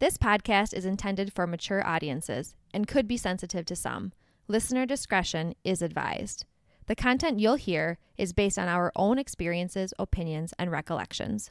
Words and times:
This 0.00 0.16
podcast 0.16 0.72
is 0.72 0.86
intended 0.86 1.30
for 1.30 1.46
mature 1.46 1.86
audiences 1.86 2.54
and 2.72 2.88
could 2.88 3.06
be 3.06 3.18
sensitive 3.18 3.66
to 3.66 3.76
some. 3.76 4.12
Listener 4.48 4.86
discretion 4.86 5.54
is 5.62 5.82
advised. 5.82 6.46
The 6.86 6.94
content 6.94 7.38
you'll 7.38 7.56
hear 7.56 7.98
is 8.16 8.32
based 8.32 8.58
on 8.58 8.66
our 8.66 8.92
own 8.96 9.18
experiences, 9.18 9.92
opinions, 9.98 10.54
and 10.58 10.70
recollections. 10.70 11.50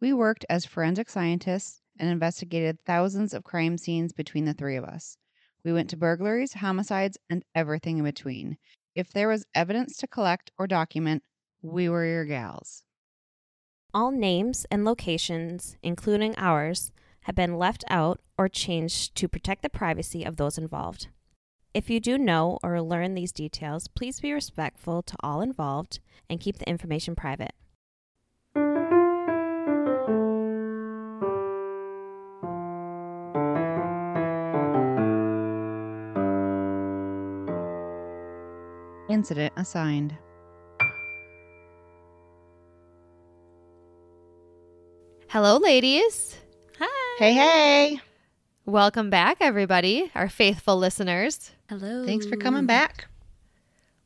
We 0.00 0.14
worked 0.14 0.46
as 0.48 0.64
forensic 0.64 1.10
scientists 1.10 1.82
and 2.00 2.08
investigated 2.08 2.78
thousands 2.86 3.34
of 3.34 3.44
crime 3.44 3.76
scenes 3.76 4.14
between 4.14 4.46
the 4.46 4.54
three 4.54 4.76
of 4.76 4.84
us. 4.84 5.18
We 5.62 5.74
went 5.74 5.90
to 5.90 5.98
burglaries, 5.98 6.54
homicides, 6.54 7.18
and 7.28 7.44
everything 7.54 7.98
in 7.98 8.04
between. 8.04 8.56
If 8.94 9.12
there 9.12 9.28
was 9.28 9.44
evidence 9.54 9.98
to 9.98 10.06
collect 10.06 10.50
or 10.58 10.66
document, 10.66 11.22
we 11.60 11.90
were 11.90 12.06
your 12.06 12.24
gals. 12.24 12.84
All 13.92 14.10
names 14.10 14.64
and 14.70 14.86
locations, 14.86 15.76
including 15.82 16.34
ours, 16.38 16.92
have 17.22 17.34
been 17.34 17.58
left 17.58 17.84
out 17.88 18.20
or 18.36 18.48
changed 18.48 19.14
to 19.16 19.28
protect 19.28 19.62
the 19.62 19.68
privacy 19.68 20.24
of 20.24 20.36
those 20.36 20.58
involved. 20.58 21.08
If 21.74 21.88
you 21.88 22.00
do 22.00 22.18
know 22.18 22.58
or 22.62 22.82
learn 22.82 23.14
these 23.14 23.32
details, 23.32 23.88
please 23.88 24.20
be 24.20 24.32
respectful 24.32 25.02
to 25.02 25.16
all 25.20 25.40
involved 25.40 26.00
and 26.28 26.40
keep 26.40 26.58
the 26.58 26.68
information 26.68 27.14
private. 27.14 27.52
Incident 39.08 39.52
assigned. 39.56 40.16
Hello, 45.28 45.56
ladies. 45.56 46.36
Hi. 47.18 47.24
Hey, 47.24 47.32
hey. 47.34 48.00
Welcome 48.64 49.10
back, 49.10 49.36
everybody, 49.40 50.10
our 50.14 50.30
faithful 50.30 50.78
listeners. 50.78 51.50
Hello. 51.68 52.06
Thanks 52.06 52.26
for 52.26 52.36
coming 52.36 52.64
back. 52.64 53.06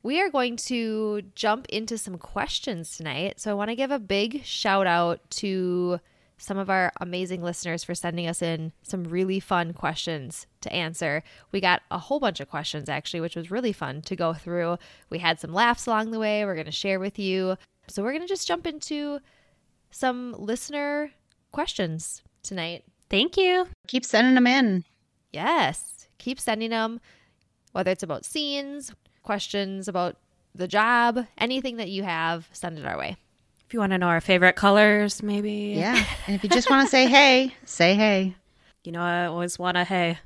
We 0.02 0.20
are 0.20 0.28
going 0.28 0.56
to 0.56 1.22
jump 1.36 1.66
into 1.68 1.98
some 1.98 2.18
questions 2.18 2.96
tonight. 2.96 3.38
So 3.38 3.50
I 3.50 3.54
want 3.54 3.70
to 3.70 3.76
give 3.76 3.92
a 3.92 4.00
big 4.00 4.44
shout 4.44 4.88
out 4.88 5.20
to 5.32 6.00
some 6.36 6.58
of 6.58 6.68
our 6.68 6.92
amazing 7.00 7.42
listeners 7.42 7.84
for 7.84 7.94
sending 7.94 8.26
us 8.26 8.42
in 8.42 8.72
some 8.82 9.04
really 9.04 9.38
fun 9.38 9.72
questions 9.72 10.48
to 10.62 10.72
answer. 10.72 11.22
We 11.52 11.60
got 11.60 11.82
a 11.92 11.98
whole 11.98 12.18
bunch 12.18 12.40
of 12.40 12.50
questions 12.50 12.88
actually, 12.88 13.20
which 13.20 13.36
was 13.36 13.52
really 13.52 13.72
fun 13.72 14.02
to 14.02 14.16
go 14.16 14.34
through. 14.34 14.78
We 15.10 15.18
had 15.20 15.38
some 15.38 15.52
laughs 15.52 15.86
along 15.86 16.10
the 16.10 16.18
way. 16.18 16.44
We're 16.44 16.54
going 16.54 16.66
to 16.66 16.72
share 16.72 16.98
with 16.98 17.20
you. 17.20 17.56
So 17.86 18.02
we're 18.02 18.12
going 18.12 18.22
to 18.22 18.28
just 18.28 18.48
jump 18.48 18.66
into 18.66 19.20
some 19.92 20.34
listener 20.36 21.12
questions 21.52 22.22
tonight. 22.42 22.84
Thank 23.08 23.36
you. 23.36 23.68
Keep 23.86 24.04
sending 24.04 24.34
them 24.34 24.46
in. 24.46 24.84
Yes. 25.32 26.08
Keep 26.18 26.40
sending 26.40 26.70
them, 26.70 27.00
whether 27.72 27.90
it's 27.90 28.02
about 28.02 28.24
scenes, 28.24 28.92
questions 29.22 29.88
about 29.88 30.16
the 30.54 30.66
job, 30.66 31.26
anything 31.38 31.76
that 31.76 31.90
you 31.90 32.02
have, 32.02 32.48
send 32.52 32.78
it 32.78 32.86
our 32.86 32.98
way. 32.98 33.16
If 33.66 33.74
you 33.74 33.80
want 33.80 33.92
to 33.92 33.98
know 33.98 34.06
our 34.06 34.20
favorite 34.20 34.56
colors, 34.56 35.22
maybe. 35.22 35.74
Yeah. 35.76 36.04
and 36.26 36.36
if 36.36 36.42
you 36.42 36.48
just 36.48 36.70
want 36.70 36.86
to 36.86 36.90
say 36.90 37.06
hey, 37.06 37.54
say 37.64 37.94
hey. 37.94 38.34
You 38.84 38.92
know, 38.92 39.02
I 39.02 39.26
always 39.26 39.58
want 39.58 39.76
to, 39.76 39.84
hey. 39.84 40.18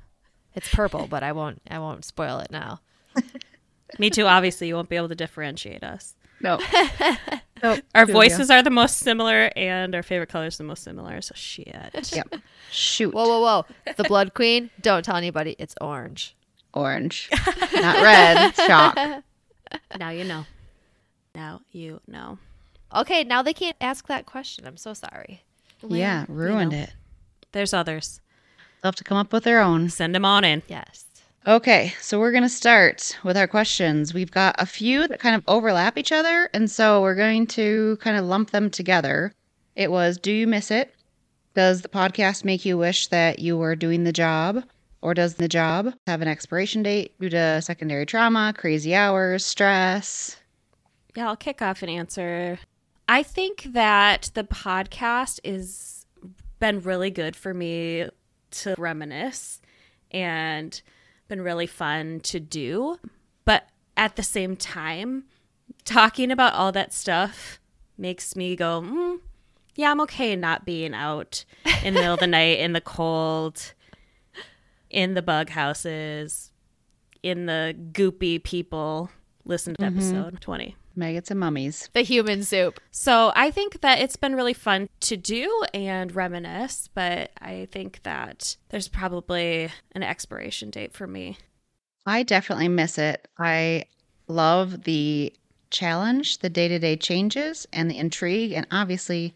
It's 0.55 0.73
purple, 0.73 1.07
but 1.07 1.23
I 1.23 1.33
won't 1.33 1.63
I 1.71 1.79
won't 1.79 2.05
spoil 2.05 2.41
it 2.41 2.51
now. 2.51 2.81
Me 3.99 4.11
too. 4.11 4.27
Obviously, 4.27 4.69
you 4.69 4.75
won't 4.75 4.89
be 4.89 4.97
able 4.97 5.09
to 5.09 5.15
differentiate 5.15 5.85
us. 5.85 6.15
No. 6.41 6.59
nope. 7.63 7.81
Our 7.95 8.07
Two 8.07 8.13
voices 8.13 8.51
are 8.51 8.63
the 8.63 8.71
most 8.71 8.99
similar, 8.99 9.51
and 9.57 9.95
our 9.95 10.03
favorite 10.03 10.29
colors 10.29 10.57
the 10.59 10.65
most 10.65 10.83
similar. 10.83 11.21
So 11.21 11.35
shit. 11.35 12.13
Yep. 12.13 12.37
Shoot. 12.71 13.15
Whoa, 13.15 13.27
whoa, 13.27 13.41
whoa. 13.41 13.93
The 13.97 14.05
Blood 14.05 14.35
Queen, 14.35 14.71
don't 14.81 15.05
tell 15.05 15.17
anybody 15.17 15.57
it's 15.59 15.75
orange. 15.81 16.37
Orange. 16.73 17.29
Not 17.75 18.03
red. 18.03 18.55
Shock. 18.55 18.97
now 19.99 20.11
you 20.11 20.25
know. 20.25 20.47
Now 21.35 21.61
you 21.73 22.01
know. 22.07 22.39
Okay, 22.95 23.25
now 23.25 23.43
they 23.43 23.53
can't 23.53 23.77
ask 23.81 24.07
that 24.07 24.27
question. 24.27 24.67
I'm 24.67 24.77
so 24.77 24.95
sorry. 24.95 25.43
Yeah, 25.87 26.27
ruined 26.29 26.73
know. 26.73 26.79
it. 26.79 26.93
There's 27.53 27.75
others. 27.75 28.21
They'll 28.83 28.89
have 28.89 28.97
to 28.97 29.05
come 29.05 29.19
up 29.19 29.33
with 29.33 29.45
their 29.45 29.61
own. 29.61 29.91
Send 29.91 30.15
them 30.15 30.25
on 30.25 30.45
in. 30.45 30.63
Yes. 30.69 31.05
Okay, 31.47 31.95
so 32.03 32.21
we're 32.21 32.33
going 32.33 32.43
to 32.43 32.51
start 32.51 33.17
with 33.25 33.35
our 33.35 33.47
questions. 33.47 34.13
We've 34.13 34.31
got 34.31 34.57
a 34.59 34.67
few 34.67 35.09
that 35.09 35.21
kind 35.21 35.35
of 35.35 35.43
overlap 35.49 35.97
each 35.97 36.13
other, 36.13 36.51
and 36.53 36.71
so 36.71 37.01
we're 37.01 37.15
going 37.15 37.47
to 37.49 37.97
kind 38.03 38.19
of 38.19 38.27
lump 38.27 38.51
them 38.51 38.69
together. 38.69 39.33
It 39.75 39.91
was 39.91 40.19
Do 40.19 40.33
you 40.33 40.47
miss 40.47 40.71
it? 40.71 40.95
Does 41.55 41.81
the 41.81 41.89
podcast 41.89 42.45
make 42.45 42.67
you 42.67 42.77
wish 42.77 43.07
that 43.07 43.39
you 43.39 43.57
were 43.57 43.75
doing 43.75 44.05
the 44.05 44.13
job? 44.13 44.65
Or 45.01 45.15
does 45.15 45.37
the 45.37 45.49
job 45.49 45.95
have 46.07 46.21
an 46.21 46.29
expiration 46.29 46.83
date 46.83 47.19
due 47.19 47.31
to 47.31 47.63
secondary 47.63 48.05
trauma, 48.05 48.53
crazy 48.55 48.95
hours, 48.95 49.43
stress? 49.43 50.37
Yeah, 51.17 51.29
I'll 51.29 51.37
kick 51.37 51.63
off 51.63 51.81
and 51.81 51.91
answer. 51.91 52.59
I 53.09 53.23
think 53.23 53.63
that 53.73 54.31
the 54.35 54.45
podcast 54.45 55.41
is 55.43 56.05
been 56.59 56.83
really 56.83 57.11
good 57.11 57.35
for 57.35 57.55
me 57.55 58.11
to 58.51 58.75
reminisce 58.77 59.63
and 60.11 60.83
been 61.31 61.41
really 61.41 61.67
fun 61.67 62.21
to 62.21 62.39
do. 62.39 62.99
But 63.47 63.69
at 63.97 64.17
the 64.17 64.23
same 64.23 64.57
time, 64.57 65.25
talking 65.87 66.31
about 66.31 66.53
all 66.53 66.73
that 66.73 66.93
stuff 66.93 67.59
makes 67.97 68.37
me 68.37 68.55
go, 68.57 68.83
mm, 68.83 69.21
yeah, 69.77 69.91
I'm 69.91 70.01
okay 70.03 70.37
not 70.37 70.67
being 70.67 70.93
out 70.93 71.47
in 71.83 71.95
the 71.95 72.01
middle 72.01 72.15
of 72.15 72.21
the 72.21 72.27
night 72.27 72.59
in 72.59 72.75
the 72.75 72.83
cold, 72.83 73.73
in 74.91 75.15
the 75.15 75.23
bug 75.23 75.49
houses, 75.49 76.51
in 77.23 77.47
the 77.47 77.75
goopy 77.93 78.43
people. 78.43 79.11
Listen 79.47 79.75
to 79.77 79.85
episode 79.85 80.41
20. 80.41 80.77
Maggots 81.01 81.31
and 81.33 81.41
mummies. 81.41 81.91
The 81.93 82.03
human 82.03 82.45
soup. 82.45 82.79
So 82.93 83.33
I 83.35 83.51
think 83.51 83.81
that 83.81 83.99
it's 83.99 84.15
been 84.15 84.37
really 84.37 84.55
fun 84.55 84.89
to 85.01 85.17
do 85.17 85.65
and 85.75 86.15
reminisce, 86.15 86.89
but 86.95 87.33
I 87.41 87.67
think 87.73 88.05
that 88.05 88.57
there's 88.69 88.87
probably 88.87 89.71
an 89.93 90.05
expiration 90.05 90.71
date 90.71 90.93
for 90.93 91.09
me. 91.09 91.39
I 92.07 92.23
definitely 92.23 92.69
miss 92.69 92.99
it. 92.99 93.27
I 93.39 93.87
love 94.29 94.85
the 94.85 95.33
challenge, 95.71 96.39
the 96.39 96.51
day 96.51 96.69
to 96.69 96.79
day 96.79 96.97
changes, 96.97 97.67
and 97.73 97.91
the 97.91 97.99
intrigue. 97.99 98.53
And 98.53 98.67
obviously, 98.71 99.35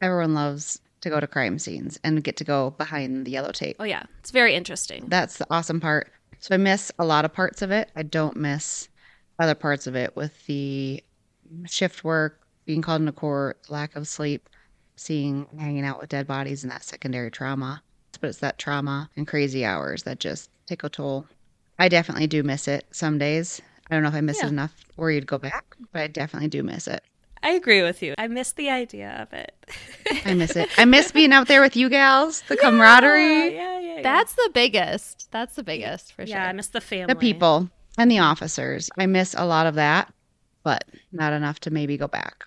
everyone 0.00 0.34
loves 0.34 0.80
to 1.02 1.10
go 1.10 1.20
to 1.20 1.26
crime 1.26 1.58
scenes 1.58 2.00
and 2.02 2.24
get 2.24 2.36
to 2.38 2.44
go 2.44 2.70
behind 2.70 3.26
the 3.26 3.30
yellow 3.30 3.52
tape. 3.52 3.76
Oh, 3.78 3.84
yeah. 3.84 4.04
It's 4.20 4.30
very 4.30 4.54
interesting. 4.54 5.04
That's 5.06 5.38
the 5.38 5.46
awesome 5.50 5.80
part. 5.80 6.10
So 6.40 6.54
I 6.54 6.58
miss 6.58 6.90
a 6.98 7.04
lot 7.04 7.24
of 7.24 7.32
parts 7.32 7.62
of 7.62 7.70
it. 7.70 7.90
I 7.94 8.02
don't 8.02 8.36
miss 8.36 8.88
other 9.38 9.54
parts 9.54 9.86
of 9.86 9.96
it 9.96 10.14
with 10.16 10.46
the 10.46 11.02
shift 11.66 12.04
work, 12.04 12.40
being 12.66 12.82
called 12.82 13.00
into 13.00 13.12
court, 13.12 13.58
lack 13.68 13.96
of 13.96 14.06
sleep, 14.08 14.48
seeing 14.96 15.46
hanging 15.58 15.84
out 15.84 16.00
with 16.00 16.08
dead 16.10 16.26
bodies 16.26 16.62
and 16.62 16.70
that 16.72 16.84
secondary 16.84 17.30
trauma. 17.30 17.82
But 18.20 18.28
it's 18.30 18.38
that 18.38 18.58
trauma 18.58 19.10
and 19.16 19.26
crazy 19.26 19.64
hours 19.64 20.04
that 20.04 20.20
just 20.20 20.50
take 20.66 20.84
a 20.84 20.88
toll. 20.88 21.26
I 21.78 21.88
definitely 21.88 22.26
do 22.28 22.42
miss 22.42 22.68
it 22.68 22.86
some 22.92 23.18
days. 23.18 23.60
I 23.90 23.94
don't 23.94 24.02
know 24.02 24.08
if 24.08 24.14
I 24.14 24.20
miss 24.20 24.38
Yeah. 24.40 24.46
it 24.46 24.50
enough 24.50 24.72
where 24.96 25.10
you'd 25.10 25.26
go 25.26 25.36
back, 25.38 25.76
but 25.92 26.00
I 26.02 26.06
definitely 26.06 26.48
do 26.48 26.62
miss 26.62 26.86
it. 26.86 27.02
I 27.42 27.50
agree 27.50 27.82
with 27.82 28.02
you. 28.02 28.14
I 28.16 28.26
miss 28.28 28.52
the 28.52 28.70
idea 28.70 29.18
of 29.20 29.32
it. 29.34 29.52
I 30.24 30.32
miss 30.32 30.56
it. 30.56 30.70
I 30.78 30.86
miss 30.86 31.12
being 31.12 31.32
out 31.32 31.46
there 31.48 31.60
with 31.60 31.76
you 31.76 31.90
gals, 31.90 32.40
the 32.48 32.56
camaraderie, 32.62 33.52
Yeah, 33.54 33.78
yeah, 33.80 33.96
yeah. 33.96 34.02
That's 34.02 34.32
the 34.34 34.50
biggest. 34.54 35.28
That's 35.30 35.54
the 35.56 35.62
biggest 35.64 36.12
for 36.14 36.24
sure. 36.24 36.36
yeah, 36.36 36.48
I 36.48 36.52
miss 36.52 36.68
the 36.68 36.80
family. 36.80 37.12
the 37.12 37.20
people, 37.20 37.68
and 37.98 38.10
the 38.10 38.18
officers. 38.18 38.90
I 38.98 39.06
miss 39.06 39.34
a 39.36 39.46
lot 39.46 39.66
of 39.66 39.74
that, 39.74 40.12
but 40.62 40.84
not 41.12 41.32
enough 41.32 41.60
to 41.60 41.70
maybe 41.70 41.96
go 41.96 42.08
back. 42.08 42.44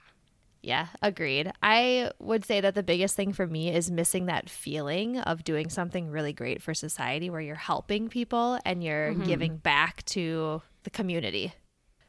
Yeah, 0.61 0.87
agreed. 1.01 1.51
I 1.63 2.11
would 2.19 2.43
say 2.43 2.59
that 2.59 2.75
the 2.75 2.83
biggest 2.83 3.15
thing 3.15 3.31
for 3.31 3.47
me 3.47 3.73
is 3.73 3.89
missing 3.89 4.25
that 4.25 4.49
feeling 4.49 5.19
of 5.19 5.43
doing 5.43 5.69
something 5.69 6.09
really 6.09 6.33
great 6.33 6.61
for 6.61 6.73
society 6.73 7.29
where 7.29 7.39
you're 7.39 7.55
helping 7.55 8.09
people 8.09 8.59
and 8.65 8.83
you're 8.83 9.13
mm-hmm. 9.13 9.23
giving 9.23 9.57
back 9.57 10.03
to 10.05 10.61
the 10.83 10.89
community. 10.89 11.53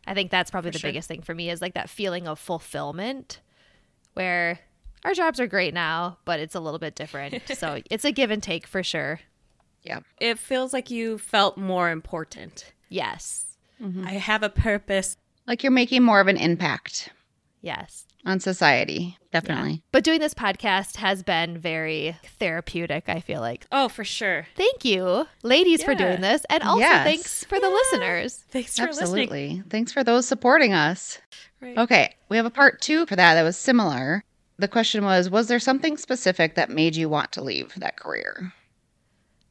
I 0.08 0.14
think 0.14 0.30
that's 0.30 0.50
probably 0.50 0.70
the 0.70 0.78
sure. 0.78 0.88
biggest 0.88 1.06
thing 1.06 1.22
for 1.22 1.34
me 1.34 1.50
is 1.50 1.60
like 1.60 1.74
that 1.74 1.90
feeling 1.90 2.26
of 2.26 2.38
fulfillment 2.38 3.40
where 4.14 4.58
our 5.04 5.14
jobs 5.14 5.38
are 5.38 5.46
great 5.46 5.74
now, 5.74 6.18
but 6.24 6.40
it's 6.40 6.54
a 6.54 6.60
little 6.60 6.80
bit 6.80 6.96
different. 6.96 7.42
so 7.54 7.80
it's 7.90 8.04
a 8.04 8.10
give 8.10 8.30
and 8.30 8.42
take 8.42 8.66
for 8.66 8.82
sure. 8.82 9.20
Yeah. 9.82 10.00
It 10.20 10.38
feels 10.38 10.72
like 10.72 10.90
you 10.90 11.18
felt 11.18 11.56
more 11.56 11.90
important. 11.90 12.72
Yes. 12.88 13.46
Mm-hmm. 13.82 14.06
I 14.06 14.12
have 14.12 14.42
a 14.42 14.48
purpose. 14.48 15.16
Like 15.46 15.62
you're 15.62 15.72
making 15.72 16.02
more 16.02 16.20
of 16.20 16.28
an 16.28 16.36
impact 16.36 17.10
Yes. 17.60 18.06
on 18.24 18.38
society. 18.40 19.16
Definitely. 19.32 19.82
But 19.92 20.04
doing 20.04 20.20
this 20.20 20.34
podcast 20.34 20.96
has 20.96 21.22
been 21.22 21.58
very 21.58 22.16
therapeutic, 22.38 23.08
I 23.08 23.20
feel 23.20 23.40
like. 23.40 23.66
Oh, 23.72 23.88
for 23.88 24.04
sure. 24.04 24.46
Thank 24.56 24.84
you, 24.84 25.26
ladies, 25.42 25.82
for 25.82 25.94
doing 25.94 26.20
this. 26.20 26.44
And 26.50 26.62
also 26.62 26.80
Yes. 26.80 27.04
thanks 27.04 27.44
for 27.44 27.58
the 27.60 27.68
listeners. 27.68 28.44
Thanks 28.50 28.76
for 28.76 28.86
listening. 28.86 29.02
Absolutely. 29.02 29.62
Thanks 29.70 29.92
for 29.92 30.02
those 30.04 30.26
supporting 30.26 30.72
us. 30.72 31.18
Right. 31.60 31.76
Okay, 31.76 32.14
we 32.28 32.36
have 32.36 32.46
a 32.46 32.50
part 32.50 32.80
two 32.80 33.04
for 33.06 33.16
that 33.16 33.34
that 33.34 33.42
was 33.42 33.56
similar. 33.56 34.22
The 34.58 34.68
question 34.68 35.04
was 35.04 35.28
Was 35.30 35.48
there 35.48 35.58
something 35.60 35.96
specific 35.96 36.54
that 36.54 36.70
made 36.70 36.96
you 36.96 37.08
want 37.08 37.32
to 37.32 37.42
leave 37.42 37.74
that 37.76 37.96
career? 37.96 38.52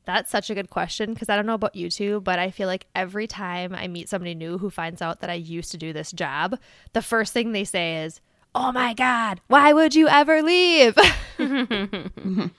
That's 0.07 0.31
such 0.31 0.49
a 0.49 0.55
good 0.55 0.69
question 0.69 1.13
because 1.13 1.27
I 1.27 1.35
don't 1.35 1.45
know 1.45 1.53
about 1.53 1.75
you 1.75 1.89
two, 1.89 2.21
but 2.21 2.39
I 2.39 2.49
feel 2.49 2.67
like 2.67 2.85
every 2.95 3.27
time 3.27 3.75
I 3.75 3.89
meet 3.89 4.07
somebody 4.07 4.35
new 4.35 4.57
who 4.57 4.69
finds 4.69 5.01
out 5.01 5.19
that 5.19 5.29
I 5.29 5.33
used 5.33 5.69
to 5.71 5.77
do 5.77 5.91
this 5.91 6.13
job, 6.13 6.57
the 6.93 7.01
first 7.01 7.33
thing 7.33 7.51
they 7.51 7.65
say 7.65 8.05
is, 8.05 8.21
Oh 8.55 8.71
my 8.71 8.93
God, 8.93 9.41
why 9.47 9.73
would 9.73 9.95
you 9.95 10.07
ever 10.07 10.41
leave? 10.41 10.97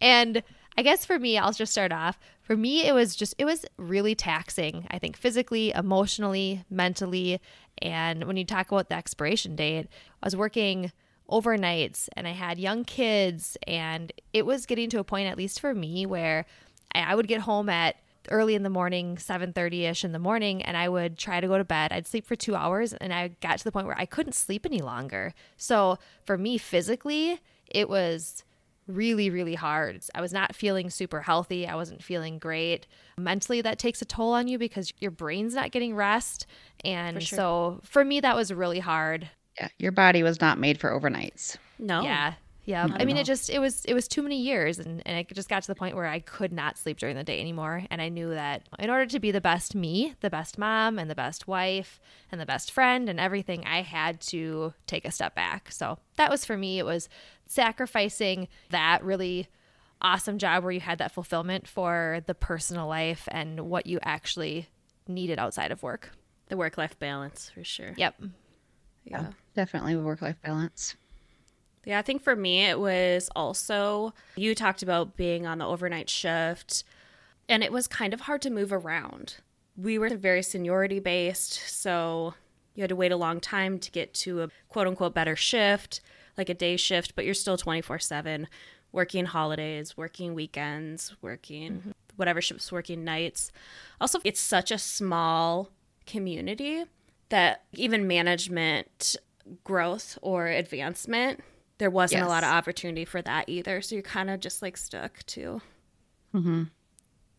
and 0.00 0.42
I 0.78 0.82
guess 0.82 1.04
for 1.04 1.18
me, 1.18 1.36
I'll 1.36 1.52
just 1.52 1.72
start 1.72 1.92
off. 1.92 2.18
For 2.40 2.56
me, 2.56 2.86
it 2.86 2.94
was 2.94 3.14
just, 3.14 3.34
it 3.36 3.44
was 3.44 3.66
really 3.76 4.14
taxing, 4.14 4.86
I 4.90 4.98
think, 4.98 5.18
physically, 5.18 5.72
emotionally, 5.72 6.64
mentally. 6.70 7.38
And 7.82 8.24
when 8.24 8.38
you 8.38 8.46
talk 8.46 8.72
about 8.72 8.88
the 8.88 8.94
expiration 8.94 9.56
date, 9.56 9.88
I 10.22 10.26
was 10.26 10.34
working 10.34 10.90
overnights 11.32 12.08
and 12.16 12.28
I 12.28 12.32
had 12.32 12.58
young 12.58 12.84
kids. 12.84 13.56
And 13.66 14.12
it 14.32 14.46
was 14.46 14.66
getting 14.66 14.90
to 14.90 14.98
a 14.98 15.04
point, 15.04 15.28
at 15.28 15.38
least 15.38 15.58
for 15.60 15.74
me, 15.74 16.06
where 16.06 16.44
I 16.94 17.14
would 17.14 17.26
get 17.26 17.40
home 17.40 17.68
at 17.68 17.96
early 18.30 18.54
in 18.54 18.62
the 18.62 18.70
morning 18.70 19.16
7.30ish 19.16 20.04
in 20.04 20.12
the 20.12 20.18
morning 20.20 20.62
and 20.62 20.76
i 20.76 20.88
would 20.88 21.18
try 21.18 21.40
to 21.40 21.48
go 21.48 21.58
to 21.58 21.64
bed. 21.64 21.92
I'd 21.92 22.06
sleep 22.06 22.24
for 22.24 22.36
two 22.36 22.54
hours 22.54 22.92
and 22.92 23.12
i 23.12 23.28
got 23.40 23.58
to 23.58 23.64
the 23.64 23.72
point 23.72 23.88
where 23.88 23.98
i 23.98 24.06
couldn't 24.06 24.34
sleep 24.34 24.64
any 24.64 24.80
longer. 24.80 25.34
So 25.56 25.98
for 26.24 26.38
me 26.38 26.56
physically 26.56 27.40
it 27.66 27.88
was 27.88 28.44
really 28.86 29.28
really 29.28 29.56
hard. 29.56 30.04
I 30.14 30.20
was 30.20 30.32
not 30.32 30.54
feeling 30.54 30.88
super 30.88 31.22
healthy. 31.22 31.66
I 31.66 31.74
wasn't 31.74 32.00
feeling 32.00 32.38
great. 32.38 32.86
Mentally 33.18 33.60
that 33.62 33.80
takes 33.80 34.00
a 34.02 34.04
toll 34.04 34.34
on 34.34 34.46
you 34.46 34.56
because 34.56 34.92
your 35.00 35.10
brain's 35.10 35.56
not 35.56 35.72
getting 35.72 35.96
rest. 35.96 36.46
And 36.84 37.16
For 37.16 37.20
sure. 37.22 37.36
so 37.36 37.80
for 37.82 38.04
me 38.04 38.20
that 38.20 38.36
was 38.36 38.52
really 38.52 38.78
hard 38.80 39.30
Yeah, 39.60 39.68
your 39.78 39.92
body 39.92 40.22
was 40.22 40.40
not 40.40 40.58
made 40.58 40.78
for 40.78 40.90
overnights. 40.90 41.56
No. 41.78 42.02
yeah. 42.02 42.34
Yeah. 42.64 42.86
Not 42.86 43.02
I 43.02 43.04
mean, 43.04 43.16
at 43.16 43.22
it 43.22 43.26
just, 43.26 43.50
it 43.50 43.58
was, 43.58 43.84
it 43.86 43.94
was 43.94 44.06
too 44.06 44.22
many 44.22 44.40
years 44.40 44.78
and, 44.78 45.02
and 45.04 45.18
it 45.18 45.34
just 45.34 45.48
got 45.48 45.62
to 45.62 45.66
the 45.66 45.74
point 45.74 45.96
where 45.96 46.06
I 46.06 46.20
could 46.20 46.52
not 46.52 46.78
sleep 46.78 46.98
during 46.98 47.16
the 47.16 47.24
day 47.24 47.40
anymore. 47.40 47.84
And 47.90 48.00
I 48.00 48.08
knew 48.08 48.30
that 48.30 48.68
in 48.78 48.88
order 48.88 49.06
to 49.06 49.18
be 49.18 49.32
the 49.32 49.40
best 49.40 49.74
me, 49.74 50.14
the 50.20 50.30
best 50.30 50.58
mom 50.58 50.98
and 50.98 51.10
the 51.10 51.14
best 51.16 51.48
wife 51.48 52.00
and 52.30 52.40
the 52.40 52.46
best 52.46 52.70
friend 52.70 53.08
and 53.08 53.18
everything, 53.18 53.64
I 53.66 53.82
had 53.82 54.20
to 54.22 54.74
take 54.86 55.04
a 55.04 55.10
step 55.10 55.34
back. 55.34 55.72
So 55.72 55.98
that 56.16 56.30
was 56.30 56.44
for 56.44 56.56
me, 56.56 56.78
it 56.78 56.86
was 56.86 57.08
sacrificing 57.46 58.46
that 58.70 59.02
really 59.02 59.48
awesome 60.00 60.38
job 60.38 60.62
where 60.62 60.72
you 60.72 60.80
had 60.80 60.98
that 60.98 61.12
fulfillment 61.12 61.66
for 61.66 62.20
the 62.26 62.34
personal 62.34 62.86
life 62.86 63.28
and 63.32 63.60
what 63.60 63.86
you 63.86 63.98
actually 64.02 64.68
needed 65.08 65.38
outside 65.38 65.72
of 65.72 65.82
work. 65.82 66.10
The 66.48 66.56
work 66.56 66.78
life 66.78 66.98
balance 66.98 67.50
for 67.52 67.64
sure. 67.64 67.94
Yep. 67.96 68.22
Yeah. 69.04 69.30
Definitely 69.54 69.96
work 69.96 70.22
life 70.22 70.36
balance. 70.42 70.96
Yeah, 71.84 71.98
I 71.98 72.02
think 72.02 72.22
for 72.22 72.36
me, 72.36 72.64
it 72.64 72.78
was 72.78 73.28
also, 73.34 74.14
you 74.36 74.54
talked 74.54 74.82
about 74.82 75.16
being 75.16 75.46
on 75.46 75.58
the 75.58 75.66
overnight 75.66 76.08
shift, 76.08 76.84
and 77.48 77.64
it 77.64 77.72
was 77.72 77.88
kind 77.88 78.14
of 78.14 78.22
hard 78.22 78.40
to 78.42 78.50
move 78.50 78.72
around. 78.72 79.36
We 79.76 79.98
were 79.98 80.10
very 80.16 80.42
seniority 80.42 81.00
based, 81.00 81.52
so 81.52 82.34
you 82.74 82.82
had 82.82 82.90
to 82.90 82.96
wait 82.96 83.12
a 83.12 83.16
long 83.16 83.40
time 83.40 83.78
to 83.80 83.90
get 83.90 84.14
to 84.14 84.42
a 84.42 84.48
quote 84.68 84.86
unquote 84.86 85.14
better 85.14 85.34
shift, 85.34 86.00
like 86.38 86.48
a 86.48 86.54
day 86.54 86.76
shift, 86.76 87.14
but 87.16 87.24
you're 87.24 87.34
still 87.34 87.56
24 87.56 87.98
7 87.98 88.48
working 88.92 89.24
holidays, 89.24 89.96
working 89.96 90.34
weekends, 90.34 91.14
working 91.22 91.72
mm-hmm. 91.72 91.90
whatever 92.16 92.40
shifts, 92.40 92.70
working 92.70 93.04
nights. 93.04 93.50
Also, 94.00 94.20
it's 94.22 94.40
such 94.40 94.70
a 94.70 94.78
small 94.78 95.70
community 96.06 96.84
that 97.30 97.64
even 97.72 98.06
management 98.06 99.16
growth 99.64 100.18
or 100.22 100.46
advancement 100.46 101.40
there 101.78 101.90
wasn't 101.90 102.22
a 102.22 102.28
lot 102.28 102.44
of 102.44 102.50
opportunity 102.50 103.04
for 103.04 103.20
that 103.22 103.48
either 103.48 103.80
so 103.82 103.94
you're 103.94 104.02
kind 104.02 104.30
of 104.30 104.38
just 104.40 104.62
like 104.62 104.76
stuck 104.76 105.22
to 105.26 105.60
hmm 106.32 106.64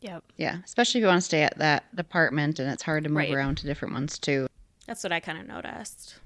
Yep. 0.02 0.24
Yeah, 0.36 0.58
especially 0.66 1.00
if 1.00 1.04
you 1.04 1.08
want 1.08 1.20
to 1.22 1.26
stay 1.26 1.44
at 1.44 1.58
that 1.60 1.96
department 1.96 2.60
and 2.60 2.70
it's 2.70 2.84
hard 2.84 3.06
to 3.06 3.10
move 3.10 3.20
Right. 3.20 3.34
around 3.34 3.56
to 3.60 3.66
different 3.66 3.94
ones 3.94 4.20
too. 4.20 4.48
that's 4.86 5.02
what 5.04 5.14
i 5.14 5.22
kind 5.22 5.38
of 5.40 5.48
noticed 5.48 6.18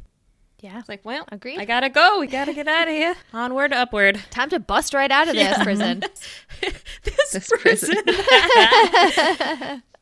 Yeah. 0.62 0.80
it's 0.80 0.90
like 0.90 1.02
well 1.06 1.26
Agreed. 1.32 1.60
i 1.60 1.66
gotta 1.66 1.90
go 1.90 2.20
we 2.20 2.26
gotta 2.26 2.54
get 2.54 2.68
out 2.68 2.88
of 2.88 2.94
here 2.96 3.16
onward 3.34 3.72
upward 3.74 4.20
Time 4.32 4.50
to 4.50 4.60
bust 4.60 4.96
right 4.96 5.12
out 5.12 5.28
of 5.28 5.36
this 5.36 5.44
Yeah. 5.44 5.64
prison. 5.64 6.00
this, 7.04 7.32
This 7.34 7.52
prison 7.60 7.96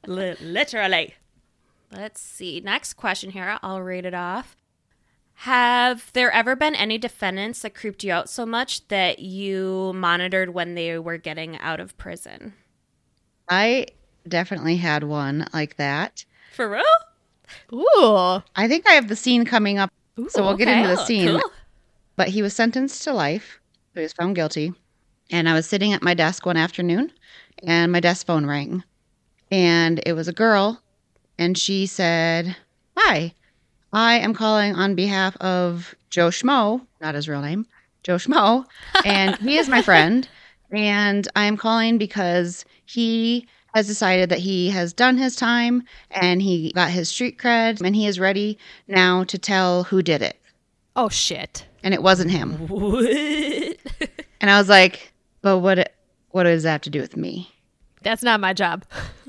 Li- 0.07 0.35
literally 0.41 1.15
let's 1.91 2.21
see 2.21 2.61
next 2.61 2.93
question 2.93 3.31
here 3.31 3.57
i'll 3.61 3.81
read 3.81 4.05
it 4.05 4.13
off 4.13 4.55
have 5.39 6.11
there 6.13 6.31
ever 6.31 6.55
been 6.55 6.75
any 6.75 6.97
defendants 6.97 7.61
that 7.61 7.75
creeped 7.75 8.03
you 8.03 8.11
out 8.11 8.29
so 8.29 8.45
much 8.45 8.87
that 8.87 9.19
you 9.19 9.91
monitored 9.93 10.53
when 10.53 10.75
they 10.75 10.97
were 10.97 11.17
getting 11.17 11.57
out 11.59 11.79
of 11.79 11.97
prison 11.97 12.53
I 13.49 13.87
definitely 14.27 14.77
had 14.77 15.03
one 15.03 15.47
like 15.53 15.75
that. 15.77 16.25
for 16.53 16.69
real 16.69 16.83
Ooh. 17.73 18.41
I 18.55 18.67
think 18.67 18.87
I 18.87 18.93
have 18.93 19.07
the 19.07 19.15
scene 19.15 19.45
coming 19.45 19.77
up, 19.77 19.91
so 20.29 20.41
we'll 20.43 20.57
get 20.57 20.67
into 20.67 20.87
the 20.87 20.99
Oh, 20.99 21.05
scene. 21.05 21.27
cool. 21.39 21.51
But 22.15 22.29
he 22.29 22.41
was 22.41 22.55
sentenced 22.55 23.03
to 23.03 23.13
life. 23.13 23.59
He 23.93 23.99
was 24.01 24.13
found 24.13 24.35
guilty. 24.35 24.73
And 25.29 25.47
I 25.47 25.53
was 25.53 25.67
sitting 25.67 25.93
at 25.93 26.01
my 26.01 26.15
desk 26.15 26.45
one 26.47 26.57
afternoon 26.57 27.11
and 27.61 27.91
my 27.91 27.99
desk 27.99 28.25
phone 28.25 28.45
rang. 28.47 28.83
And 29.51 30.01
it 30.07 30.13
was 30.13 30.27
a 30.27 30.33
girl. 30.33 30.81
And 31.37 31.55
she 31.55 31.85
said, 31.85 32.55
Hi, 32.97 33.33
I 33.95 34.15
am 34.15 34.33
calling 34.33 34.75
on 34.75 34.93
behalf 34.93 35.37
of 35.37 35.95
Joe 36.09 36.27
Schmo, 36.27 36.85
not 36.99 37.15
his 37.15 37.29
real 37.29 37.41
name, 37.41 37.65
Joe 38.03 38.15
Schmo. 38.15 38.65
And 39.05 39.37
he 39.37 39.57
is 39.57 39.69
my 39.69 39.81
friend. 39.81 40.27
And 40.71 41.27
I 41.35 41.45
am 41.45 41.57
calling 41.57 41.99
because 41.99 42.65
he 42.85 43.47
has 43.75 43.85
decided 43.85 44.29
that 44.29 44.39
he 44.39 44.71
has 44.71 44.93
done 44.93 45.15
his 45.15 45.35
time 45.35 45.83
and 46.09 46.41
he 46.41 46.73
got 46.73 46.89
his 46.89 47.07
street 47.07 47.37
cred 47.37 47.81
and 47.81 47.95
he 47.95 48.07
is 48.07 48.19
ready 48.19 48.57
now 48.87 49.23
to 49.25 49.37
tell 49.37 49.83
who 49.83 50.01
did 50.01 50.23
it. 50.23 50.41
Oh 50.95 51.07
shit. 51.07 51.65
And 51.83 51.93
it 51.93 52.01
wasn't 52.01 52.31
him. 52.31 52.67
What? 52.67 53.05
And 54.41 54.49
I 54.49 54.57
was 54.57 54.67
like, 54.67 55.13
but 55.43 55.59
what 55.59 55.93
what 56.31 56.43
does 56.43 56.63
that 56.63 56.71
have 56.71 56.81
to 56.81 56.89
do 56.89 56.99
with 56.99 57.15
me? 57.15 57.53
That's 58.01 58.23
not 58.23 58.41
my 58.41 58.51
job. 58.51 58.83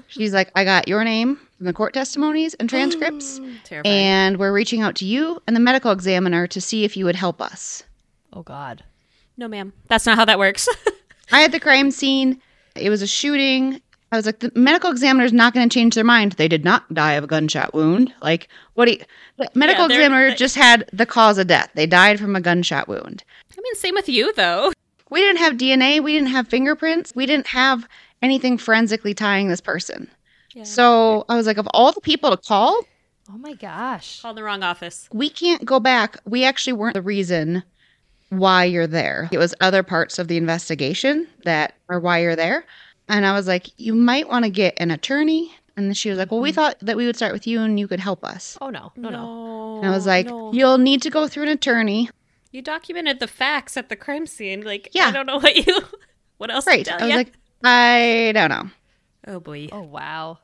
She's 0.09 0.33
like, 0.33 0.51
I 0.57 0.65
got 0.65 0.89
your 0.89 1.05
name 1.05 1.39
from 1.57 1.67
the 1.67 1.73
court 1.73 1.95
testimonies 1.95 2.55
and 2.55 2.69
transcripts, 2.69 3.41
Terrifying. 3.65 3.95
and 3.95 4.37
we're 4.39 4.53
reaching 4.53 4.83
out 4.83 4.95
to 4.97 5.05
you 5.07 5.43
and 5.47 5.57
the 5.57 5.61
medical 5.61 5.91
examiner 5.91 6.47
to 6.49 6.61
see 6.61 6.85
if 6.85 6.97
you 6.97 7.05
would 7.05 7.17
help 7.17 7.41
us. 7.41 7.83
Oh 8.33 8.43
god. 8.43 8.85
no, 9.37 9.49
ma'am. 9.49 9.73
That's 9.89 10.07
not 10.07 10.17
how 10.19 10.25
that 10.27 10.39
works. 10.39 10.69
I 11.33 11.41
had 11.41 11.53
the 11.53 11.61
crime 11.61 11.91
scene. 11.91 12.41
It 12.75 12.91
was 12.91 13.03
a 13.03 13.07
shooting. 13.07 13.81
I 14.13 14.17
was 14.17 14.27
like, 14.27 14.39
the 14.39 14.53
medical 14.55 14.91
examiner's 14.91 15.33
not 15.33 15.53
going 15.55 15.69
to 15.69 15.75
change 15.75 15.95
their 15.97 16.05
mind. 16.05 16.33
They 16.33 16.47
did 16.47 16.65
not 16.65 16.93
die 16.95 17.15
of 17.15 17.25
a 17.25 17.27
gunshot 17.27 17.75
wound. 17.75 18.13
Like, 18.23 18.49
what 18.75 18.85
do 18.85 18.93
you, 18.93 19.01
the 19.37 19.51
medical 19.55 19.89
they're- 19.89 19.99
examiner 19.99 20.31
they- 20.31 20.37
just 20.37 20.55
had 20.55 20.89
the 20.93 21.07
cause 21.07 21.39
of 21.39 21.49
death. 21.49 21.71
They 21.75 21.87
died 21.87 22.21
from 22.21 22.37
a 22.37 22.41
gunshot 22.41 22.87
wound. 22.87 23.25
I 23.59 23.61
mean, 23.61 23.75
same 23.75 23.95
with 23.95 24.09
you, 24.09 24.33
though. 24.35 24.73
We 25.09 25.21
didn't 25.21 25.39
have 25.39 25.55
DNA. 25.55 26.03
We 26.03 26.13
didn't 26.15 26.31
have 26.31 26.49
fingerprints. 26.49 27.13
We 27.15 27.27
didn't 27.27 27.47
have 27.47 27.87
anything 28.23 28.59
forensically 28.59 29.15
tying 29.15 29.47
this 29.47 29.61
person. 29.61 30.11
So 30.65 31.25
I 31.29 31.37
was 31.37 31.47
like, 31.47 31.59
of 31.59 31.69
all 31.75 31.93
the 31.93 32.01
people 32.01 32.31
to 32.31 32.37
call, 32.37 32.83
Oh 33.29 33.39
my 33.39 33.55
gosh. 33.55 34.23
Called 34.23 34.37
the 34.37 34.45
wrong 34.45 34.63
office. 34.63 35.09
we 35.13 35.29
can't 35.29 35.65
go 35.65 35.81
back. 35.81 36.19
We 36.25 36.45
actually 36.45 36.75
weren't 36.75 36.95
the 36.95 37.03
reason 37.03 37.65
why 38.31 38.65
you're 38.65 38.87
there. 38.87 39.29
It 39.33 39.39
was 39.39 39.55
other 39.61 39.83
parts 39.83 40.19
of 40.19 40.29
the 40.29 40.37
investigation 40.37 41.27
that 41.45 41.75
are 41.89 41.99
why 42.01 42.21
you're 42.21 42.37
there. 42.37 42.65
And 43.09 43.27
I 43.27 43.33
was 43.33 43.47
like, 43.47 43.69
you 43.79 43.95
might 43.95 44.29
want 44.29 44.45
to 44.45 44.51
get 44.51 44.75
an 44.79 44.91
attorney. 44.91 45.53
And 45.77 45.97
she 45.97 46.09
was 46.09 46.19
like, 46.19 46.31
well, 46.31 46.41
we 46.41 46.51
mm-hmm. 46.51 46.57
thought 46.57 46.77
that 46.81 46.97
we 46.97 47.07
would 47.07 47.17
start 47.17 47.33
with 47.33 47.47
you 47.47 47.61
and 47.61 47.79
you 47.79 47.87
could 47.89 48.01
help 48.01 48.25
us. 48.25 48.57
Oh 48.61 48.71
no. 48.71 48.93
No 48.97 49.11
no. 49.11 49.77
And 49.79 49.87
I 49.87 49.91
was 49.91 50.07
like, 50.07 50.27
no. 50.27 50.53
you'll 50.53 50.79
need 50.79 51.03
to 51.03 51.11
go 51.11 51.29
through 51.29 51.45
an 51.45 51.49
attorney. 51.51 52.09
You 52.53 52.63
documented 52.63 53.21
the 53.21 53.27
facts 53.29 53.77
at 53.77 53.89
the 53.89 53.97
crime 53.97 54.27
scene. 54.27 54.63
Like, 54.63 54.89
Yeah. 54.93 55.07
I 55.07 55.11
don't 55.11 55.27
know 55.27 55.39
what 55.39 55.67
you, 55.67 55.81
what 56.39 56.51
else 56.51 56.67
Right. 56.67 56.85
to 56.85 56.91
tell 56.93 57.01
I 57.01 57.05
was 57.05 57.11
ya. 57.11 57.17
like, 57.17 57.33
I 57.65 58.33
don't 58.35 58.51
know. 58.51 58.71
oh 59.27 59.41
boy. 59.41 59.69
Oh 59.73 59.83
wow. 59.83 60.39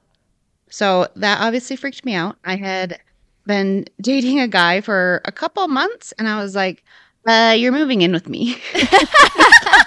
So 0.73 1.07
that 1.17 1.43
obviously 1.43 1.77
freaked 1.77 2.03
me 2.07 2.15
out. 2.15 2.37
I 2.47 2.57
had 2.57 2.99
been 3.47 3.85
dating 4.01 4.41
a 4.41 4.49
guy 4.49 4.81
for 4.81 5.21
a 5.27 5.31
couple 5.31 5.69
months 5.69 6.13
and 6.19 6.27
I 6.27 6.43
was 6.43 6.55
like, 6.57 6.83
uh, 7.27 7.55
you're 7.57 7.73
moving 7.73 8.01
in 8.01 8.11
with 8.11 8.27
me. 8.27 8.57
I 8.75 9.87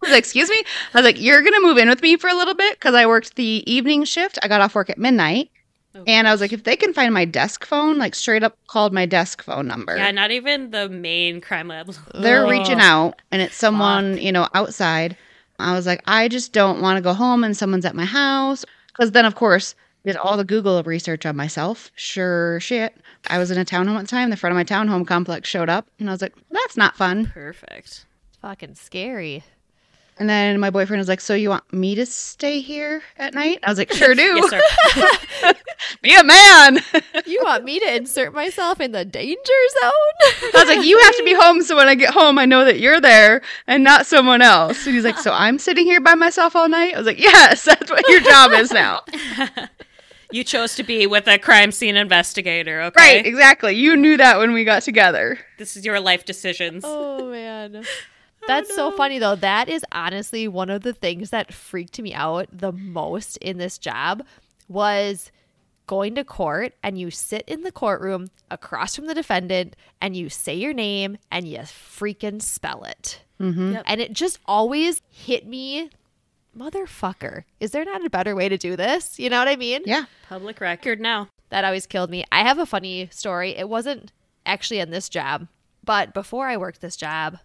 was 0.00 0.10
like, 0.10 0.20
excuse 0.20 0.48
me? 0.48 0.64
I 0.94 0.98
was 0.98 1.04
like, 1.04 1.20
you're 1.20 1.42
going 1.42 1.52
to 1.52 1.60
move 1.60 1.76
in 1.76 1.90
with 1.90 2.00
me 2.00 2.16
for 2.16 2.30
a 2.30 2.34
little 2.34 2.54
bit 2.54 2.76
because 2.80 2.94
I 2.94 3.04
worked 3.06 3.36
the 3.36 3.62
evening 3.70 4.04
shift. 4.04 4.38
I 4.42 4.48
got 4.48 4.62
off 4.62 4.74
work 4.74 4.88
at 4.88 4.96
midnight. 4.96 5.50
Oh, 5.94 6.02
And 6.06 6.26
I 6.26 6.32
was 6.32 6.40
like, 6.40 6.54
if 6.54 6.64
they 6.64 6.74
can 6.74 6.94
find 6.94 7.12
my 7.12 7.26
desk 7.26 7.66
phone, 7.66 7.98
like 7.98 8.14
straight 8.14 8.42
up 8.42 8.56
called 8.68 8.94
my 8.94 9.04
desk 9.04 9.42
phone 9.42 9.66
number. 9.66 9.94
Yeah, 9.94 10.10
not 10.12 10.30
even 10.30 10.70
the 10.70 10.88
main 10.88 11.42
crime 11.42 11.68
lab. 11.68 11.94
They're 12.14 12.46
Ugh. 12.46 12.50
reaching 12.50 12.80
out 12.80 13.20
and 13.30 13.42
it's 13.42 13.56
someone, 13.56 14.16
you 14.16 14.32
know, 14.32 14.48
outside. 14.54 15.14
I 15.58 15.74
was 15.74 15.86
like, 15.86 16.02
I 16.06 16.28
just 16.28 16.54
don't 16.54 16.80
want 16.80 16.96
to 16.96 17.02
go 17.02 17.12
home 17.12 17.44
and 17.44 17.54
someone's 17.54 17.84
at 17.84 17.94
my 17.94 18.06
house. 18.06 18.64
Because 18.92 19.12
then, 19.12 19.24
of 19.24 19.34
course, 19.34 19.74
did 20.04 20.16
all 20.16 20.36
the 20.36 20.44
Google 20.44 20.82
research 20.82 21.24
on 21.26 21.36
myself. 21.36 21.90
Sure 21.94 22.58
shit. 22.60 22.96
I 23.28 23.38
was 23.38 23.50
in 23.50 23.58
a 23.58 23.64
townhome 23.64 23.96
at 23.96 24.02
the 24.02 24.08
time. 24.08 24.30
The 24.30 24.36
front 24.36 24.52
of 24.52 24.56
my 24.56 24.64
townhome 24.64 25.06
complex 25.06 25.48
showed 25.48 25.68
up. 25.68 25.86
And 25.98 26.08
I 26.08 26.12
was 26.12 26.22
like, 26.22 26.34
that's 26.50 26.76
not 26.76 26.96
fun. 26.96 27.26
Perfect. 27.26 27.78
It's 27.86 28.38
fucking 28.40 28.74
scary. 28.74 29.44
And 30.18 30.28
then 30.28 30.60
my 30.60 30.70
boyfriend 30.70 30.98
was 31.00 31.08
like, 31.08 31.20
So 31.20 31.34
you 31.34 31.48
want 31.48 31.72
me 31.72 31.94
to 31.94 32.04
stay 32.06 32.60
here 32.60 33.02
at 33.18 33.34
night? 33.34 33.58
I 33.62 33.70
was 33.70 33.78
like, 33.78 33.92
Sure 33.92 34.14
do. 34.14 34.22
Yes, 34.22 34.50
sir. 34.50 35.52
Be 36.02 36.14
a 36.14 36.22
man. 36.24 36.78
You 37.26 37.40
want 37.44 37.64
me 37.64 37.78
to 37.78 37.96
insert 37.96 38.34
myself 38.34 38.80
in 38.80 38.92
the 38.92 39.04
danger 39.04 39.36
zone? 39.80 40.50
I 40.54 40.64
was 40.64 40.68
like, 40.76 40.84
You 40.84 40.98
have 40.98 41.16
to 41.16 41.22
be 41.24 41.34
home 41.34 41.62
so 41.62 41.76
when 41.76 41.88
I 41.88 41.94
get 41.94 42.12
home, 42.12 42.38
I 42.38 42.46
know 42.46 42.64
that 42.64 42.78
you're 42.80 43.00
there 43.00 43.42
and 43.66 43.82
not 43.84 44.06
someone 44.06 44.42
else. 44.42 44.84
And 44.86 44.94
he's 44.94 45.04
like, 45.04 45.18
So 45.18 45.32
I'm 45.32 45.58
sitting 45.58 45.86
here 45.86 46.00
by 46.00 46.14
myself 46.14 46.54
all 46.56 46.68
night? 46.68 46.94
I 46.94 46.98
was 46.98 47.06
like, 47.06 47.18
Yes, 47.20 47.64
that's 47.64 47.90
what 47.90 48.06
your 48.08 48.20
job 48.20 48.52
is 48.52 48.70
now. 48.72 49.02
you 50.30 50.44
chose 50.44 50.74
to 50.76 50.82
be 50.82 51.06
with 51.06 51.26
a 51.28 51.38
crime 51.38 51.70
scene 51.72 51.96
investigator, 51.96 52.82
okay? 52.82 53.16
Right, 53.18 53.26
exactly. 53.26 53.74
You 53.74 53.96
knew 53.96 54.16
that 54.16 54.38
when 54.38 54.52
we 54.52 54.64
got 54.64 54.82
together. 54.82 55.38
This 55.58 55.76
is 55.76 55.84
your 55.84 56.00
life 56.00 56.24
decisions. 56.24 56.82
Oh 56.86 57.30
man. 57.30 57.84
That's 58.46 58.74
so 58.74 58.90
funny 58.90 59.18
though. 59.18 59.36
That 59.36 59.68
is 59.68 59.84
honestly 59.92 60.48
one 60.48 60.70
of 60.70 60.82
the 60.82 60.92
things 60.92 61.30
that 61.30 61.52
freaked 61.52 62.00
me 62.00 62.12
out 62.12 62.48
the 62.52 62.72
most 62.72 63.36
in 63.38 63.58
this 63.58 63.78
job 63.78 64.24
was 64.68 65.30
going 65.86 66.14
to 66.14 66.24
court 66.24 66.74
and 66.82 66.98
you 66.98 67.10
sit 67.10 67.44
in 67.46 67.62
the 67.62 67.72
courtroom 67.72 68.28
across 68.50 68.96
from 68.96 69.06
the 69.06 69.14
defendant 69.14 69.76
and 70.00 70.16
you 70.16 70.28
say 70.28 70.54
your 70.54 70.72
name 70.72 71.18
and 71.30 71.46
you 71.46 71.58
freaking 71.58 72.40
spell 72.40 72.84
it. 72.84 73.20
Mm-hmm. 73.40 73.72
Yep. 73.72 73.82
And 73.86 74.00
it 74.00 74.12
just 74.12 74.38
always 74.46 75.02
hit 75.10 75.46
me, 75.46 75.90
motherfucker. 76.56 77.44
Is 77.60 77.72
there 77.72 77.84
not 77.84 78.04
a 78.04 78.10
better 78.10 78.34
way 78.34 78.48
to 78.48 78.56
do 78.56 78.76
this? 78.76 79.18
You 79.18 79.28
know 79.30 79.38
what 79.38 79.48
I 79.48 79.56
mean? 79.56 79.82
Yeah. 79.84 80.04
Public 80.28 80.60
record 80.60 81.00
now. 81.00 81.28
That 81.50 81.64
always 81.64 81.86
killed 81.86 82.10
me. 82.10 82.24
I 82.32 82.40
have 82.42 82.58
a 82.58 82.66
funny 82.66 83.08
story. 83.12 83.56
It 83.56 83.68
wasn't 83.68 84.12
actually 84.46 84.80
in 84.80 84.90
this 84.90 85.08
job, 85.08 85.48
but 85.84 86.14
before 86.14 86.46
I 86.46 86.56
worked 86.56 86.80
this 86.80 86.96
job, 86.96 87.38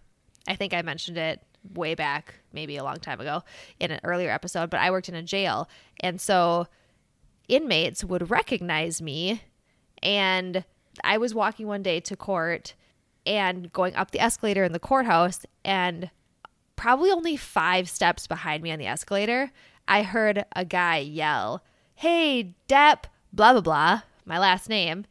I 0.48 0.56
think 0.56 0.74
I 0.74 0.82
mentioned 0.82 1.18
it 1.18 1.40
way 1.74 1.94
back, 1.94 2.34
maybe 2.52 2.76
a 2.76 2.84
long 2.84 2.96
time 2.96 3.20
ago 3.20 3.42
in 3.78 3.90
an 3.90 4.00
earlier 4.02 4.30
episode, 4.30 4.70
but 4.70 4.80
I 4.80 4.90
worked 4.90 5.08
in 5.08 5.14
a 5.14 5.22
jail. 5.22 5.68
And 6.00 6.20
so 6.20 6.66
inmates 7.48 8.02
would 8.02 8.30
recognize 8.30 9.02
me. 9.02 9.42
And 10.02 10.64
I 11.04 11.18
was 11.18 11.34
walking 11.34 11.66
one 11.66 11.82
day 11.82 12.00
to 12.00 12.16
court 12.16 12.74
and 13.26 13.70
going 13.72 13.94
up 13.94 14.10
the 14.10 14.20
escalator 14.20 14.64
in 14.64 14.72
the 14.72 14.78
courthouse, 14.78 15.44
and 15.64 16.10
probably 16.76 17.10
only 17.10 17.36
five 17.36 17.88
steps 17.88 18.26
behind 18.26 18.62
me 18.62 18.72
on 18.72 18.78
the 18.78 18.86
escalator, 18.86 19.50
I 19.86 20.02
heard 20.02 20.46
a 20.56 20.64
guy 20.64 20.98
yell, 20.98 21.62
Hey, 21.94 22.54
Depp, 22.68 23.04
blah, 23.32 23.52
blah, 23.52 23.60
blah, 23.60 24.00
my 24.24 24.38
last 24.38 24.68
name. 24.68 25.04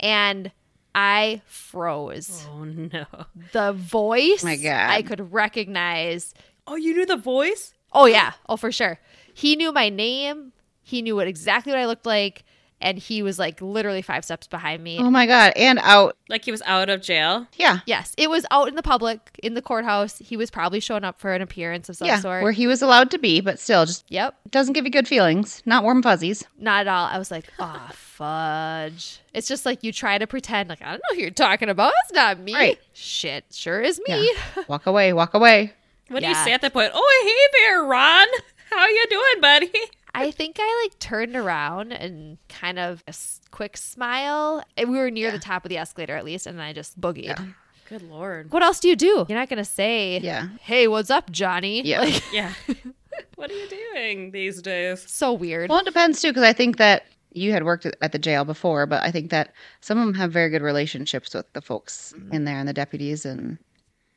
And 0.00 0.52
I 0.94 1.40
froze. 1.46 2.46
Oh 2.50 2.64
no. 2.64 3.06
The 3.52 3.72
voice, 3.72 4.42
Oh, 4.44 4.46
My 4.48 4.56
God. 4.56 4.90
I 4.90 5.02
could 5.02 5.32
recognize. 5.32 6.34
Oh, 6.66 6.76
you 6.76 6.94
knew 6.94 7.06
the 7.06 7.16
voice? 7.16 7.74
Oh, 7.92 8.06
yeah. 8.06 8.32
Oh, 8.48 8.56
for 8.56 8.70
sure. 8.72 8.98
He 9.34 9.56
knew 9.56 9.72
my 9.72 9.88
name. 9.88 10.52
He 10.82 11.02
knew 11.02 11.16
what 11.16 11.26
exactly 11.26 11.72
what 11.72 11.78
I 11.80 11.86
looked 11.86 12.06
like. 12.06 12.44
And 12.82 12.98
he 12.98 13.22
was 13.22 13.38
like 13.38 13.62
literally 13.62 14.02
five 14.02 14.24
steps 14.24 14.46
behind 14.46 14.82
me. 14.82 14.98
Oh 14.98 15.10
my 15.10 15.26
God. 15.26 15.52
And 15.56 15.78
out. 15.82 16.16
Like 16.28 16.44
he 16.44 16.50
was 16.50 16.62
out 16.66 16.88
of 16.88 17.00
jail? 17.00 17.46
Yeah. 17.56 17.78
Yes, 17.86 18.14
it 18.18 18.28
was 18.28 18.44
out 18.50 18.68
in 18.68 18.74
the 18.74 18.82
public 18.82 19.38
in 19.42 19.54
the 19.54 19.62
courthouse. 19.62 20.18
He 20.18 20.36
was 20.36 20.50
probably 20.50 20.80
showing 20.80 21.04
up 21.04 21.18
for 21.18 21.32
an 21.32 21.42
appearance 21.42 21.88
of 21.88 21.96
some 21.96 22.08
yeah. 22.08 22.20
sort. 22.20 22.42
Where 22.42 22.52
he 22.52 22.66
was 22.66 22.82
allowed 22.82 23.10
to 23.12 23.18
be, 23.18 23.40
but 23.40 23.58
still 23.58 23.86
just 23.86 24.04
yep, 24.08 24.34
doesn't 24.50 24.72
give 24.72 24.84
you 24.84 24.90
good 24.90 25.08
feelings. 25.08 25.62
Not 25.64 25.84
warm 25.84 26.02
fuzzies. 26.02 26.44
not 26.58 26.82
at 26.82 26.88
all. 26.88 27.06
I 27.06 27.18
was 27.18 27.30
like, 27.30 27.46
oh, 27.58 27.88
fudge. 27.92 29.20
It's 29.32 29.48
just 29.48 29.64
like 29.64 29.82
you 29.82 29.92
try 29.92 30.18
to 30.18 30.26
pretend 30.26 30.68
like 30.68 30.82
I 30.82 30.90
don't 30.90 31.02
know 31.10 31.16
who 31.16 31.22
you're 31.22 31.30
talking 31.30 31.68
about. 31.68 31.92
It's 32.04 32.12
not 32.12 32.40
me. 32.40 32.54
Right. 32.54 32.80
Shit, 32.92 33.44
sure 33.50 33.80
is 33.80 34.00
me. 34.08 34.34
Walk 34.68 34.86
away. 34.86 35.12
Walk 35.12 35.34
away. 35.34 35.72
What 36.08 36.22
do 36.22 36.28
you 36.28 36.34
say 36.34 36.52
at 36.52 36.60
that 36.60 36.72
point? 36.72 36.90
Oh, 36.92 37.22
hey 37.24 37.58
there, 37.60 37.84
Ron. 37.84 38.26
How 38.70 38.86
you 38.86 39.06
doing, 39.08 39.40
buddy? 39.40 39.72
I 40.14 40.30
think 40.30 40.56
I 40.58 40.82
like 40.84 40.98
turned 40.98 41.36
around 41.36 41.92
and 41.92 42.38
kind 42.48 42.78
of 42.78 43.02
a 43.06 43.14
quick 43.50 43.76
smile. 43.76 44.62
And 44.76 44.90
We 44.90 44.98
were 44.98 45.10
near 45.10 45.30
the 45.30 45.38
top 45.38 45.64
of 45.64 45.68
the 45.70 45.78
escalator 45.78 46.16
at 46.16 46.24
least, 46.24 46.46
and 46.46 46.58
then 46.58 46.64
I 46.64 46.72
just 46.72 47.00
boogied. 47.00 47.24
Yeah. 47.24 47.44
Good 47.88 48.02
lord. 48.02 48.52
What 48.52 48.62
else 48.62 48.80
do 48.80 48.88
you 48.88 48.96
do? 48.96 49.26
You're 49.28 49.38
not 49.38 49.48
gonna 49.48 49.64
say, 49.64 50.18
Yeah. 50.22 50.48
"Hey, 50.60 50.88
what's 50.88 51.10
up, 51.10 51.30
Johnny?" 51.30 51.82
Yeah. 51.82 52.00
Like, 52.00 52.22
Yeah. 52.32 52.52
what 53.34 53.50
are 53.50 53.54
you 53.54 53.68
doing 53.68 54.30
these 54.30 54.62
days? 54.62 55.04
so 55.10 55.32
weird. 55.32 55.68
Well, 55.68 55.80
it 55.80 55.84
depends 55.84 56.20
too, 56.20 56.28
because 56.28 56.44
I 56.44 56.52
think 56.52 56.76
that 56.78 57.04
you 57.32 57.52
had 57.52 57.64
worked 57.64 57.86
at- 57.86 57.96
at 58.00 58.12
the 58.12 58.18
jail 58.18 58.44
before, 58.44 58.86
but 58.86 59.02
I 59.02 59.10
think 59.10 59.30
that 59.30 59.52
some 59.80 59.98
of 59.98 60.06
them 60.06 60.14
have 60.14 60.32
very 60.32 60.50
good 60.50 60.62
relationships 60.62 61.34
with 61.34 61.50
the 61.54 61.62
folks 61.62 62.12
mm-hmm. 62.16 62.34
in 62.34 62.44
there 62.44 62.58
and 62.58 62.68
the 62.68 62.72
deputies, 62.72 63.24
and 63.24 63.58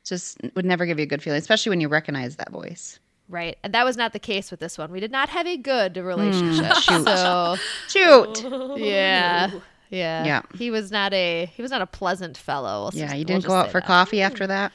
just 0.04 0.38
would 0.54 0.64
never 0.64 0.86
give 0.86 0.98
you 0.98 1.04
a 1.04 1.06
good 1.06 1.22
feeling, 1.22 1.38
especially 1.38 1.70
when 1.70 1.80
you 1.80 1.88
recognize 1.88 2.36
that 2.36 2.50
voice. 2.50 2.98
Right. 3.28 3.58
And 3.62 3.74
that 3.74 3.84
was 3.84 3.96
not 3.96 4.12
the 4.12 4.18
case 4.18 4.50
with 4.50 4.60
this 4.60 4.78
one. 4.78 4.92
We 4.92 5.00
did 5.00 5.10
not 5.10 5.28
have 5.30 5.46
a 5.46 5.56
good 5.56 5.94
mm. 5.94 6.04
relationship. 6.06 6.74
shoot. 6.76 7.04
so 7.04 7.56
Shoot. 7.88 8.78
yeah. 8.78 9.50
Yeah. 9.90 10.24
Yeah. 10.24 10.42
He 10.54 10.70
was 10.70 10.90
not 10.90 11.12
a 11.12 11.46
he 11.46 11.62
was 11.62 11.70
not 11.70 11.82
a 11.82 11.86
pleasant 11.86 12.36
fellow. 12.36 12.84
We'll 12.84 13.00
Yeah, 13.00 13.06
just- 13.06 13.18
you 13.18 13.24
didn't 13.24 13.42
just 13.42 13.48
go 13.48 13.54
out 13.54 13.70
for 13.70 13.80
that. 13.80 13.86
coffee 13.86 14.22
after 14.22 14.44
mm. 14.44 14.48
that. 14.48 14.72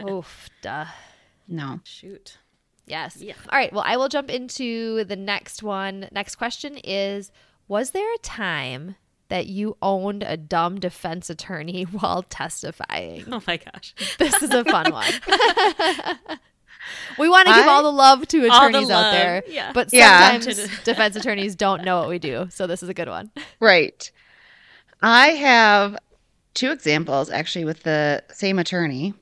Oof, 0.08 0.48
duh. 0.62 0.86
No. 1.46 1.80
Shoot. 1.84 2.38
Yes. 2.86 3.18
Yeah. 3.20 3.34
All 3.50 3.58
right. 3.58 3.72
Well, 3.72 3.84
I 3.86 3.96
will 3.96 4.08
jump 4.08 4.30
into 4.30 5.04
the 5.04 5.16
next 5.16 5.62
one. 5.62 6.08
Next 6.10 6.36
question 6.36 6.78
is 6.78 7.30
Was 7.68 7.90
there 7.90 8.14
a 8.14 8.18
time 8.18 8.96
that 9.28 9.46
you 9.46 9.76
owned 9.82 10.22
a 10.22 10.38
dumb 10.38 10.80
defense 10.80 11.28
attorney 11.28 11.82
while 11.84 12.22
testifying? 12.22 13.24
Oh 13.30 13.42
my 13.46 13.58
gosh. 13.58 13.94
This 14.18 14.42
is 14.42 14.50
a 14.50 14.64
fun 14.64 14.90
one. 14.92 15.12
We 17.18 17.28
want 17.28 17.46
to 17.48 17.54
give 17.54 17.64
I- 17.66 17.68
all 17.68 17.82
the 17.82 17.92
love 17.92 18.26
to 18.28 18.48
All 18.48 18.60
the 18.62 18.68
attorneys 18.68 18.90
out 18.90 19.10
there, 19.12 19.42
yeah. 19.48 19.72
but 19.72 19.88
Yeah. 19.92 20.38
sometimes 20.40 20.78
defense 20.84 21.16
attorneys 21.16 21.54
don't 21.54 21.84
know 21.84 21.98
what 22.00 22.08
we 22.08 22.18
do. 22.18 22.46
So 22.50 22.66
this 22.66 22.82
is 22.82 22.88
a 22.88 22.94
good 22.94 23.08
one. 23.08 23.30
Right. 23.60 24.10
I 25.02 25.28
have 25.28 25.96
two 26.54 26.70
examples 26.72 27.30
actually 27.30 27.64
with 27.64 27.82
the 27.84 28.22
same 28.32 28.58
attorney. 28.58 29.14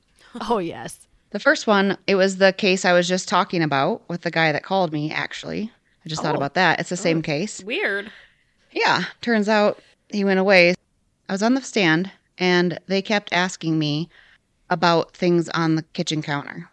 Oh 0.49 0.57
yes. 0.59 1.07
The 1.31 1.39
first 1.39 1.67
one, 1.67 1.97
it 2.07 2.15
was 2.15 2.37
the 2.37 2.53
case 2.53 2.85
I 2.85 2.93
was 2.93 3.07
just 3.07 3.27
talking 3.27 3.61
about 3.61 4.07
with 4.09 4.21
the 4.21 4.31
guy 4.31 4.51
that 4.53 4.63
called 4.63 4.93
me, 4.93 5.11
actually. 5.11 5.71
I 6.05 6.09
just 6.09 6.21
thought 6.21 6.35
Oh. 6.35 6.37
about 6.37 6.53
that. 6.53 6.79
It's 6.79 6.89
the 6.89 6.97
same 6.97 7.19
oh, 7.19 7.21
case. 7.21 7.61
Weird. 7.63 8.09
Yeah. 8.71 9.03
Turns 9.21 9.49
out 9.49 9.79
he 10.09 10.23
went 10.23 10.39
away. 10.39 10.73
I 11.27 11.33
was 11.33 11.43
on 11.43 11.53
the 11.53 11.61
stand 11.61 12.11
and 12.37 12.79
they 12.87 13.01
kept 13.01 13.33
asking 13.33 13.77
me 13.77 14.09
about 14.69 15.15
things 15.15 15.49
on 15.49 15.75
the 15.75 15.83
kitchen 15.93 16.21
counter. 16.21 16.69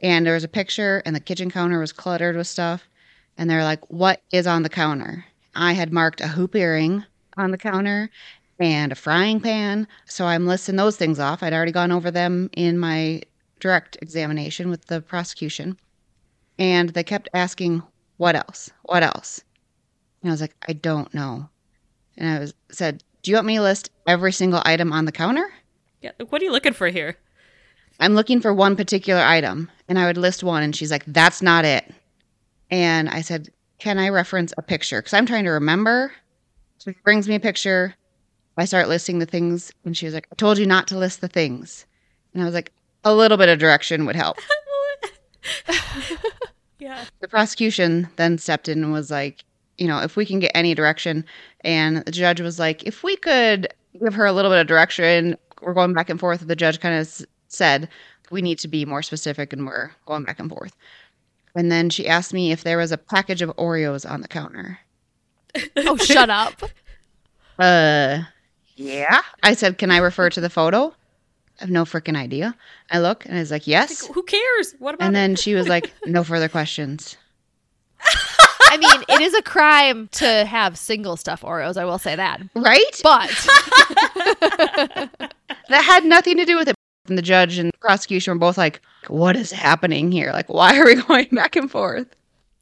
And 0.00 0.26
there 0.26 0.34
was 0.34 0.44
a 0.44 0.48
picture 0.48 1.02
and 1.04 1.14
the 1.14 1.20
kitchen 1.20 1.50
counter 1.50 1.80
was 1.80 1.92
cluttered 1.92 2.36
with 2.36 2.46
stuff. 2.46 2.88
And 3.36 3.48
they're 3.48 3.64
like, 3.64 3.88
What 3.90 4.22
is 4.32 4.46
on 4.46 4.62
the 4.62 4.68
counter? 4.68 5.24
I 5.54 5.72
had 5.72 5.92
marked 5.92 6.20
a 6.20 6.28
hoop 6.28 6.54
earring 6.54 7.04
on 7.36 7.50
the 7.50 7.58
counter 7.58 8.10
and 8.60 8.92
a 8.92 8.96
frying 8.96 9.40
pan. 9.40 9.86
So 10.06 10.24
I'm 10.26 10.46
listing 10.46 10.76
those 10.76 10.96
things 10.96 11.18
off. 11.18 11.42
I'd 11.42 11.52
already 11.52 11.72
gone 11.72 11.92
over 11.92 12.10
them 12.10 12.50
in 12.52 12.78
my 12.78 13.22
direct 13.60 13.96
examination 14.02 14.70
with 14.70 14.86
the 14.86 15.00
prosecution. 15.00 15.78
And 16.58 16.90
they 16.90 17.04
kept 17.04 17.28
asking, 17.34 17.82
What 18.16 18.36
else? 18.36 18.70
What 18.82 19.02
else? 19.02 19.42
And 20.22 20.30
I 20.30 20.32
was 20.32 20.40
like, 20.40 20.54
I 20.68 20.72
don't 20.72 21.12
know. 21.14 21.48
And 22.16 22.28
I 22.28 22.38
was 22.40 22.54
said, 22.70 23.02
Do 23.22 23.30
you 23.30 23.36
want 23.36 23.46
me 23.46 23.56
to 23.56 23.62
list 23.62 23.90
every 24.06 24.32
single 24.32 24.62
item 24.64 24.92
on 24.92 25.04
the 25.04 25.12
counter? 25.12 25.48
Yeah. 26.02 26.12
What 26.28 26.42
are 26.42 26.44
you 26.44 26.52
looking 26.52 26.72
for 26.72 26.88
here? 26.88 27.16
I'm 28.00 28.14
looking 28.14 28.40
for 28.40 28.54
one 28.54 28.76
particular 28.76 29.20
item. 29.20 29.70
And 29.88 29.98
I 29.98 30.06
would 30.06 30.16
list 30.16 30.44
one. 30.44 30.62
And 30.62 30.74
she's 30.74 30.90
like, 30.90 31.04
That's 31.06 31.42
not 31.42 31.64
it. 31.64 31.92
And 32.70 33.08
I 33.08 33.22
said, 33.22 33.50
Can 33.78 33.98
I 33.98 34.08
reference 34.08 34.52
a 34.56 34.62
picture? 34.62 35.00
Because 35.00 35.14
I'm 35.14 35.26
trying 35.26 35.44
to 35.44 35.50
remember. 35.50 36.12
So 36.78 36.92
she 36.92 36.98
brings 37.02 37.28
me 37.28 37.34
a 37.34 37.40
picture. 37.40 37.94
I 38.56 38.64
start 38.64 38.88
listing 38.88 39.20
the 39.20 39.26
things. 39.26 39.72
And 39.84 39.96
she 39.96 40.04
was 40.04 40.14
like, 40.14 40.26
I 40.32 40.34
told 40.34 40.58
you 40.58 40.66
not 40.66 40.88
to 40.88 40.98
list 40.98 41.20
the 41.20 41.28
things. 41.28 41.86
And 42.32 42.42
I 42.42 42.44
was 42.44 42.54
like, 42.54 42.72
A 43.04 43.14
little 43.14 43.38
bit 43.38 43.48
of 43.48 43.58
direction 43.58 44.06
would 44.06 44.16
help. 44.16 44.38
yeah. 46.78 47.04
the 47.20 47.28
prosecution 47.28 48.08
then 48.16 48.38
stepped 48.38 48.68
in 48.68 48.82
and 48.82 48.92
was 48.92 49.10
like, 49.10 49.44
you 49.78 49.86
know, 49.86 50.00
if 50.00 50.16
we 50.16 50.26
can 50.26 50.40
get 50.40 50.52
any 50.54 50.74
direction. 50.74 51.24
And 51.62 51.98
the 51.98 52.10
judge 52.10 52.40
was 52.40 52.58
like, 52.58 52.82
if 52.84 53.02
we 53.02 53.16
could 53.16 53.68
give 54.00 54.14
her 54.14 54.26
a 54.26 54.32
little 54.32 54.50
bit 54.50 54.60
of 54.60 54.66
direction, 54.66 55.36
we're 55.62 55.74
going 55.74 55.94
back 55.94 56.10
and 56.10 56.20
forth. 56.20 56.46
The 56.46 56.56
judge 56.56 56.80
kind 56.80 57.00
of 57.00 57.24
said, 57.48 57.88
we 58.30 58.42
need 58.42 58.58
to 58.60 58.68
be 58.68 58.84
more 58.84 59.02
specific 59.02 59.52
and 59.52 59.66
we're 59.66 59.90
going 60.06 60.24
back 60.24 60.38
and 60.38 60.50
forth. 60.50 60.76
And 61.54 61.72
then 61.72 61.90
she 61.90 62.06
asked 62.06 62.32
me 62.34 62.52
if 62.52 62.62
there 62.62 62.78
was 62.78 62.92
a 62.92 62.98
package 62.98 63.42
of 63.42 63.50
Oreos 63.56 64.08
on 64.08 64.20
the 64.20 64.28
counter. 64.28 64.78
Oh, 65.76 65.96
shut 65.96 66.30
up. 66.30 66.62
Uh, 67.58 68.22
yeah. 68.76 69.20
I 69.42 69.54
said, 69.54 69.78
can 69.78 69.90
I 69.90 69.96
refer 69.98 70.30
to 70.30 70.40
the 70.40 70.48
photo? 70.48 70.94
I 71.58 71.62
have 71.64 71.70
no 71.70 71.84
freaking 71.84 72.16
idea. 72.16 72.54
I 72.88 73.00
look 73.00 73.26
and 73.26 73.34
I 73.34 73.40
was 73.40 73.50
like, 73.50 73.66
yes. 73.66 74.06
Who 74.06 74.22
cares? 74.22 74.76
What 74.78 74.94
about 74.94 75.06
And 75.06 75.16
it? 75.16 75.18
then 75.18 75.34
she 75.34 75.54
was 75.56 75.66
like, 75.66 75.92
no 76.06 76.22
further 76.22 76.48
questions. 76.48 77.16
I 78.70 78.76
mean, 78.76 79.02
it 79.08 79.20
is 79.22 79.34
a 79.34 79.42
crime 79.42 80.06
to 80.12 80.44
have 80.44 80.78
single 80.78 81.16
stuff 81.16 81.42
Oreos. 81.42 81.76
I 81.76 81.84
will 81.84 81.98
say 81.98 82.14
that, 82.14 82.40
Right? 82.54 83.00
but 83.02 83.28
That 85.68 85.82
had 85.82 86.04
nothing 86.04 86.36
to 86.36 86.44
do 86.44 86.56
with 86.56 86.68
it. 86.68 86.76
And 87.08 87.16
the 87.18 87.22
judge 87.22 87.58
and 87.58 87.70
prosecution 87.80 88.34
were 88.34 88.38
both 88.38 88.58
like, 88.58 88.80
what 89.08 89.36
is 89.36 89.50
happening 89.50 90.12
here? 90.12 90.32
Like, 90.32 90.48
why 90.48 90.78
are 90.78 90.84
we 90.84 90.94
going 91.02 91.28
back 91.32 91.56
and 91.56 91.70
forth? 91.70 92.08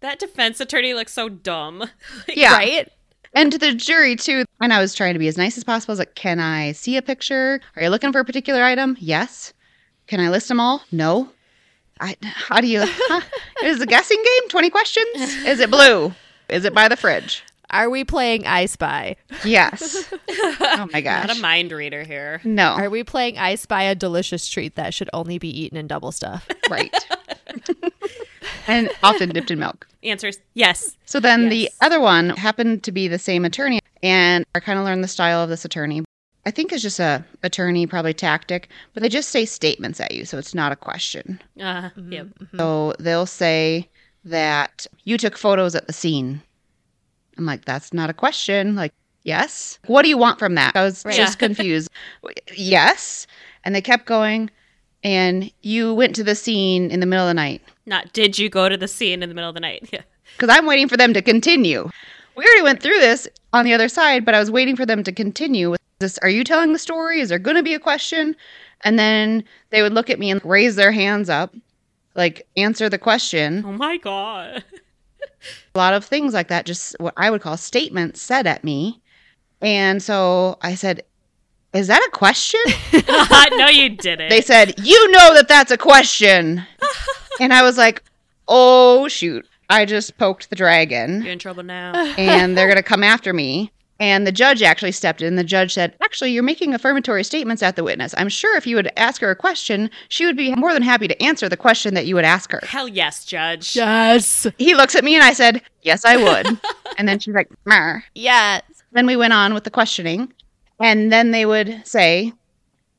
That 0.01 0.19
defense 0.19 0.61
attorney 0.61 0.95
looks 0.95 1.13
so 1.13 1.29
dumb. 1.29 1.79
Like, 2.29 2.37
Yeah. 2.37 2.55
Right? 2.55 2.89
And 3.35 3.53
to 3.53 3.59
the 3.59 3.75
jury, 3.75 4.17
too. 4.17 4.45
And 4.61 4.73
I 4.73 4.81
was 4.81 4.95
trying 4.95 5.13
to 5.13 5.19
be 5.19 5.29
as 5.29 5.37
nice 5.37 5.59
as 5.59 5.65
possible. 5.65 5.93
I 5.93 5.95
was 5.95 5.99
like, 5.99 6.15
can 6.15 6.41
I 6.41 6.73
see 6.73 6.97
a 6.97 7.03
picture? 7.03 7.61
Are 7.77 7.83
you 7.83 7.91
looking 7.91 8.13
for 8.13 8.21
a 8.21 8.25
particular 8.25 8.63
item? 8.63 8.97
Yes. 8.99 9.53
Can 10.07 10.21
I 10.21 10.31
list 10.31 10.49
them 10.49 10.61
all? 10.61 10.83
No. 10.91 11.29
I, 12.01 12.17
how 12.23 12.61
do 12.61 12.67
you, 12.67 12.83
huh? 12.85 13.21
is 13.65 13.81
a 13.81 13.87
guessing 13.87 14.23
game? 14.23 14.49
20 14.49 14.71
questions? 14.71 15.17
Is 15.45 15.61
it 15.61 15.71
blue? 15.71 16.15
Is 16.49 16.65
it 16.65 16.73
by 16.75 16.89
the 16.89 16.97
fridge? 16.97 17.43
Are 17.71 17.91
we 17.91 18.05
playing 18.05 18.47
I 18.47 18.67
Spy? 18.67 19.17
Yes. 19.45 20.13
Oh 20.79 20.89
my 20.93 21.01
gosh. 21.01 21.27
Not 21.29 21.39
a 21.39 21.41
mind 21.41 21.73
reader 21.73 22.03
here. 22.03 22.41
no. 22.45 22.69
Are 22.73 22.91
we 22.91 23.03
playing 23.03 23.39
I 23.39 23.55
Spy 23.55 23.85
a 23.85 23.95
delicious 23.95 24.47
treat 24.47 24.75
that 24.75 24.93
should 24.93 25.09
only 25.15 25.39
be 25.39 25.49
eaten 25.49 25.79
in 25.79 25.87
double 25.87 26.13
stuff? 26.13 26.47
Right. 26.71 26.95
and 28.67 28.91
often 29.03 29.31
dipped 29.31 29.51
in 29.51 29.59
milk. 29.59 29.87
Answers 30.03 30.39
yes. 30.55 30.97
So 31.07 31.21
then 31.21 31.49
the 31.49 31.71
other 31.81 32.01
one 32.01 32.31
happened 32.31 32.83
to 32.85 32.93
be 32.93 33.09
the 33.09 33.19
same 33.19 33.45
attorney, 33.45 33.81
and 34.03 34.45
I 34.55 34.61
kind 34.61 34.79
of 34.79 34.85
learned 34.85 35.03
the 35.05 35.09
style 35.09 35.43
of 35.43 35.49
this 35.49 35.65
attorney. 35.65 36.05
I 36.45 36.51
think 36.51 36.73
it's 36.73 36.83
just 36.83 37.01
a 37.01 37.25
attorney 37.43 37.87
probably 37.87 38.15
tactic, 38.15 38.69
but 38.95 39.03
they 39.03 39.09
just 39.09 39.31
say 39.31 39.45
statements 39.45 40.01
at 40.01 40.13
you, 40.13 40.25
so 40.25 40.39
it's 40.39 40.55
not 40.55 40.73
a 40.73 40.77
question. 40.77 41.41
Uh, 41.59 41.91
Mm-hmm. 41.97 42.13
Yep. 42.13 42.27
So 42.57 42.95
they'll 42.99 43.27
say 43.27 43.89
that 44.25 44.87
you 45.05 45.17
took 45.19 45.37
photos 45.37 45.75
at 45.75 45.87
the 45.87 45.93
scene. 45.93 46.43
I'm 47.39 47.47
like, 47.47 47.65
that's 47.65 47.93
not 47.93 48.11
a 48.11 48.15
question. 48.15 48.75
Like, 48.77 48.93
yes. 49.25 49.79
What 49.87 50.03
do 50.03 50.09
you 50.09 50.19
want 50.19 50.39
from 50.39 50.55
that? 50.55 50.75
I 50.75 50.83
was 50.85 51.05
Right. 51.05 51.15
just 51.15 51.35
Yeah. 51.41 51.47
confused. 51.49 51.91
yes. 52.55 53.27
And 53.65 53.75
they 53.75 53.81
kept 53.81 54.07
going. 54.07 54.51
And 55.05 55.53
you 55.63 55.95
went 55.95 56.17
to 56.17 56.25
the 56.25 56.35
scene 56.35 56.91
in 56.91 57.01
the 57.01 57.07
middle 57.07 57.25
of 57.27 57.31
the 57.31 57.35
night 57.35 57.63
Not 57.85 58.13
did 58.13 58.39
you 58.39 58.49
go 58.49 58.69
to 58.69 58.77
the 58.77 58.89
scene 58.89 59.23
in 59.23 59.29
the 59.29 59.35
middle 59.35 59.49
of 59.51 59.55
the 59.55 59.61
night? 59.61 59.89
Yeah. 59.93 60.03
because 60.37 60.49
I'm 60.57 60.67
waiting 60.67 60.89
for 60.89 60.97
them 60.97 61.13
to 61.15 61.23
continue. 61.23 61.89
We 62.35 62.45
already 62.45 62.63
went 62.63 62.83
through 62.83 62.99
this 62.99 63.29
on 63.53 63.65
the 63.65 63.73
other 63.73 63.89
side, 63.89 64.25
but 64.25 64.35
I 64.35 64.41
was 64.41 64.51
waiting 64.51 64.75
for 64.77 64.85
them 64.85 65.03
to 65.05 65.13
continue 65.13 65.71
with 65.71 65.81
this. 66.01 66.19
Are 66.19 66.29
you 66.29 66.43
telling 66.45 66.73
the 66.73 66.79
story? 66.79 67.21
Is 67.21 67.29
there 67.29 67.39
going 67.39 67.57
to 67.57 67.63
be 67.63 67.75
a 67.75 67.79
question? 67.79 68.35
And 68.83 68.99
then 68.99 69.45
they 69.71 69.81
would 69.83 69.93
look 69.95 70.11
at 70.11 70.19
me 70.19 70.31
and 70.31 70.45
raise 70.45 70.77
their 70.77 70.93
hands 70.93 71.31
up, 71.31 71.55
like 72.15 72.47
answer 72.57 72.89
the 72.89 72.99
question. 72.99 73.63
Oh 73.67 73.73
my 73.73 73.97
god. 73.99 74.65
A 75.75 75.79
lot 75.79 75.95
of 75.95 76.05
things 76.05 76.35
like 76.35 76.49
that, 76.49 76.67
just 76.67 76.97
what 76.99 77.15
I 77.17 77.31
would 77.31 77.41
call 77.43 77.57
statements 77.57 78.21
said 78.23 78.47
at 78.47 78.65
me. 78.65 79.01
And 79.61 80.03
so 80.03 80.59
I 80.63 80.75
said, 80.75 81.03
Is 81.73 81.87
that 81.89 82.03
a 82.07 82.11
question? 82.11 82.61
no, 83.59 83.69
you 83.69 83.91
didn't. 83.91 84.29
they 84.31 84.41
said, 84.41 84.75
You 84.87 85.11
know 85.11 85.35
that 85.35 85.49
that's 85.49 85.71
a 85.71 85.79
question. 85.79 86.63
and 87.41 87.53
I 87.53 87.63
was 87.63 87.77
like, 87.79 88.03
Oh, 88.49 89.09
shoot. 89.09 89.47
I 89.69 89.85
just 89.85 90.17
poked 90.17 90.49
the 90.49 90.57
dragon. 90.57 91.23
You're 91.23 91.33
in 91.33 91.39
trouble 91.41 91.65
now. 91.65 91.93
and 92.17 92.57
they're 92.57 92.69
going 92.69 92.77
to 92.77 92.83
come 92.85 93.03
after 93.03 93.33
me. 93.33 93.73
And 93.99 94.27
the 94.27 94.33
judge 94.33 94.63
actually 94.63 94.93
stepped 94.93 95.23
in. 95.23 95.37
The 95.37 95.45
judge 95.45 95.73
said, 95.73 95.97
Actually, 96.03 96.33
you're 96.33 96.43
making 96.43 96.75
affirmatory 96.75 97.25
statements 97.25 97.63
at 97.63 97.77
the 97.77 97.85
witness. 97.85 98.15
I'm 98.19 98.29
sure 98.29 98.57
if 98.57 98.67
you 98.67 98.77
would 98.77 98.91
ask 98.97 99.21
her 99.23 99.31
a 99.31 99.37
question, 99.37 99.91
she 100.09 100.27
would 100.27 100.37
be 100.37 100.55
more 100.55 100.75
than 100.75 100.83
happy 100.83 101.09
to 101.09 101.23
answer 101.23 101.49
the 101.49 101.57
question 101.57 101.95
that 101.95 102.07
you 102.07 102.15
would 102.15 102.25
ask 102.25 102.53
her. 102.53 102.61
Hell 102.63 102.89
yes, 102.89 103.25
Judge. 103.25 103.75
Yes. 103.75 104.47
He 104.59 104.75
looks 104.75 104.95
at 104.95 105.05
me 105.05 105.15
and 105.15 105.25
I 105.25 105.33
said, 105.33 105.63
Yes, 105.83 106.05
I 106.05 106.17
would. 106.17 106.61
and 106.99 107.09
then 107.09 107.19
she's 107.19 107.35
like, 107.35 107.51
Mer. 107.65 108.05
Yes. 108.15 108.63
Then 108.93 109.07
we 109.07 109.17
went 109.17 109.33
on 109.33 109.55
with 109.55 109.65
the 109.65 109.71
questioning. 109.71 110.33
And 110.79 111.11
then 111.11 111.31
they 111.31 111.47
would 111.47 111.87
say, 111.87 112.33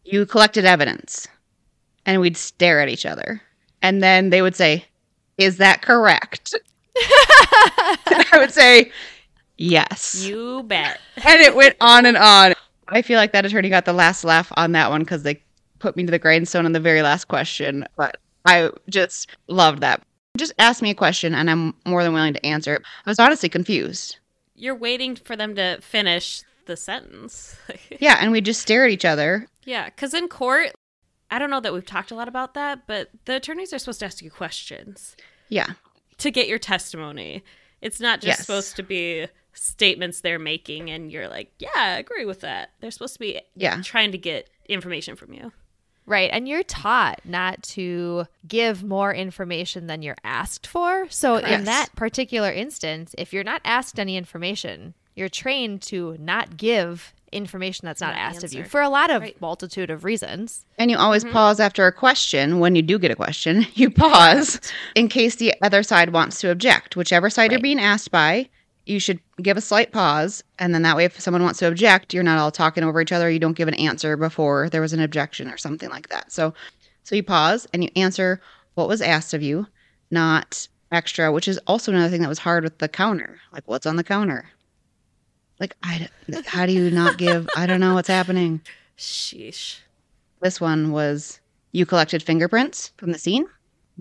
You 0.04 0.26
collected 0.26 0.66
evidence. 0.66 1.28
And 2.08 2.22
we'd 2.22 2.38
stare 2.38 2.80
at 2.82 2.90
each 2.90 3.06
other. 3.06 3.42
And 3.84 4.02
then 4.02 4.32
they 4.32 4.42
would 4.42 4.56
say, 4.56 4.86
Is 5.38 5.58
that 5.58 5.84
correct? 5.84 6.56
and 6.96 8.26
I 8.32 8.38
would 8.40 8.52
say, 8.52 8.92
Yes. 9.58 10.24
You 10.26 10.64
bet. 10.64 11.00
and 11.26 11.42
it 11.42 11.56
went 11.56 11.76
on 11.82 12.06
and 12.06 12.18
on. 12.18 12.54
I 12.88 13.02
feel 13.02 13.18
like 13.18 13.34
that 13.34 13.46
attorney 13.46 13.70
got 13.70 13.86
the 13.86 13.94
last 13.94 14.24
laugh 14.24 14.52
on 14.56 14.72
that 14.74 14.90
one 14.90 15.02
because 15.02 15.24
they 15.24 15.42
put 15.80 15.96
me 15.98 16.06
to 16.06 16.12
the 16.12 16.20
grindstone 16.20 16.66
on 16.66 16.72
the 16.72 16.80
very 16.80 17.02
last 17.02 17.26
question. 17.26 17.86
But 17.98 18.18
I 18.46 18.70
just 18.90 19.30
loved 19.48 19.82
that. 19.82 20.02
Just 20.38 20.54
ask 20.60 20.82
me 20.82 20.92
a 20.92 20.96
question 20.96 21.34
and 21.34 21.50
I'm 21.50 21.74
more 21.86 22.04
than 22.04 22.14
willing 22.14 22.34
to 22.34 22.46
answer 22.46 22.76
it. 22.76 22.84
I 23.06 23.10
was 23.10 23.20
honestly 23.20 23.50
confused. 23.50 24.18
You're 24.56 24.76
waiting 24.76 25.16
for 25.16 25.36
them 25.36 25.56
to 25.56 25.80
finish 25.82 26.44
the 26.66 26.78
sentence. 26.78 27.56
Yeah, 28.00 28.18
and 28.22 28.32
we 28.32 28.42
just 28.42 28.62
stare 28.62 28.86
at 28.86 28.92
each 28.92 29.06
other. 29.06 29.48
yeah, 29.64 29.86
because 29.86 30.14
in 30.14 30.28
court, 30.28 30.72
I 31.32 31.40
don't 31.40 31.50
know 31.50 31.60
that 31.62 31.74
we've 31.74 31.86
talked 31.86 32.12
a 32.12 32.16
lot 32.16 32.28
about 32.28 32.54
that, 32.54 32.86
but 32.86 33.10
the 33.26 33.36
attorneys 33.38 33.74
are 33.74 33.80
supposed 33.80 34.00
to 34.02 34.06
ask 34.06 34.22
you 34.22 34.30
questions 34.30 35.16
Yeah, 35.50 35.72
to 36.20 36.30
get 36.32 36.48
your 36.48 36.60
testimony. 36.60 37.44
It's 37.82 38.00
not 38.00 38.20
just 38.22 38.28
Yes. 38.28 38.40
supposed 38.42 38.76
to 38.76 38.84
be 38.84 39.28
statements 39.58 40.22
they're 40.22 40.40
making 40.40 40.90
and 40.90 41.12
you're 41.12 41.28
like, 41.28 41.52
yeah, 41.60 41.70
I 41.76 41.98
agree 41.98 42.26
with 42.26 42.42
that. 42.42 42.72
They're 42.80 42.92
supposed 42.92 43.14
to 43.14 43.20
be 43.20 43.42
yeah, 43.56 43.82
trying 43.82 44.12
to 44.12 44.18
get 44.18 44.50
information 44.68 45.16
from 45.16 45.34
you. 45.34 45.52
Right. 46.06 46.30
And 46.32 46.48
you're 46.48 46.64
taught 46.64 47.20
not 47.26 47.62
to 47.64 48.28
give 48.48 48.82
more 48.82 49.14
information 49.14 49.88
than 49.88 50.02
you're 50.02 50.16
asked 50.24 50.66
for. 50.66 51.08
So, 51.10 51.36
in 51.36 51.66
that 51.66 51.90
particular 51.98 52.50
instance, 52.50 53.14
if 53.18 53.34
you're 53.34 53.44
not 53.44 53.62
asked 53.66 54.00
any 54.00 54.16
information, 54.16 54.94
you're 55.16 55.28
trained 55.28 55.82
to 55.84 56.16
not 56.18 56.56
give 56.56 57.14
information 57.32 57.86
that's 57.86 58.02
not, 58.02 58.14
Not 58.14 58.20
asked 58.20 58.44
of 58.44 58.54
you 58.54 58.64
for 58.64 58.82
a 58.82 58.90
lot 58.90 59.10
of 59.10 59.22
Right. 59.22 59.42
multitude 59.42 59.90
of 59.90 60.04
reasons. 60.04 60.66
And 60.78 60.90
you 60.90 60.98
always 60.98 61.24
mm-hmm. 61.24 61.34
pause 61.34 61.60
after 61.60 61.86
a 61.86 61.92
question. 61.92 62.60
When 62.60 62.76
you 62.76 62.82
do 62.82 62.98
get 62.98 63.12
a 63.12 63.16
question, 63.16 63.68
you 63.74 63.90
pause 63.90 64.62
in 64.96 65.10
case 65.10 65.36
the 65.36 65.54
other 65.62 65.84
side 65.84 66.14
wants 66.14 66.40
to 66.42 66.52
object. 66.52 66.96
Whichever 66.96 67.30
side 67.30 67.52
you're 67.52 67.60
being 67.60 67.80
asked 67.80 68.12
by, 68.12 68.48
you 68.88 69.00
should 69.00 69.20
give 69.42 69.58
a 69.58 69.62
slight 69.62 69.92
pause. 69.92 70.44
And 70.60 70.74
then 70.74 70.82
that 70.84 70.96
way, 70.96 71.06
if 71.06 71.20
someone 71.20 71.44
wants 71.44 71.60
to 71.60 71.68
object, 71.68 72.14
you're 72.14 72.24
not 72.24 72.40
all 72.40 72.52
talking 72.52 72.84
over 72.84 73.02
each 73.02 73.12
other. 73.12 73.30
You 73.30 73.40
don't 73.40 73.58
give 73.58 73.68
an 73.68 73.74
answer 73.76 74.18
before 74.18 74.70
there 74.70 74.82
was 74.82 74.94
an 74.94 75.02
objection 75.02 75.50
or 75.50 75.58
something 75.58 75.90
like 75.90 76.10
that. 76.10 76.32
So, 76.32 76.54
so 77.04 77.16
you 77.16 77.24
pause 77.24 77.68
and 77.74 77.84
you 77.84 77.90
answer 77.96 78.42
what 78.76 78.88
was 78.88 79.02
asked 79.02 79.34
of 79.34 79.42
you, 79.42 79.68
not 80.12 80.68
extra, 80.92 81.32
which 81.32 81.48
is 81.48 81.60
also 81.68 81.92
another 81.92 82.10
thing 82.10 82.22
that 82.22 82.30
was 82.30 82.40
hard 82.40 82.64
with 82.64 82.78
the 82.78 82.88
counter. 82.88 83.40
Like, 83.52 83.68
what's 83.68 83.86
on 83.86 83.96
the 83.96 84.04
counter? 84.04 84.50
Like, 85.60 85.76
I, 85.84 86.08
how 86.46 86.66
do 86.66 86.72
you 86.72 86.92
not 86.92 87.18
give? 87.18 87.50
I 87.56 87.66
don't 87.66 87.80
know 87.80 87.96
what's 87.96 88.08
happening. 88.08 88.62
Sheesh. 88.98 89.80
This 90.42 90.62
one 90.62 90.92
was 90.92 91.40
you 91.72 91.86
collected 91.86 92.24
fingerprints 92.24 92.94
from 92.98 93.12
the 93.12 93.20
scene? 93.20 93.48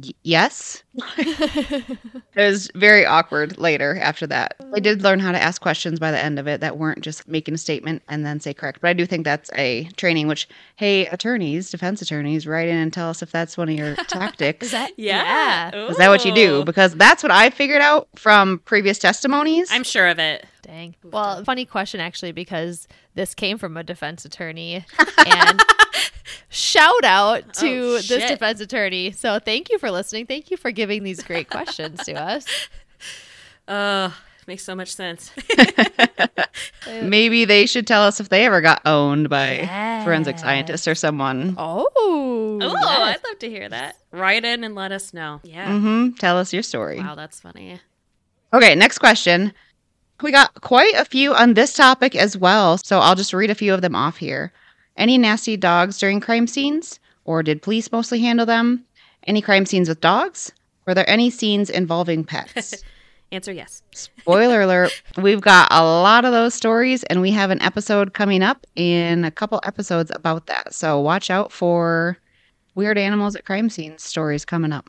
Y- 0.03 0.11
yes. 0.23 0.83
it 1.19 1.97
was 2.37 2.71
very 2.75 3.07
awkward 3.07 3.59
later 3.59 3.99
after 4.01 4.27
that. 4.27 4.57
I 4.75 4.81
did 4.81 5.03
learn 5.03 5.21
how 5.21 5.33
to 5.33 5.41
ask 5.43 5.61
questions 5.61 5.99
by 5.99 6.11
the 6.11 6.23
end 6.23 6.39
of 6.39 6.47
it 6.47 6.61
that 6.61 6.77
weren't 6.79 7.01
just 7.01 7.27
making 7.29 7.55
a 7.55 7.59
statement 7.59 8.03
and 8.09 8.25
then 8.25 8.41
say 8.41 8.53
correct. 8.53 8.81
But 8.81 8.89
I 8.89 8.93
do 8.93 9.07
think 9.07 9.25
that's 9.25 9.51
a 9.57 9.85
training 9.97 10.29
which, 10.29 10.49
hey, 10.77 11.07
attorneys, 11.07 11.71
defense 11.71 12.03
attorneys, 12.03 12.47
write 12.47 12.69
in 12.69 12.77
and 12.77 12.93
tell 12.93 13.09
us 13.09 13.23
if 13.23 13.31
that's 13.31 13.57
one 13.57 13.69
of 13.69 13.75
your 13.75 13.95
tactics. 14.09 14.67
Is 14.67 14.73
that? 14.73 14.93
Yeah. 14.97 15.89
Is 15.89 15.97
that 15.97 16.09
what 16.09 16.25
you 16.25 16.35
do? 16.35 16.65
Because 16.65 16.95
that's 16.95 17.23
what 17.23 17.33
I 17.33 17.51
figured 17.51 17.83
out 17.83 18.09
from 18.17 18.59
previous 18.65 18.99
testimonies. 18.99 19.69
I'm 19.71 19.85
sure 19.85 20.09
of 20.09 20.19
it. 20.19 20.45
Dang. 20.63 20.97
Well, 21.05 21.45
funny 21.45 21.65
question 21.65 22.01
actually, 22.01 22.33
because 22.33 22.89
this 23.17 23.35
came 23.35 23.59
from 23.59 23.77
a 23.77 23.83
defense 23.83 24.25
attorney. 24.25 24.85
And 25.27 25.61
shout 26.49 27.03
out 27.05 27.53
to 27.55 27.67
Oh, 27.67 27.93
this 27.95 28.09
defense 28.31 28.61
attorney. 28.61 29.11
So 29.11 29.41
thank 29.41 29.71
you 29.71 29.79
for 29.79 29.91
listening. 29.91 30.27
Thank 30.27 30.51
you 30.53 30.57
for 30.57 30.71
giving 30.71 31.03
these 31.03 31.23
great 31.23 31.51
questions 31.51 32.05
to 32.05 32.13
us. 32.15 32.47
Uh, 33.69 34.11
makes 34.47 34.63
so 34.63 34.77
much 34.77 34.95
sense. 34.95 35.33
Maybe 37.03 37.45
they 37.45 37.67
should 37.67 37.85
tell 37.85 38.03
us 38.03 38.21
if 38.21 38.29
they 38.29 38.47
ever 38.47 38.61
got 38.61 38.81
owned 38.87 39.29
by 39.29 39.67
forensic 40.05 40.39
scientists 40.39 40.87
or 40.87 40.95
someone. 40.95 41.57
Oh. 41.59 41.89
Oh, 41.99 42.59
yes. 42.61 43.19
I'd 43.19 43.25
love 43.29 43.39
to 43.41 43.51
hear 43.51 43.69
that. 43.69 43.97
Write 44.13 44.45
in 44.45 44.63
and 44.63 44.77
let 44.77 44.93
us 44.93 45.13
know. 45.13 45.41
Yeah. 45.43 45.69
mm-hmm. 45.69 46.13
Tell 46.13 46.39
us 46.39 46.53
your 46.53 46.63
story. 46.63 47.01
Wow, 47.01 47.17
that's 47.17 47.41
funny. 47.41 47.81
Okay, 48.53 48.77
next 48.77 48.99
question. 48.99 49.53
We 50.23 50.33
got 50.33 50.61
quite 50.63 50.95
a 50.95 51.05
few 51.05 51.35
on 51.35 51.55
this 51.55 51.75
topic 51.75 52.17
as 52.17 52.37
well, 52.37 52.79
so 52.79 53.01
I'll 53.01 53.15
just 53.15 53.35
read 53.35 53.51
a 53.51 53.55
few 53.55 53.75
of 53.75 53.83
them 53.83 53.95
off 53.95 54.17
here. 54.17 54.53
Any 54.97 55.19
nasty 55.19 55.57
dogs 55.57 55.99
during 55.99 56.21
crime 56.21 56.47
scenes? 56.47 56.99
Or 57.25 57.43
did 57.43 57.61
police 57.61 57.93
mostly 57.93 58.21
handle 58.21 58.47
them? 58.47 58.85
Any 59.25 59.43
crime 59.43 59.67
scenes 59.67 59.89
with 59.89 60.01
dogs? 60.01 60.53
Were 60.87 60.95
there 60.95 61.09
any 61.09 61.29
scenes 61.29 61.69
involving 61.69 62.25
pets? 62.25 62.83
Answer 63.33 63.53
yes. 63.53 63.83
Spoiler 63.93 64.61
alert, 64.63 65.03
we've 65.19 65.41
got 65.41 65.69
a 65.73 65.83
lot 65.83 66.25
of 66.25 66.33
those 66.33 66.55
stories, 66.55 67.03
and 67.05 67.21
we 67.21 67.33
have 67.33 67.51
an 67.51 67.61
episode 67.61 68.15
coming 68.15 68.43
up 68.43 68.67
in 68.77 69.25
a 69.25 69.31
couple 69.31 69.61
episodes 69.65 70.13
about 70.15 70.47
that. 70.47 70.73
So 70.73 71.01
watch 71.01 71.29
out 71.29 71.51
for 71.51 72.17
weird 72.77 72.97
animals 72.97 73.35
at 73.35 73.45
crime 73.45 73.69
scenes 73.69 74.05
stories 74.05 74.45
coming 74.45 74.73
up. 74.73 74.89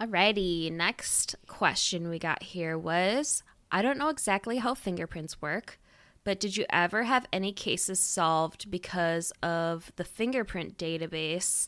Alrighty, 0.00 0.72
next 0.72 1.36
question 1.46 2.08
we 2.08 2.18
got 2.18 2.42
here 2.42 2.76
was 2.76 3.44
I 3.74 3.82
don't 3.82 3.98
know 3.98 4.08
exactly 4.08 4.58
how 4.58 4.74
fingerprints 4.74 5.42
work, 5.42 5.80
but 6.22 6.38
did 6.38 6.56
you 6.56 6.64
ever 6.70 7.02
have 7.02 7.26
any 7.32 7.52
cases 7.52 7.98
solved 7.98 8.70
because 8.70 9.32
of 9.42 9.90
the 9.96 10.04
fingerprint 10.04 10.78
database, 10.78 11.66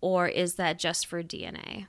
or 0.00 0.28
is 0.28 0.54
that 0.54 0.78
just 0.78 1.04
for 1.08 1.24
DNA? 1.24 1.88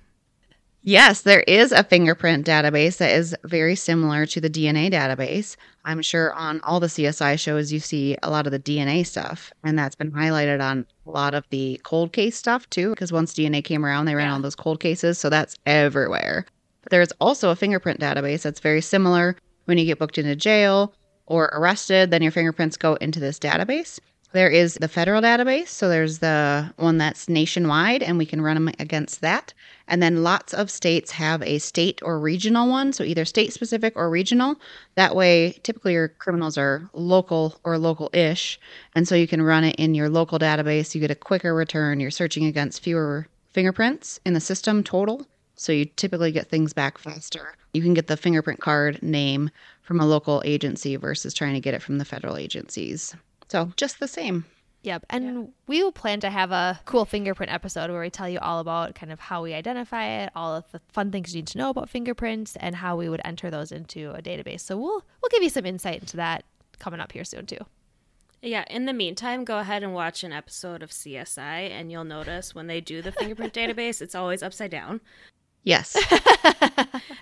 Yes, 0.82 1.22
there 1.22 1.42
is 1.42 1.72
a 1.72 1.84
fingerprint 1.84 2.48
database 2.48 2.98
that 2.98 3.12
is 3.12 3.36
very 3.44 3.76
similar 3.76 4.26
to 4.26 4.42
the 4.42 4.50
DNA 4.50 4.92
database. 4.92 5.56
I'm 5.86 6.02
sure 6.02 6.34
on 6.34 6.60
all 6.62 6.80
the 6.80 6.88
CSI 6.88 7.38
shows 7.38 7.72
you 7.72 7.80
see 7.80 8.18
a 8.24 8.32
lot 8.32 8.48
of 8.48 8.52
the 8.52 8.60
DNA 8.60 9.06
stuff, 9.06 9.52
and 9.64 9.78
that's 9.78 9.96
been 9.96 10.12
highlighted 10.14 10.64
on 10.64 10.88
a 11.06 11.12
lot 11.12 11.36
of 11.36 11.46
the 11.52 11.80
cold 11.84 12.12
case 12.12 12.38
stuff 12.38 12.68
too, 12.72 12.90
because 12.90 13.12
once 13.12 13.36
DNA 13.36 13.64
came 13.64 13.86
around, 13.86 14.06
they 14.06 14.16
ran 14.16 14.30
Yeah. 14.30 14.34
all 14.34 14.42
those 14.42 14.56
cold 14.56 14.80
cases, 14.80 15.20
so 15.20 15.30
that's 15.30 15.56
everywhere. 15.68 16.48
There's 16.90 17.12
also 17.20 17.50
a 17.50 17.56
fingerprint 17.56 18.00
database 18.00 18.42
that's 18.42 18.60
very 18.60 18.82
similar. 18.82 19.36
When 19.66 19.78
you 19.78 19.86
get 19.86 20.00
booked 20.00 20.18
into 20.18 20.36
jail 20.36 20.94
or 21.26 21.46
arrested, 21.54 22.12
then 22.12 22.22
your 22.22 22.32
fingerprints 22.32 22.78
go 22.78 22.96
into 22.96 23.20
this 23.20 23.40
database. 23.40 24.00
There 24.34 24.50
is 24.50 24.76
the 24.76 24.90
federal 24.90 25.22
database, 25.22 25.70
so 25.70 25.88
there's 25.88 26.20
the 26.20 26.74
one 26.76 26.98
that's 26.98 27.30
nationwide, 27.30 28.04
and 28.04 28.18
we 28.18 28.26
can 28.26 28.42
run 28.42 28.56
them 28.56 28.74
against 28.78 29.22
that. 29.22 29.54
And 29.88 30.04
then 30.04 30.22
lots 30.22 30.54
of 30.54 30.70
states 30.70 31.12
have 31.12 31.42
a 31.44 31.60
state 31.60 32.02
or 32.04 32.20
regional 32.20 32.70
one, 32.70 32.92
so 32.92 33.06
either 33.06 33.24
state 33.24 33.54
specific 33.54 33.94
or 33.96 34.10
regional. 34.10 34.58
That 34.96 35.16
way, 35.16 35.54
typically 35.64 35.94
your 35.94 36.10
criminals 36.10 36.58
are 36.58 36.90
local 36.94 37.60
or 37.64 37.78
local 37.78 38.10
ish. 38.12 38.60
And 38.96 39.08
so 39.08 39.16
you 39.16 39.28
can 39.28 39.42
run 39.42 39.64
it 39.64 39.78
in 39.78 39.96
your 39.96 40.10
local 40.10 40.40
database. 40.40 40.94
You 40.94 41.00
get 41.00 41.10
a 41.10 41.16
quicker 41.16 41.56
return. 41.56 42.02
You're 42.02 42.12
searching 42.12 42.46
against 42.46 42.84
fewer 42.84 43.28
fingerprints 43.54 44.20
in 44.26 44.34
the 44.34 44.42
system 44.42 44.84
total. 44.84 45.26
So 45.58 45.72
you 45.72 45.86
typically 45.86 46.32
get 46.32 46.50
things 46.50 46.72
back 46.72 46.98
faster. 46.98 47.56
You 47.74 47.82
can 47.82 47.94
get 47.94 48.08
the 48.08 48.16
fingerprint 48.16 48.62
card 48.62 49.02
name 49.02 49.50
from 49.82 50.00
a 50.00 50.06
local 50.06 50.42
agency 50.46 50.96
versus 50.96 51.34
trying 51.34 51.56
to 51.56 51.60
get 51.60 51.74
it 51.74 51.82
from 51.82 51.98
the 51.98 52.06
federal 52.06 52.38
agencies. 52.38 53.16
So 53.50 53.72
just 53.76 54.00
the 54.00 54.08
same. 54.08 54.46
Yep. 54.84 55.06
And 55.10 55.52
we 55.66 55.84
will 55.84 55.92
plan 55.92 56.20
to 56.22 56.30
have 56.30 56.52
a 56.52 56.80
cool 56.86 57.06
fingerprint 57.06 57.52
episode 57.52 57.90
where 57.90 58.02
we 58.02 58.10
tell 58.10 58.30
you 58.30 58.40
all 58.40 58.60
about 58.60 58.96
kind 58.96 59.12
of 59.12 59.20
how 59.20 59.44
we 59.44 59.54
identify 59.54 60.06
it, 60.06 60.32
all 60.36 60.56
of 60.56 60.72
the 60.72 60.80
fun 60.94 61.12
things 61.12 61.34
you 61.34 61.42
need 61.42 61.48
to 61.48 61.58
know 61.58 61.72
about 61.72 61.90
fingerprints, 61.90 62.56
and 62.58 62.76
how 62.76 62.96
we 62.96 63.10
would 63.10 63.22
enter 63.26 63.50
those 63.50 63.72
into 63.72 64.12
a 64.12 64.22
database. 64.22 64.62
So 64.62 64.78
we'll 64.78 65.04
we'll 65.22 65.30
give 65.30 65.44
you 65.44 65.50
some 65.50 65.66
insight 65.66 66.00
into 66.02 66.18
that 66.18 66.46
coming 66.80 67.00
up 67.00 67.12
here 67.12 67.26
soon 67.26 67.48
too. 67.48 67.58
Yeah, 68.42 68.66
in 68.70 68.86
the 68.86 68.94
meantime, 68.94 69.44
go 69.44 69.58
ahead 69.58 69.82
and 69.84 69.94
watch 69.94 70.24
an 70.24 70.32
episode 70.32 70.84
of 70.84 70.92
CSI, 70.92 71.72
and 71.72 71.92
you'll 71.92 72.04
notice 72.04 72.54
when 72.54 72.68
they 72.68 72.80
do 72.80 73.02
the 73.02 73.12
fingerprint 73.12 73.54
database, 73.56 74.02
it's 74.02 74.16
always 74.16 74.44
upside 74.44 74.72
down. 74.72 75.02
Yes. 75.68 75.98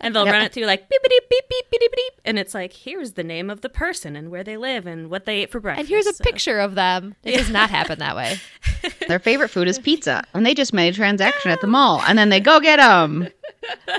And 0.02 0.14
they'll 0.16 0.26
Yep. 0.26 0.34
run 0.34 0.42
it 0.44 0.54
through 0.54 0.66
like 0.66 0.88
beep, 0.88 1.02
beep, 1.02 1.24
beep, 1.30 1.44
beep, 1.50 1.66
beep, 1.72 1.80
beep, 1.82 1.92
beep. 1.96 2.14
And 2.26 2.38
it's 2.38 2.54
like, 2.54 2.74
here's 2.74 3.14
the 3.14 3.24
name 3.24 3.50
of 3.50 3.62
the 3.62 3.70
person 3.70 4.16
and 4.16 4.30
where 4.30 4.44
they 4.44 4.56
live 4.56 4.86
and 4.86 5.10
what 5.10 5.26
they 5.26 5.38
ate 5.42 5.52
for 5.52 5.60
breakfast. 5.60 5.80
And 5.80 5.90
here's 5.90 6.06
a 6.06 6.14
So- 6.14 6.24
picture 6.24 6.60
of 6.60 6.76
them. 6.76 7.16
It 7.24 7.38
does 7.38 7.50
not 7.50 7.72
happen 7.72 7.98
that 8.00 8.16
way. 8.16 8.38
Their 9.08 9.18
favorite 9.18 9.48
food 9.50 9.68
is 9.68 9.80
pizza, 9.80 10.24
and 10.36 10.46
they 10.46 10.54
just 10.54 10.74
made 10.74 10.94
a 10.94 10.96
transaction 10.96 11.50
at 11.50 11.60
the 11.62 11.66
mall, 11.76 12.04
and 12.08 12.20
then 12.20 12.30
they 12.30 12.40
go 12.40 12.60
get 12.60 12.76
them. 12.78 13.30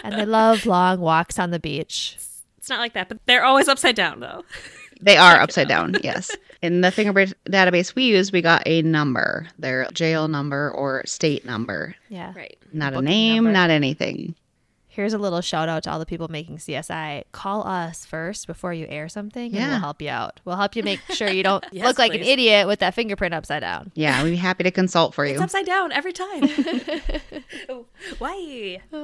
And 0.05 0.15
they 0.15 0.25
love 0.27 0.65
long 0.65 1.01
walks 1.01 1.41
on 1.41 1.51
the 1.51 1.59
beach. 1.59 2.15
It's 2.59 2.69
not 2.69 2.79
like 2.79 2.93
that, 2.93 3.09
but 3.09 3.19
they're 3.27 3.45
always 3.45 3.67
upside 3.67 3.97
down, 3.97 4.21
though. 4.21 4.45
They 5.01 5.17
are 5.17 5.41
upside 5.41 5.67
down, 5.67 5.97
yes. 6.05 6.31
In 6.63 6.81
the 6.81 6.91
fingerprint 6.91 7.35
database 7.49 7.95
we 7.95 8.05
use, 8.05 8.33
we 8.33 8.41
got 8.43 8.63
a 8.67 8.83
number, 8.83 9.47
their 9.59 9.87
jail 9.93 10.27
number 10.29 10.71
or 10.71 11.03
state 11.07 11.45
number. 11.45 11.95
Yeah. 12.09 12.33
Right. 12.35 12.59
Not 12.73 12.95
a 12.95 13.03
name, 13.03 13.45
number. 13.45 13.53
not 13.53 13.71
anything. 13.71 14.35
Here's 14.89 15.13
a 15.13 15.19
little 15.19 15.43
shout 15.43 15.69
out 15.69 15.83
to 15.83 15.91
all 15.93 15.99
the 15.99 16.07
people 16.07 16.29
making 16.29 16.57
CSI. 16.57 17.25
Call 17.31 17.67
us 17.67 18.07
first 18.07 18.47
before 18.47 18.73
you 18.73 18.87
air 18.89 19.11
something, 19.11 19.45
and 19.45 19.55
Yeah. 19.55 19.69
we'll 19.73 19.81
help 19.81 20.01
you 20.01 20.09
out. 20.09 20.41
We'll 20.47 20.57
help 20.57 20.75
you 20.75 20.83
make 20.83 21.01
sure 21.11 21.29
you 21.29 21.43
don't 21.43 21.63
Yes, 21.73 21.85
look 21.85 21.99
like 21.99 22.15
an 22.15 22.23
idiot 22.23 22.67
with 22.67 22.79
that 22.79 22.95
fingerprint 22.95 23.35
upside 23.35 23.61
down. 23.61 23.93
Yeah, 23.95 24.23
we'd 24.25 24.31
be 24.31 24.37
happy 24.37 24.65
to 24.65 24.71
consult 24.71 25.13
for 25.13 25.27
you. 25.27 25.33
It's 25.33 25.41
you. 25.41 25.45
upside 25.45 25.67
down 25.67 25.93
every 25.93 26.15
time. 26.15 26.49
Oh, 27.69 27.85
Why? 28.19 28.81
Uh, 28.91 28.97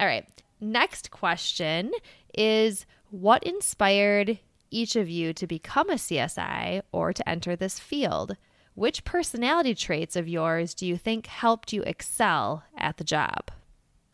all 0.00 0.06
right. 0.06 0.26
Next 0.60 1.12
question 1.12 1.92
is 2.36 2.84
what 3.10 3.44
inspired 3.44 4.40
each 4.70 4.96
of 4.96 5.08
you 5.08 5.32
to 5.34 5.46
become 5.46 5.90
a 5.90 5.94
CSI 5.94 6.82
or 6.92 7.12
to 7.12 7.28
enter 7.28 7.56
this 7.56 7.78
field? 7.78 8.36
Which 8.74 9.04
personality 9.04 9.74
traits 9.74 10.16
of 10.16 10.28
yours 10.28 10.74
do 10.74 10.86
you 10.86 10.96
think 10.96 11.26
helped 11.26 11.72
you 11.72 11.82
excel 11.82 12.64
at 12.76 12.96
the 12.96 13.04
job? 13.04 13.50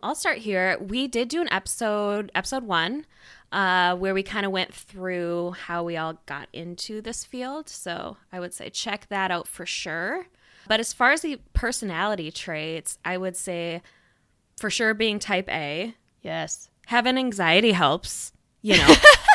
I'll 0.02 0.14
start 0.14 0.38
here. 0.38 0.76
We 0.80 1.08
did 1.08 1.28
do 1.28 1.40
an 1.40 1.52
episode, 1.52 2.30
episode 2.34 2.64
one, 2.64 3.06
uh, 3.52 3.96
where 3.96 4.14
we 4.14 4.22
kind 4.22 4.44
of 4.46 4.52
went 4.52 4.72
through 4.74 5.52
how 5.52 5.82
we 5.82 5.96
all 5.96 6.20
got 6.26 6.48
into 6.52 7.00
this 7.00 7.24
field. 7.24 7.68
So 7.68 8.16
I 8.32 8.40
would 8.40 8.52
say 8.54 8.70
check 8.70 9.06
that 9.08 9.30
out 9.30 9.48
for 9.48 9.66
sure. 9.66 10.26
But 10.68 10.80
as 10.80 10.92
far 10.92 11.12
as 11.12 11.22
the 11.22 11.38
personality 11.52 12.30
traits, 12.30 12.98
I 13.04 13.16
would 13.16 13.36
say 13.36 13.82
for 14.58 14.70
sure 14.70 14.94
being 14.94 15.18
type 15.18 15.48
A, 15.48 15.94
Yes. 16.22 16.68
having 16.86 17.18
anxiety 17.18 17.72
helps, 17.72 18.32
you 18.62 18.76
know. 18.76 18.94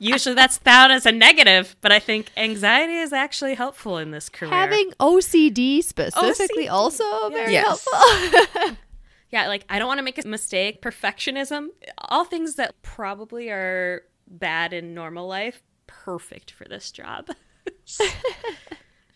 Usually 0.00 0.34
that's 0.34 0.58
thought 0.58 0.90
as 0.90 1.06
a 1.06 1.12
negative, 1.12 1.76
but 1.80 1.92
I 1.92 1.98
think 1.98 2.30
anxiety 2.36 2.94
is 2.96 3.12
actually 3.12 3.54
helpful 3.54 3.98
in 3.98 4.10
this 4.10 4.28
career. 4.28 4.50
Having 4.52 4.92
OCD 5.00 5.82
specifically 5.82 6.66
OCD, 6.66 6.70
also 6.70 7.30
very 7.30 7.52
Yes. 7.52 7.84
helpful. 7.92 8.76
Yeah, 9.30 9.48
like 9.48 9.64
I 9.68 9.78
don't 9.78 9.88
want 9.88 9.98
to 9.98 10.02
make 10.04 10.24
a 10.24 10.26
mistake. 10.26 10.80
Perfectionism, 10.80 11.66
all 11.98 12.24
things 12.24 12.54
that 12.54 12.80
probably 12.80 13.50
are 13.50 14.00
bad 14.26 14.72
in 14.72 14.94
normal 14.94 15.26
life, 15.28 15.62
perfect 15.86 16.50
for 16.50 16.64
this 16.64 16.90
job. 16.90 17.28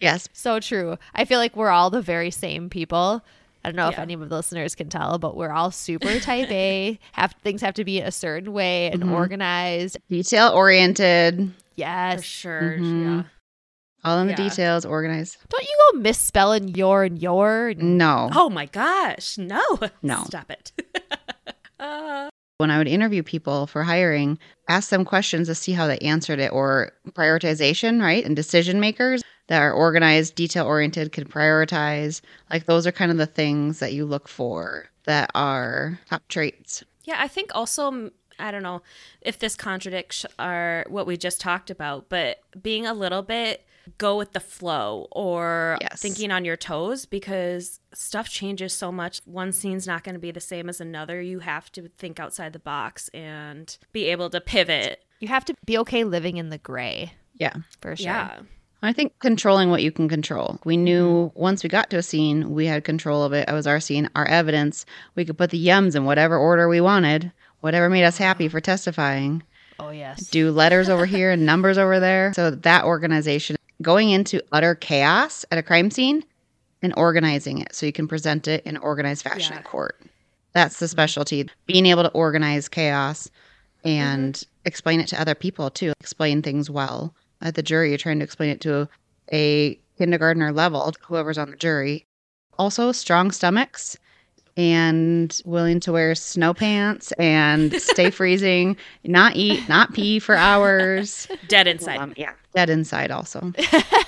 Yes. 0.01 0.29
so 0.33 0.59
true. 0.59 0.99
I 1.15 1.25
feel 1.25 1.39
like 1.39 1.55
we're 1.57 1.71
all 1.71 1.89
the 1.89 2.03
very 2.03 2.33
same 2.33 2.69
people. 2.69 3.25
I 3.65 3.69
don't 3.69 3.77
know 3.77 3.89
if 3.89 3.99
any 3.99 4.15
of 4.15 4.29
the 4.29 4.35
listeners 4.35 4.75
can 4.75 4.89
tell, 4.89 5.19
but 5.19 5.37
we're 5.37 5.53
all 5.53 5.71
super 5.71 6.19
type 6.21 6.51
A. 6.51 6.99
Have 7.13 7.35
things 7.43 7.61
have 7.63 7.75
to 7.75 7.85
be 7.85 8.01
a 8.01 8.11
certain 8.11 8.53
way 8.53 8.91
and 8.91 9.03
Mhm. 9.05 9.13
organized. 9.13 9.99
Detail 10.11 10.49
oriented, 10.51 11.39
For 11.49 11.53
Yes. 11.77 12.25
sure. 12.25 12.77
Mhm. 12.79 13.05
Yeah. 13.19 13.23
all 14.05 14.19
in 14.19 14.27
the 14.27 14.33
Yeah. 14.33 14.49
details, 14.49 14.85
organized. 14.85 15.37
Don't 15.49 15.63
you 15.63 15.79
go 15.93 15.99
misspelling 16.01 16.69
your 16.75 17.05
and 17.05 17.23
your? 17.23 17.69
and- 17.69 17.99
No. 17.99 18.31
Oh 18.35 18.51
my 18.51 18.67
gosh. 18.67 19.39
No. 19.39 19.63
No. 20.03 20.25
Stop 20.27 20.51
it. 20.51 20.73
uh, 21.79 22.29
When 22.59 22.71
I 22.73 22.79
would 22.79 22.89
interview 22.89 23.23
people 23.23 23.67
for 23.69 23.85
hiring, 23.85 24.39
ask 24.69 24.91
them 24.91 25.05
questions 25.05 25.47
to 25.49 25.55
see 25.55 25.71
how 25.73 25.87
they 25.87 25.99
answered 25.99 26.41
it 26.41 26.53
or 26.53 26.93
prioritization, 27.11 28.01
right? 28.03 28.25
And 28.25 28.35
decision 28.37 28.81
makers 28.81 29.23
that 29.53 29.61
are 29.61 29.73
organized, 29.75 30.35
detail 30.35 30.65
oriented, 30.65 31.13
can 31.13 31.27
prioritize. 31.29 32.23
Like 32.51 32.65
those 32.65 32.87
are 32.87 32.93
kind 32.93 33.11
of 33.11 33.19
the 33.19 33.27
things 33.27 33.81
that 33.81 33.93
you 33.93 34.07
look 34.07 34.27
for 34.27 34.87
that 35.05 35.31
are 35.35 36.01
top 36.09 36.27
traits. 36.29 36.83
yeah, 37.05 37.17
I 37.19 37.29
think 37.29 37.51
also 37.55 38.11
I 38.39 38.51
don't 38.51 38.63
know 38.63 38.81
if 39.21 39.39
this 39.39 39.55
contradicts 39.55 40.25
our 40.39 40.87
what 40.89 41.07
we 41.07 41.19
just 41.19 41.39
talked 41.39 41.69
about, 41.69 42.09
but 42.09 42.39
being 42.63 42.87
a 42.87 42.95
little 42.95 43.21
bit 43.21 43.67
go 43.99 44.17
with 44.17 44.33
the 44.33 44.41
flow 44.41 45.07
or 45.13 45.77
Yes. 45.83 46.01
thinking 46.01 46.31
on 46.31 46.45
your 46.47 46.57
toes 46.57 47.05
because 47.05 47.79
stuff 47.93 48.29
changes 48.31 48.73
so 48.73 48.91
much. 48.91 49.21
One 49.27 49.53
scene's 49.53 49.87
not 49.87 50.03
going 50.03 50.15
to 50.15 50.21
be 50.21 50.31
the 50.31 50.41
same 50.41 50.69
as 50.71 50.81
another. 50.81 51.21
You 51.21 51.41
have 51.41 51.71
to 51.73 51.89
think 51.99 52.19
outside 52.19 52.53
the 52.55 52.59
box 52.61 53.09
and 53.09 53.77
be 53.93 54.05
able 54.07 54.31
to 54.31 54.41
pivot. 54.41 55.05
You 55.21 55.29
have 55.29 55.45
to 55.45 55.55
be 55.67 55.77
okay 55.79 56.05
living 56.05 56.37
in 56.39 56.49
the 56.49 56.59
gray 56.59 57.13
Yeah. 57.35 57.55
for 57.83 57.97
sure. 57.97 58.05
Yeah. 58.07 58.41
I 58.83 58.93
think 58.93 59.19
controlling 59.21 59.71
what 59.71 59.83
you 59.83 59.93
can 59.93 60.09
control. 60.09 60.59
We 60.65 60.77
knew 60.77 61.29
mm-hmm. 61.29 61.41
once 61.41 61.63
we 61.63 61.69
got 61.69 61.89
to 61.91 61.99
a 61.99 62.03
scene, 62.03 62.51
we 62.51 62.67
had 62.67 62.85
control 62.85 63.23
of 63.23 63.33
it. 63.33 63.49
It 63.49 63.53
was 63.53 63.67
our 63.67 63.79
scene, 63.79 64.11
our 64.17 64.27
evidence. 64.27 64.85
We 65.15 65.25
could 65.25 65.39
put 65.39 65.51
the 65.51 65.65
yums 65.65 65.95
in 65.95 66.05
whatever 66.05 66.37
order 66.37 66.69
we 66.69 66.81
wanted, 66.81 67.31
whatever 67.61 67.89
made 67.89 68.05
us 68.05 68.19
happy 68.19 68.49
for 68.49 68.61
testifying. 68.61 69.43
Oh 69.79 69.91
yes. 69.91 70.29
Do 70.29 70.51
letters 70.51 70.89
over 70.89 71.07
here 71.07 71.31
and 71.31 71.47
numbers 71.47 71.79
over 71.79 72.01
there. 72.01 72.33
So 72.35 72.51
that 72.51 72.85
organization, 72.85 73.57
going 73.81 74.11
into 74.11 74.43
utter 74.51 74.75
chaos 74.75 75.45
at 75.51 75.59
a 75.59 75.63
crime 75.63 75.91
scene 75.91 76.25
and 76.83 76.93
organizing 76.97 77.59
it 77.59 77.75
so 77.75 77.87
you 77.87 77.93
can 77.93 78.09
present 78.09 78.49
it 78.49 78.65
in 78.67 78.77
organized 78.77 79.23
fashion 79.23 79.53
Yeah. 79.53 79.59
in 79.59 79.65
court. 79.65 80.01
That's 80.53 80.79
the 80.79 80.89
specialty. 80.89 81.49
Being 81.67 81.87
able 81.87 82.03
to 82.03 82.11
organize 82.11 82.69
chaos 82.69 83.31
mm-hmm. 83.85 83.89
and 83.89 84.45
explain 84.65 85.01
it 85.01 85.09
to 85.09 85.21
other 85.21 85.35
people 85.35 85.71
too. 85.71 85.93
Explain 86.01 86.43
things 86.43 86.69
well. 86.69 87.15
At 87.43 87.55
the 87.55 87.63
jury, 87.63 87.89
you're 87.91 87.99
trying 87.99 88.19
to 88.19 88.25
explain 88.25 88.51
it 88.51 88.61
to 88.63 88.89
a 89.33 89.79
kindergartner 89.99 90.53
level, 90.53 90.93
whoever's 91.03 91.39
on 91.39 91.51
the 91.51 91.57
jury. 91.57 92.07
Also, 92.59 92.93
strong 92.93 93.31
stomachs 93.31 93.97
and 94.57 95.41
willing 95.45 95.81
to 95.81 95.93
wear 95.93 96.15
snow 96.15 96.53
pants 96.55 97.13
and 97.13 97.73
stay 97.83 98.11
freezing, 98.11 98.77
not 99.05 99.37
eat, 99.37 99.69
not 99.69 99.93
pee 99.95 100.19
for 100.19 100.37
hours. 100.37 101.27
Dead 101.49 101.67
inside. 101.67 101.99
Um, 101.99 102.15
yeah, 102.17 102.33
dead 102.55 102.71
inside 102.71 103.11
also. 103.11 103.53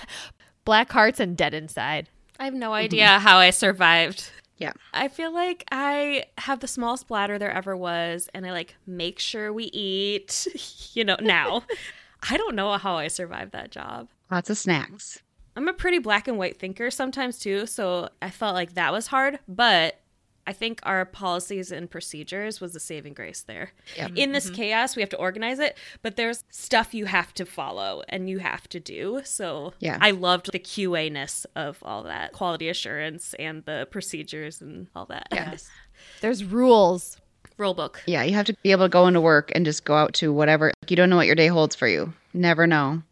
Black 0.64 0.90
hearts 0.90 1.20
and 1.20 1.36
dead 1.36 1.54
inside. 1.54 2.08
I 2.38 2.44
have 2.44 2.54
no 2.54 2.72
idea 2.72 3.18
how 3.18 3.38
I 3.38 3.50
survived. 3.50 4.30
Yeah. 4.56 4.72
I 4.92 5.08
feel 5.08 5.32
like 5.32 5.64
I 5.72 6.24
have 6.38 6.60
the 6.60 6.68
smallest 6.68 7.08
bladder 7.08 7.38
there 7.38 7.50
ever 7.50 7.76
was, 7.76 8.28
and 8.34 8.46
I 8.46 8.52
like 8.52 8.76
make 8.86 9.18
sure 9.18 9.52
we 9.52 9.64
eat, 9.64 10.46
you 10.94 11.04
know, 11.04 11.16
now. 11.20 11.64
I 12.28 12.36
don't 12.36 12.54
know 12.54 12.76
how 12.76 12.96
I 12.96 13.08
survived 13.08 13.52
that 13.52 13.70
job. 13.70 14.08
Lots 14.30 14.50
of 14.50 14.58
snacks. 14.58 15.20
I'm 15.56 15.68
a 15.68 15.72
pretty 15.72 15.98
black 15.98 16.26
and 16.26 16.38
white 16.38 16.58
thinker 16.58 16.90
sometimes 16.90 17.38
too, 17.38 17.66
so 17.66 18.08
I 18.20 18.30
felt 18.30 18.54
like 18.54 18.74
that 18.74 18.92
was 18.92 19.08
hard, 19.08 19.38
but 19.46 20.00
I 20.46 20.52
think 20.52 20.80
our 20.82 21.04
policies 21.04 21.72
and 21.72 21.90
procedures 21.90 22.60
was 22.60 22.72
the 22.72 22.80
saving 22.80 23.14
grace 23.14 23.42
there. 23.42 23.72
Yep. 23.96 24.12
In 24.16 24.32
this 24.32 24.46
mm-hmm. 24.46 24.56
chaos, 24.56 24.96
we 24.96 25.00
have 25.00 25.08
to 25.10 25.16
organize 25.16 25.58
it, 25.58 25.76
but 26.02 26.16
there's 26.16 26.44
stuff 26.50 26.92
you 26.92 27.06
have 27.06 27.32
to 27.34 27.46
follow 27.46 28.02
and 28.08 28.28
you 28.28 28.38
have 28.38 28.68
to 28.70 28.80
do. 28.80 29.22
So 29.24 29.72
Yeah. 29.78 29.98
I 30.00 30.10
loved 30.10 30.52
the 30.52 30.58
QA 30.58 31.10
ness 31.10 31.46
of 31.56 31.78
all 31.82 32.02
that 32.02 32.32
quality 32.32 32.68
assurance 32.68 33.34
and 33.38 33.64
the 33.64 33.88
procedures 33.90 34.60
and 34.60 34.88
all 34.94 35.06
that. 35.06 35.28
Yes. 35.34 35.68
There's 36.20 36.44
rules. 36.44 37.18
Rule 37.56 37.74
book. 37.74 38.02
Yeah, 38.06 38.22
you 38.24 38.34
have 38.34 38.46
to 38.46 38.56
be 38.62 38.72
able 38.72 38.86
to 38.86 38.88
go 38.88 39.06
into 39.06 39.20
work 39.20 39.52
and 39.54 39.64
just 39.64 39.84
go 39.84 39.94
out 39.94 40.14
to 40.14 40.32
whatever. 40.32 40.72
You 40.88 40.96
don't 40.96 41.10
know 41.10 41.16
what 41.16 41.26
your 41.26 41.36
day 41.36 41.46
holds 41.46 41.76
for 41.76 41.86
you. 41.86 42.12
Never 42.32 42.66
know. 42.66 43.02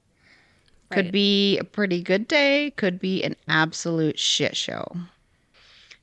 Could 0.91 1.13
be 1.13 1.59
a 1.59 1.65
pretty 1.65 2.03
good 2.03 2.29
day, 2.29 2.73
could 2.77 3.01
be 3.01 3.23
an 3.25 3.35
absolute 3.49 4.19
shit 4.19 4.55
show. 4.55 4.85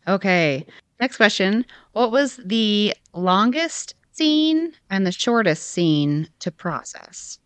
Okay, 0.07 0.65
next 0.99 1.17
question. 1.17 1.63
What 1.91 2.11
was 2.11 2.39
the 2.43 2.95
longest 3.13 3.93
scene 4.13 4.73
and 4.89 5.05
the 5.05 5.11
shortest 5.11 5.67
scene 5.67 6.27
to 6.39 6.49
process? 6.49 7.37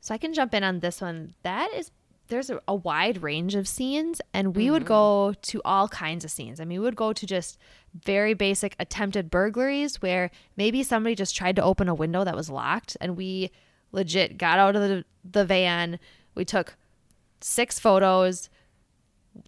So 0.00 0.12
I 0.14 0.18
can 0.18 0.34
jump 0.34 0.52
in 0.52 0.62
on 0.62 0.80
this 0.80 1.00
one. 1.00 1.34
That 1.42 1.72
is 1.72 1.90
there's 2.28 2.50
a, 2.50 2.60
a 2.66 2.74
wide 2.74 3.22
range 3.22 3.54
of 3.54 3.68
scenes 3.68 4.20
and 4.32 4.56
we 4.56 4.70
would 4.70 4.82
mm-hmm. 4.82 4.88
go 4.88 5.34
to 5.42 5.60
all 5.64 5.88
kinds 5.88 6.24
of 6.24 6.30
scenes. 6.30 6.60
I 6.60 6.64
mean, 6.64 6.80
we 6.80 6.84
would 6.84 6.96
go 6.96 7.12
to 7.12 7.26
just 7.26 7.58
very 7.94 8.34
basic 8.34 8.74
attempted 8.78 9.30
burglaries 9.30 10.00
where 10.00 10.30
maybe 10.56 10.82
somebody 10.82 11.14
just 11.14 11.36
tried 11.36 11.56
to 11.56 11.62
open 11.62 11.88
a 11.88 11.94
window 11.94 12.24
that 12.24 12.34
was 12.34 12.50
locked 12.50 12.96
and 13.00 13.16
we 13.16 13.50
legit 13.92 14.38
got 14.38 14.58
out 14.58 14.74
of 14.74 14.82
the, 14.82 15.04
the 15.30 15.44
van. 15.44 15.98
We 16.34 16.44
took 16.44 16.76
six 17.40 17.78
photos. 17.78 18.48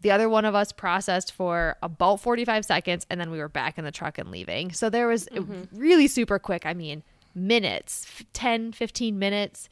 The 0.03 0.11
other 0.11 0.29
one 0.29 0.45
of 0.45 0.55
us 0.55 0.73
processed 0.73 1.33
for 1.33 1.77
about 1.83 2.21
45 2.21 2.65
seconds 2.65 3.07
and 3.09 3.21
then 3.21 3.31
we 3.31 3.39
were 3.39 3.49
back 3.49 3.79
in 3.79 3.85
the 3.85 3.93
truck 3.93 4.19
and 4.19 4.31
leaving. 4.31 4.73
So 4.73 4.91
there 4.91 5.09
was 5.09 5.29
it 5.29 5.43
really 5.73 6.09
super 6.09 6.39
quick. 6.39 6.67
I 6.67 6.75
mean, 6.75 7.03
minutes, 7.35 8.07
f- 8.09 8.27
10, 8.33 8.73
15 8.73 9.19
minutes 9.19 9.69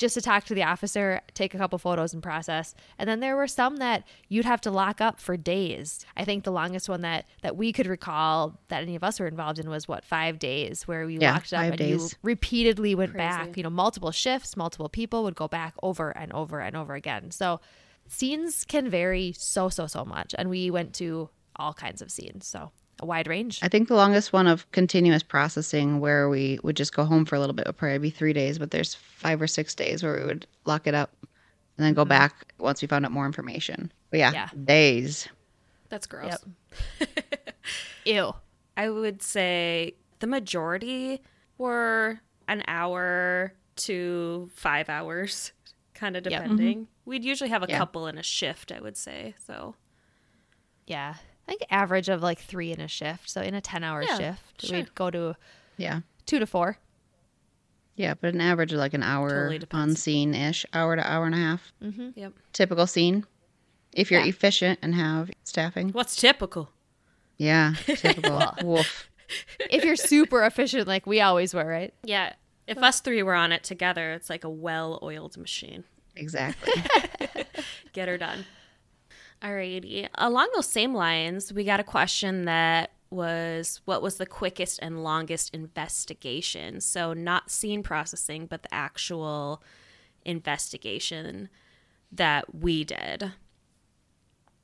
just 0.00 0.14
to 0.14 0.20
talk 0.22 0.44
to 0.44 0.54
the 0.54 0.62
officer, 0.62 1.20
take 1.34 1.54
a 1.54 1.58
couple 1.58 1.78
photos 1.78 2.14
and 2.14 2.22
process. 2.22 2.74
And 2.98 3.06
then 3.06 3.20
there 3.20 3.36
were 3.36 3.46
some 3.46 3.76
that 3.76 4.04
you'd 4.28 4.46
have 4.46 4.62
to 4.62 4.70
lock 4.70 5.00
up 5.02 5.20
for 5.20 5.36
days. 5.36 6.04
I 6.16 6.24
think 6.24 6.44
the 6.44 6.50
longest 6.50 6.88
one 6.88 7.02
that 7.02 7.26
that 7.42 7.54
we 7.54 7.70
could 7.70 7.86
recall 7.86 8.58
that 8.68 8.82
any 8.82 8.96
of 8.96 9.04
us 9.04 9.20
were 9.20 9.26
involved 9.26 9.58
in 9.58 9.68
was 9.68 9.86
what, 9.86 10.02
5 10.04 10.38
days 10.38 10.88
where 10.88 11.04
we 11.06 11.18
Yeah, 11.18 11.34
locked 11.34 11.52
up 11.52 11.60
five 11.60 11.72
and 11.74 11.80
you 11.80 12.08
repeatedly 12.22 12.94
went 12.94 13.12
Crazy. 13.12 13.18
back, 13.18 13.56
you 13.58 13.62
know, 13.62 13.68
multiple 13.70 14.10
shifts, 14.10 14.56
multiple 14.56 14.88
people 14.88 15.22
would 15.24 15.36
go 15.36 15.48
back 15.48 15.74
over 15.82 16.16
and 16.16 16.32
over 16.32 16.60
and 16.60 16.74
over 16.76 16.94
again. 16.94 17.30
So 17.30 17.60
scenes 18.08 18.64
can 18.64 18.88
vary 18.88 19.32
so 19.36 19.68
so 19.68 19.86
so 19.86 20.04
much 20.04 20.34
and 20.38 20.48
we 20.48 20.70
went 20.70 20.94
to 20.94 21.28
all 21.56 21.74
kinds 21.74 22.00
of 22.00 22.10
scenes. 22.10 22.46
So 22.46 22.72
a 23.00 23.06
wide 23.06 23.26
range. 23.26 23.58
I 23.62 23.68
think 23.68 23.88
the 23.88 23.96
longest 23.96 24.32
one 24.32 24.46
of 24.46 24.70
continuous 24.72 25.22
processing 25.22 25.98
where 26.00 26.28
we 26.28 26.60
would 26.62 26.76
just 26.76 26.94
go 26.94 27.04
home 27.04 27.24
for 27.24 27.34
a 27.34 27.40
little 27.40 27.54
bit 27.54 27.66
would 27.66 27.76
probably 27.76 27.98
be 27.98 28.10
three 28.10 28.32
days, 28.32 28.58
but 28.58 28.70
there's 28.70 28.94
five 28.94 29.42
or 29.42 29.46
six 29.46 29.74
days 29.74 30.02
where 30.02 30.18
we 30.18 30.24
would 30.24 30.46
lock 30.66 30.86
it 30.86 30.94
up 30.94 31.10
and 31.76 31.86
then 31.86 31.94
go 31.94 32.02
mm-hmm. 32.02 32.10
back 32.10 32.52
once 32.58 32.82
we 32.82 32.88
found 32.88 33.04
out 33.04 33.12
more 33.12 33.26
information. 33.26 33.90
But 34.10 34.18
yeah, 34.18 34.32
Yeah. 34.32 34.48
days. 34.64 35.28
That's 35.88 36.06
gross. 36.06 36.36
Yep. 37.00 37.08
Ew. 38.04 38.32
I 38.76 38.88
would 38.88 39.22
say 39.22 39.94
the 40.20 40.26
majority 40.26 41.20
were 41.58 42.20
an 42.48 42.62
hour 42.68 43.54
to 43.76 44.50
five 44.54 44.88
hours, 44.88 45.52
kind 45.94 46.16
of 46.16 46.26
Yep. 46.26 46.42
depending. 46.42 46.78
Mm-hmm. 46.82 47.10
We'd 47.10 47.24
usually 47.24 47.50
have 47.50 47.62
a 47.62 47.66
Yeah. 47.68 47.78
couple 47.78 48.06
in 48.06 48.18
a 48.18 48.22
shift, 48.22 48.72
I 48.72 48.80
would 48.80 48.96
say. 48.96 49.34
So 49.44 49.74
Yeah. 50.86 51.14
I 51.50 51.54
think 51.56 51.66
average 51.70 52.08
of 52.08 52.22
like 52.22 52.38
3 52.38 52.70
in 52.70 52.80
a 52.80 52.86
shift. 52.86 53.28
So 53.28 53.40
in 53.40 53.54
a 53.54 53.60
10-hour 53.60 54.04
Yeah, 54.04 54.18
shift, 54.18 54.64
sure. 54.66 54.76
we'd 54.78 54.94
go 54.94 55.10
to 55.10 55.34
Yeah. 55.76 56.00
2 56.26 56.38
to 56.38 56.46
4. 56.46 56.78
Yeah, 57.96 58.14
but 58.14 58.32
an 58.32 58.40
average 58.40 58.72
of 58.72 58.78
like 58.78 58.94
an 58.94 59.02
hour 59.02 59.28
Totally 59.50 59.60
on 59.72 59.96
scene 59.96 60.32
ish, 60.34 60.64
hour 60.72 60.94
to 60.94 61.04
hour 61.04 61.26
and 61.26 61.34
a 61.34 61.38
half. 61.38 61.72
Mm-hmm. 61.82 62.10
Yep. 62.14 62.32
Typical 62.52 62.86
scene. 62.86 63.26
If 63.92 64.12
you're 64.12 64.20
Yeah. 64.20 64.28
efficient 64.28 64.78
and 64.80 64.94
have 64.94 65.30
staffing. 65.42 65.90
What's 65.90 66.14
typical? 66.14 66.70
Yeah, 67.36 67.74
typical. 67.86 68.54
Woof. 68.62 69.10
if 69.70 69.84
you're 69.84 69.96
super 69.96 70.44
efficient 70.44 70.86
like 70.86 71.04
we 71.06 71.20
always 71.20 71.52
were, 71.52 71.64
right? 71.66 71.92
Yeah. 72.04 72.34
If 72.68 72.78
us 72.78 73.00
three 73.00 73.24
were 73.24 73.34
on 73.34 73.50
it 73.50 73.64
together, 73.64 74.12
it's 74.12 74.30
like 74.30 74.44
a 74.44 74.48
well-oiled 74.50 75.36
machine. 75.36 75.82
Exactly. 76.14 76.72
Get 77.92 78.06
her 78.06 78.16
done. 78.16 78.44
Alrighty. 79.42 80.08
Along 80.16 80.48
those 80.54 80.68
same 80.68 80.94
lines, 80.94 81.52
we 81.52 81.64
got 81.64 81.80
a 81.80 81.84
question 81.84 82.44
that 82.44 82.90
was 83.10 83.80
what 83.86 84.02
was 84.02 84.16
the 84.16 84.26
quickest 84.26 84.78
and 84.82 85.02
longest 85.02 85.54
investigation? 85.54 86.80
So 86.80 87.12
not 87.12 87.50
scene 87.50 87.82
processing, 87.82 88.46
but 88.46 88.62
the 88.62 88.72
actual 88.74 89.62
investigation 90.24 91.48
that 92.12 92.54
we 92.54 92.84
did. 92.84 93.32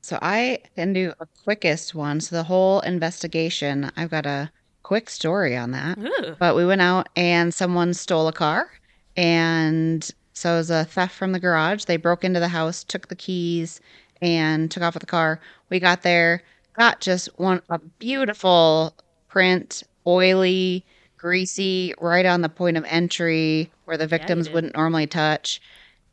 So 0.01 0.19
I 0.21 0.59
can 0.75 0.93
do 0.93 1.13
a 1.19 1.25
quickest 1.43 1.95
one. 1.95 2.21
So 2.21 2.35
the 2.35 2.43
whole 2.43 2.79
investigation, 2.81 3.91
I've 3.97 4.11
got 4.11 4.25
a 4.25 4.51
quick 4.83 5.09
story 5.09 5.57
on 5.57 5.71
that. 5.71 5.97
Ooh. 5.97 6.35
But 6.39 6.55
we 6.55 6.65
went 6.65 6.81
out 6.81 7.09
and 7.15 7.53
someone 7.53 7.93
stole 7.93 8.27
a 8.27 8.33
car. 8.33 8.71
And 9.17 10.09
so 10.33 10.53
it 10.53 10.57
was 10.57 10.69
a 10.69 10.85
theft 10.85 11.15
from 11.15 11.31
the 11.31 11.39
garage. 11.39 11.85
They 11.85 11.97
broke 11.97 12.23
into 12.23 12.39
the 12.39 12.47
house, 12.47 12.83
took 12.83 13.07
the 13.07 13.15
keys, 13.15 13.81
and 14.21 14.69
took 14.71 14.83
off 14.83 14.93
with 14.93 15.01
the 15.01 15.07
car. 15.07 15.39
We 15.69 15.79
got 15.79 16.01
there, 16.03 16.43
got 16.77 17.01
just 17.01 17.27
one 17.39 17.61
a 17.69 17.79
beautiful 17.99 18.93
print, 19.27 19.83
oily, 20.05 20.85
greasy, 21.17 21.93
right 21.99 22.25
on 22.25 22.41
the 22.41 22.49
point 22.49 22.77
of 22.77 22.85
entry 22.87 23.71
where 23.85 23.97
the 23.97 24.07
victims 24.07 24.45
did. 24.45 24.53
wouldn't 24.53 24.75
normally 24.75 25.07
touch. 25.07 25.61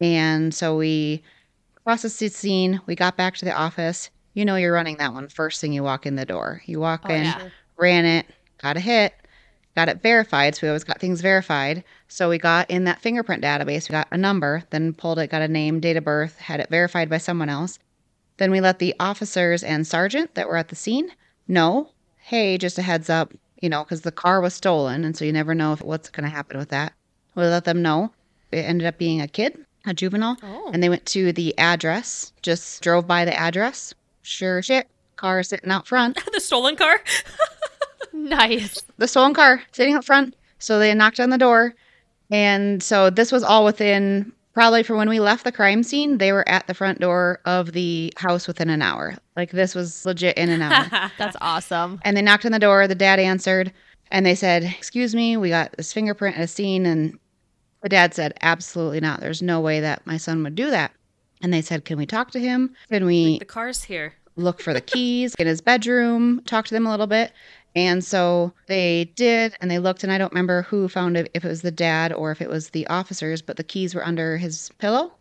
And 0.01 0.55
so 0.55 0.77
we 0.77 1.23
processed 1.85 2.21
the 2.21 2.29
scene. 2.29 2.81
We 2.87 2.95
got 2.95 3.17
back 3.17 3.37
to 3.37 3.45
the 3.45 3.53
office. 3.53 4.11
You 4.35 4.45
know, 4.45 4.57
you're 4.57 4.73
running 4.73 4.97
that 4.97 5.12
one 5.12 5.29
first 5.29 5.61
thing 5.61 5.73
you 5.73 5.83
walk 5.83 6.07
in 6.07 6.17
the 6.17 6.25
door. 6.25 6.62
You 6.67 6.81
walk 6.81 7.03
Oh, 7.05 7.14
in, 7.14 7.25
yeah. 7.25 7.49
ran 7.79 8.05
it, 8.05 8.27
got 8.61 8.77
a 8.77 8.81
hit, 8.81 9.14
got 9.77 9.88
it 9.88 10.03
verified. 10.03 10.55
So 10.57 10.61
we 10.62 10.69
always 10.69 10.85
got 10.85 11.01
things 11.01 11.21
verified. 11.21 11.85
So 12.09 12.29
we 12.29 12.38
got 12.38 12.69
in 12.71 12.85
that 12.85 13.01
fingerprint 13.01 13.43
database, 13.45 13.88
we 13.88 13.93
got 13.93 14.09
a 14.11 14.17
number, 14.17 14.64
then 14.71 14.93
pulled 14.95 15.19
it, 15.19 15.31
got 15.31 15.43
a 15.43 15.49
name, 15.49 15.79
date 15.81 15.97
of 15.97 16.05
birth, 16.05 16.38
had 16.38 16.61
it 16.61 16.69
verified 16.71 17.09
by 17.09 17.19
someone 17.19 17.49
else. 17.49 17.79
Then 18.37 18.51
we 18.51 18.61
let 18.61 18.79
the 18.79 18.94
officers 18.99 19.62
and 19.62 19.87
sergeant 19.87 20.35
that 20.35 20.49
were 20.49 20.57
at 20.57 20.68
the 20.68 20.77
scene 20.77 21.11
know, 21.47 21.90
hey, 22.18 22.59
just 22.59 22.79
a 22.79 22.83
heads 22.83 23.09
up, 23.09 23.33
you 23.61 23.68
know, 23.68 23.85
because 23.85 24.01
the 24.01 24.12
car 24.12 24.40
was 24.40 24.55
stolen. 24.55 25.05
And 25.05 25.16
so 25.16 25.25
you 25.25 25.33
never 25.33 25.55
know 25.55 25.73
if, 25.73 25.83
what's 25.83 26.11
going 26.11 26.25
to 26.25 26.35
happen 26.35 26.59
with 26.59 26.70
that. 26.70 26.92
We 27.35 27.42
let 27.44 27.64
them 27.64 27.83
know. 27.83 28.12
It 28.51 28.59
ended 28.64 28.87
up 28.87 28.99
being 28.99 29.20
a 29.20 29.29
kid, 29.29 29.64
a 29.87 29.94
juvenile. 29.94 30.37
Oh. 30.42 30.70
And 30.73 30.83
they 30.83 30.88
went 30.88 31.07
to 31.07 31.33
the 31.33 31.57
address, 31.59 32.33
just 32.42 32.83
drove 32.83 33.07
by 33.07 33.25
the 33.25 33.37
address. 33.38 33.94
Sure 34.23 34.62
shit, 34.62 34.88
car 35.16 35.42
sitting 35.42 35.70
out 35.70 35.87
front. 35.87 36.18
the 36.33 36.40
stolen 36.40 36.77
car? 36.77 37.01
Nice. 38.16 38.81
the 38.97 39.09
stolen 39.09 39.35
car 39.35 39.61
sitting 39.73 39.94
out 39.94 40.05
front. 40.05 40.37
So 40.61 40.79
they 40.79 40.94
knocked 40.94 41.18
on 41.18 41.31
the 41.31 41.38
door. 41.38 41.75
And 42.31 42.81
so 42.81 43.11
this 43.11 43.33
was 43.33 43.42
all 43.42 43.64
within 43.64 44.33
probably 44.55 44.83
from 44.83 44.97
when 44.97 45.09
we 45.09 45.21
left 45.21 45.45
the 45.45 45.53
crime 45.53 45.83
scene, 45.83 46.19
they 46.19 46.33
were 46.33 46.49
at 46.49 46.67
the 46.67 46.75
front 46.75 47.01
door 47.01 47.40
of 47.45 47.73
the 47.73 48.12
house 48.17 48.47
within 48.47 48.71
an 48.71 48.81
hour. 48.81 49.14
Like 49.37 49.51
this 49.51 49.75
was 49.75 50.07
legit 50.07 50.37
in 50.38 50.49
an 50.49 50.62
hour. 50.62 51.11
That's 51.19 51.37
awesome. 51.40 52.01
and 52.03 52.17
they 52.17 52.23
knocked 52.23 52.47
on 52.47 52.53
the 52.53 52.59
door. 52.59 52.87
The 52.88 52.95
dad 52.95 53.19
answered 53.19 53.73
and 54.11 54.25
they 54.25 54.35
said, 54.35 54.62
Excuse 54.62 55.14
me, 55.14 55.37
we 55.37 55.49
got 55.51 55.77
this 55.77 55.93
fingerprint 55.93 56.37
at 56.38 56.45
a 56.45 56.47
scene. 56.47 56.87
And 56.87 57.19
the 57.83 57.88
dad 57.88 58.14
said, 58.14 58.33
Absolutely 58.40 59.01
not. 59.01 59.21
There's 59.21 59.43
no 59.43 59.61
way 59.61 59.81
that 59.81 60.07
my 60.07 60.17
son 60.17 60.43
would 60.45 60.55
do 60.55 60.71
that. 60.71 60.93
And 61.43 61.53
they 61.53 61.61
said, 61.62 61.85
Can 61.85 61.99
we 61.99 62.07
talk 62.07 62.31
to 62.31 62.40
him? 62.40 62.75
Can 62.88 63.05
we 63.05 63.38
the 63.40 63.45
car's 63.45 63.83
here. 63.83 64.14
look 64.37 64.62
for 64.62 64.73
the 64.73 64.81
keys 64.81 65.35
in 65.38 65.47
his 65.47 65.61
bedroom, 65.61 66.43
talk 66.47 66.67
to 66.67 66.75
them 66.75 66.87
a 66.87 66.90
little 66.90 67.07
bit. 67.09 67.33
And 67.77 68.05
so 68.05 68.53
they 68.67 69.13
did, 69.17 69.57
and 69.61 69.71
they 69.71 69.81
looked, 69.81 70.05
and 70.05 70.13
I 70.13 70.19
don't 70.19 70.33
remember 70.33 70.63
who 70.63 70.89
found 70.89 71.17
it, 71.17 71.31
if 71.35 71.45
it 71.45 71.49
was 71.49 71.63
the 71.63 71.73
dad 71.73 72.13
or 72.13 72.31
if 72.31 72.41
it 72.41 72.49
was 72.49 72.71
the 72.71 72.87
officers, 72.87 73.43
but 73.43 73.57
the 73.57 73.65
keys 73.65 73.95
were 73.95 74.07
under 74.07 74.37
his 74.37 74.71
pillow. 74.79 75.13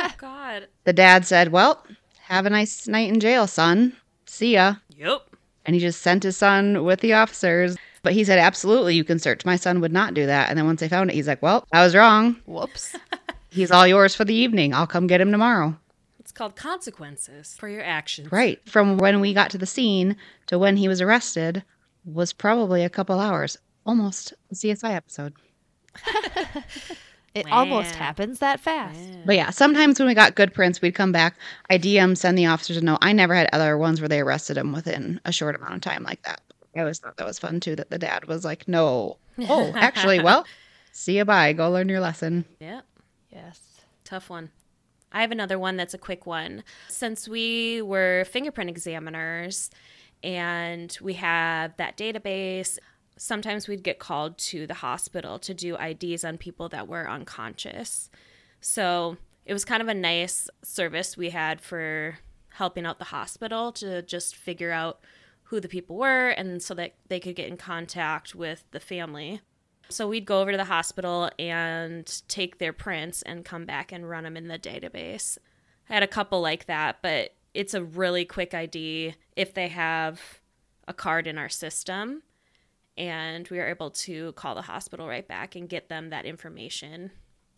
Oh, 0.00 0.10
God. 0.18 0.66
The 0.84 0.92
dad 0.92 1.26
said, 1.26 1.52
Well, 1.52 1.84
have 2.22 2.46
a 2.46 2.50
nice 2.50 2.88
night 2.88 3.08
in 3.08 3.20
jail, 3.20 3.46
son. 3.46 3.96
See 4.26 4.54
ya. 4.54 4.76
Yep. 4.96 5.22
And 5.64 5.74
he 5.74 5.80
just 5.80 6.02
sent 6.02 6.24
his 6.24 6.36
son 6.36 6.84
with 6.84 7.00
the 7.00 7.12
officers. 7.12 7.76
But 8.02 8.14
he 8.14 8.24
said, 8.24 8.38
Absolutely, 8.38 8.96
you 8.96 9.04
can 9.04 9.20
search. 9.20 9.44
My 9.44 9.56
son 9.56 9.80
would 9.80 9.92
not 9.92 10.14
do 10.14 10.26
that. 10.26 10.48
And 10.48 10.58
then 10.58 10.66
once 10.66 10.80
they 10.80 10.88
found 10.88 11.10
it, 11.10 11.14
he's 11.14 11.28
like, 11.28 11.42
Well, 11.42 11.64
I 11.72 11.84
was 11.84 11.94
wrong. 11.94 12.36
Whoops. 12.46 12.96
He's 13.50 13.70
all 13.70 13.86
yours 13.86 14.14
for 14.14 14.24
the 14.24 14.32
evening. 14.32 14.72
I'll 14.72 14.86
come 14.86 15.06
get 15.06 15.20
him 15.20 15.30
tomorrow. 15.30 15.76
It's 16.18 16.32
called 16.32 16.56
consequences 16.56 17.54
for 17.58 17.68
your 17.68 17.82
actions. 17.82 18.32
Right. 18.32 18.58
From 18.66 18.96
when 18.96 19.20
we 19.20 19.34
got 19.34 19.50
to 19.50 19.58
the 19.58 19.66
scene 19.66 20.16
to 20.46 20.58
when 20.58 20.78
he 20.78 20.88
was 20.88 21.02
arrested 21.02 21.62
was 22.04 22.32
probably 22.32 22.84
a 22.84 22.90
couple 22.90 23.18
hours. 23.18 23.58
Almost 23.84 24.32
a 24.50 24.54
CSI 24.54 24.94
episode. 24.94 25.34
It 27.34 27.50
almost 27.50 27.94
happens 27.94 28.40
that 28.40 28.60
fast. 28.60 28.98
But 29.24 29.36
yeah, 29.36 29.50
sometimes 29.50 29.98
when 29.98 30.06
we 30.06 30.14
got 30.14 30.34
good 30.34 30.52
prints, 30.52 30.82
we'd 30.82 30.94
come 30.94 31.12
back. 31.12 31.36
I 31.70 31.78
DM 31.78 32.16
send 32.16 32.36
the 32.36 32.46
officers 32.46 32.78
to 32.78 32.84
know. 32.84 32.98
I 33.00 33.12
never 33.12 33.34
had 33.34 33.48
other 33.52 33.78
ones 33.78 34.00
where 34.00 34.08
they 34.08 34.20
arrested 34.20 34.58
him 34.58 34.72
within 34.72 35.18
a 35.24 35.32
short 35.32 35.56
amount 35.56 35.74
of 35.74 35.80
time 35.80 36.02
like 36.02 36.22
that. 36.24 36.42
I 36.76 36.80
always 36.80 36.98
thought 36.98 37.16
that 37.16 37.26
was 37.26 37.38
fun 37.38 37.60
too. 37.60 37.74
That 37.74 37.90
the 37.90 37.98
dad 37.98 38.26
was 38.26 38.44
like, 38.44 38.68
"No, 38.68 39.16
oh, 39.48 39.72
actually, 39.74 40.20
well, 40.22 40.46
see 40.92 41.16
you 41.16 41.24
bye. 41.24 41.54
Go 41.54 41.70
learn 41.70 41.88
your 41.88 42.00
lesson." 42.00 42.44
Yep. 42.60 42.84
Yes. 43.30 43.60
Tough 44.04 44.28
one. 44.28 44.50
I 45.10 45.22
have 45.22 45.32
another 45.32 45.58
one 45.58 45.76
that's 45.76 45.94
a 45.94 45.98
quick 45.98 46.26
one. 46.26 46.64
Since 46.88 47.28
we 47.28 47.80
were 47.80 48.24
fingerprint 48.24 48.68
examiners 48.68 49.70
and 50.22 50.96
we 51.00 51.14
have 51.14 51.76
that 51.76 51.96
database, 51.96 52.78
sometimes 53.16 53.68
we'd 53.68 53.82
get 53.82 53.98
called 53.98 54.38
to 54.38 54.66
the 54.66 54.74
hospital 54.74 55.38
to 55.38 55.54
do 55.54 55.76
IDs 55.76 56.24
on 56.24 56.38
people 56.38 56.68
that 56.70 56.88
were 56.88 57.08
unconscious. 57.08 58.10
So 58.60 59.16
it 59.44 59.52
was 59.52 59.64
kind 59.64 59.82
of 59.82 59.88
a 59.88 59.94
nice 59.94 60.48
service 60.62 61.16
we 61.16 61.30
had 61.30 61.60
for 61.60 62.18
helping 62.50 62.86
out 62.86 62.98
the 62.98 63.06
hospital 63.06 63.72
to 63.72 64.02
just 64.02 64.36
figure 64.36 64.72
out 64.72 65.00
who 65.44 65.60
the 65.60 65.68
people 65.68 65.96
were 65.96 66.30
and 66.30 66.62
so 66.62 66.74
that 66.74 66.94
they 67.08 67.20
could 67.20 67.36
get 67.36 67.48
in 67.48 67.56
contact 67.56 68.34
with 68.34 68.64
the 68.70 68.80
family. 68.80 69.40
So 69.88 70.08
we'd 70.08 70.24
go 70.24 70.40
over 70.40 70.50
to 70.50 70.56
the 70.56 70.64
hospital 70.64 71.30
and 71.38 72.22
take 72.28 72.58
their 72.58 72.72
prints 72.72 73.22
and 73.22 73.44
come 73.44 73.66
back 73.66 73.92
and 73.92 74.08
run 74.08 74.24
them 74.24 74.36
in 74.36 74.48
the 74.48 74.58
database. 74.58 75.38
I 75.90 75.94
had 75.94 76.02
a 76.02 76.08
couple 76.08 76.40
like 76.40 76.66
that, 76.66 76.98
but 77.02 77.34
it's 77.54 77.74
a 77.74 77.82
really 77.82 78.24
quick 78.24 78.54
ID 78.54 79.14
if 79.36 79.54
they 79.54 79.68
have 79.68 80.20
a 80.88 80.92
card 80.94 81.26
in 81.26 81.38
our 81.38 81.48
system. 81.48 82.22
And 82.98 83.48
we 83.48 83.58
are 83.58 83.68
able 83.68 83.90
to 83.90 84.32
call 84.32 84.54
the 84.54 84.62
hospital 84.62 85.08
right 85.08 85.26
back 85.26 85.56
and 85.56 85.68
get 85.68 85.88
them 85.88 86.10
that 86.10 86.26
information 86.26 87.10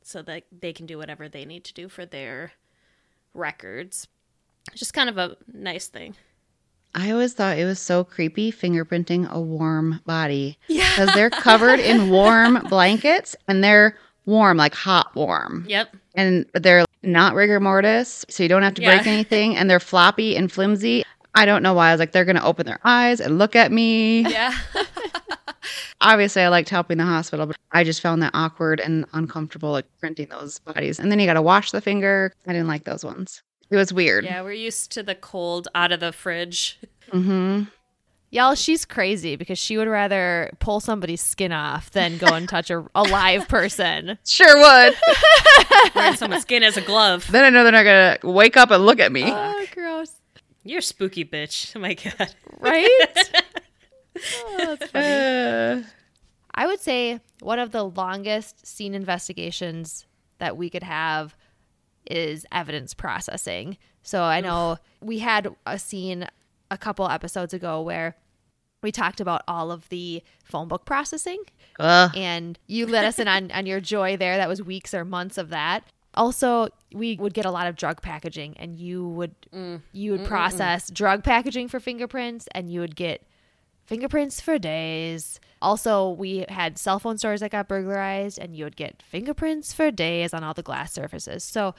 so 0.03 0.23
that 0.23 0.45
they 0.57 0.73
can 0.73 0.87
do 0.87 0.99
whatever 0.99 1.29
they 1.29 1.45
need 1.45 1.65
to 1.65 1.75
do 1.75 1.89
for 1.89 2.07
their 2.07 2.53
records. 3.33 4.07
Just 4.75 4.95
kind 4.95 5.09
of 5.09 5.19
a 5.19 5.37
nice 5.53 5.89
thing. 5.89 6.15
I 6.95 7.11
always 7.11 7.33
thought 7.33 7.59
it 7.59 7.65
was 7.65 7.81
so 7.81 8.05
creepy 8.05 8.53
fingerprinting 8.53 9.29
a 9.29 9.41
warm 9.41 10.01
body 10.07 10.59
because 10.69 11.13
they're 11.15 11.31
covered 11.31 11.81
in 11.81 12.09
warm 12.11 12.65
blankets 12.69 13.35
and 13.49 13.65
they're 13.65 13.99
warm, 14.27 14.57
like 14.57 14.75
hot 14.75 15.13
warm, 15.17 15.67
Yep. 15.69 15.97
and 16.15 16.47
they're 16.55 16.85
not 17.05 17.35
rigor 17.35 17.61
mortis, 17.61 18.25
so 18.29 18.43
you 18.43 18.49
don't 18.49 18.63
have 18.63 18.75
to 18.75 18.83
break 18.83 19.07
anything, 19.07 19.57
and 19.57 19.69
they're 19.71 19.81
floppy 19.81 20.37
and 20.37 20.51
flimsy. 20.51 21.05
I 21.35 21.47
don't 21.47 21.63
know 21.63 21.75
why. 21.75 21.89
I 21.89 21.93
was 21.93 21.99
like, 21.99 22.13
they're 22.13 22.25
gonna 22.25 22.45
open 22.45 22.67
their 22.67 22.81
eyes 22.85 23.21
and 23.21 23.39
look 23.39 23.57
at 23.57 23.73
me. 23.73 24.23
Yeah. 24.23 24.57
Obviously, 26.01 26.43
I 26.43 26.49
liked 26.49 26.69
helping 26.69 26.99
the 26.99 27.05
hospital, 27.05 27.47
but 27.47 27.57
I 27.73 27.83
just 27.83 28.01
found 28.03 28.23
that 28.23 28.33
awkward 28.35 28.79
and 28.81 29.07
uncomfortable, 29.15 29.71
like 29.73 29.87
printing 29.99 30.29
those 30.29 30.59
bodies. 30.59 30.99
And 30.99 31.11
then 31.11 31.19
you 31.19 31.27
got 31.27 31.35
to 31.35 31.43
wash 31.43 31.71
the 31.71 31.81
finger. 31.81 32.33
I 32.47 32.53
didn't 32.53 32.69
like 32.69 32.85
those 32.85 33.05
ones. 33.05 33.43
It 33.71 33.77
was 33.77 33.93
weird. 33.93 34.25
yeah, 34.25 34.43
we're 34.43 34.53
used 34.53 34.93
to 34.93 35.03
the 35.03 35.15
cold 35.15 35.69
out 35.75 35.91
of 35.93 36.01
the 36.01 36.13
fridge. 36.13 36.79
hmm 37.11 37.63
Y'all, 38.35 38.57
she's 38.57 38.85
crazy 38.85 39.37
because 39.37 39.61
she 39.61 39.77
would 39.79 39.87
rather 39.87 40.51
pull 40.59 40.81
somebody's 40.81 41.21
skin 41.21 41.53
off 41.53 41.93
than 41.93 42.19
go 42.19 42.27
and 42.27 42.49
touch 42.49 42.69
a, 42.69 42.85
a 42.93 43.03
live 43.05 43.47
person. 43.47 44.19
Sure 44.25 44.57
would. 44.57 44.97
Wearing 45.95 46.17
someone's 46.17 46.43
skin 46.43 46.65
as 46.65 46.77
a 46.77 46.81
glove. 46.81 47.31
then 47.31 47.45
I 47.45 47.51
know 47.51 47.63
they're 47.63 47.71
not 47.71 47.85
gonna 47.85 48.35
wake 48.35 48.57
up 48.57 48.73
and 48.73 48.85
look 48.85 48.99
at 48.99 49.13
me. 49.13 49.23
Oh, 49.25 49.65
gross. 49.73 50.17
You're 50.65 50.81
a 50.81 50.83
spooky 50.83 51.25
bitch. 51.25 51.77
Oh 51.77 51.79
my 51.79 51.95
god. 51.95 52.35
Right? 52.59 52.89
Oh, 54.17 54.77
that's 54.79 54.91
funny. 54.93 55.83
Uh, 55.83 55.83
I 56.55 56.67
would 56.67 56.81
say 56.81 57.21
one 57.41 57.59
of 57.59 57.73
the 57.73 57.85
longest 57.85 58.65
scene 58.67 58.95
investigations 58.95 60.07
that 60.39 60.57
we 60.57 60.71
could 60.71 60.85
have 60.85 61.37
is 62.09 62.47
evidence 62.53 62.95
processing. 62.95 63.77
So 64.03 64.23
I 64.23 64.41
know 64.41 64.79
we 65.01 65.19
had 65.19 65.49
a 65.67 65.79
scene 65.81 66.29
a 66.71 66.79
couple 66.79 67.09
episodes 67.09 67.53
ago 67.55 67.81
where 67.83 68.17
we 68.85 68.93
talked 68.93 69.21
about 69.21 69.43
all 69.49 69.73
of 69.73 69.89
the 69.89 70.23
phone 70.45 70.69
book 70.69 70.85
processing 70.85 71.43
ugh. 71.81 72.13
and 72.15 72.59
you 72.67 72.87
let 72.87 73.05
us 73.05 73.19
in 73.19 73.27
on, 73.27 73.51
on 73.51 73.67
your 73.67 73.81
joy 73.81 74.17
there. 74.17 74.37
That 74.37 74.49
was 74.49 74.63
weeks 74.63 74.95
or 74.95 75.05
months 75.05 75.39
of 75.39 75.49
that. 75.49 75.85
Also, 76.15 76.69
we 76.93 77.17
would 77.17 77.35
get 77.35 77.45
a 77.45 77.51
lot 77.51 77.67
of 77.67 77.75
drug 77.75 78.01
packaging 78.03 78.57
and 78.59 78.77
you 78.77 79.09
would 79.09 79.35
mm. 79.53 79.81
you 79.93 80.13
would 80.13 80.25
process 80.25 80.89
drug 80.89 81.25
packaging 81.25 81.67
for 81.67 81.81
fingerprints 81.81 82.47
and 82.55 82.71
you 82.71 82.79
would 82.79 82.95
get 82.95 83.27
fingerprints 83.87 84.41
for 84.41 84.59
days. 84.59 85.41
Also, 85.61 86.11
we 86.11 86.45
had 86.49 86.79
cell 86.79 87.01
phone 87.01 87.19
stores 87.19 87.41
that 87.41 87.51
got 87.51 87.67
burglarized 87.67 88.39
and 88.39 88.55
you 88.55 88.65
would 88.65 88.77
get 88.77 89.03
fingerprints 89.03 89.73
for 89.73 89.91
days 89.91 90.33
on 90.33 90.45
all 90.45 90.55
the 90.55 90.63
glass 90.63 90.93
surfaces. 90.93 91.43
So 91.43 91.75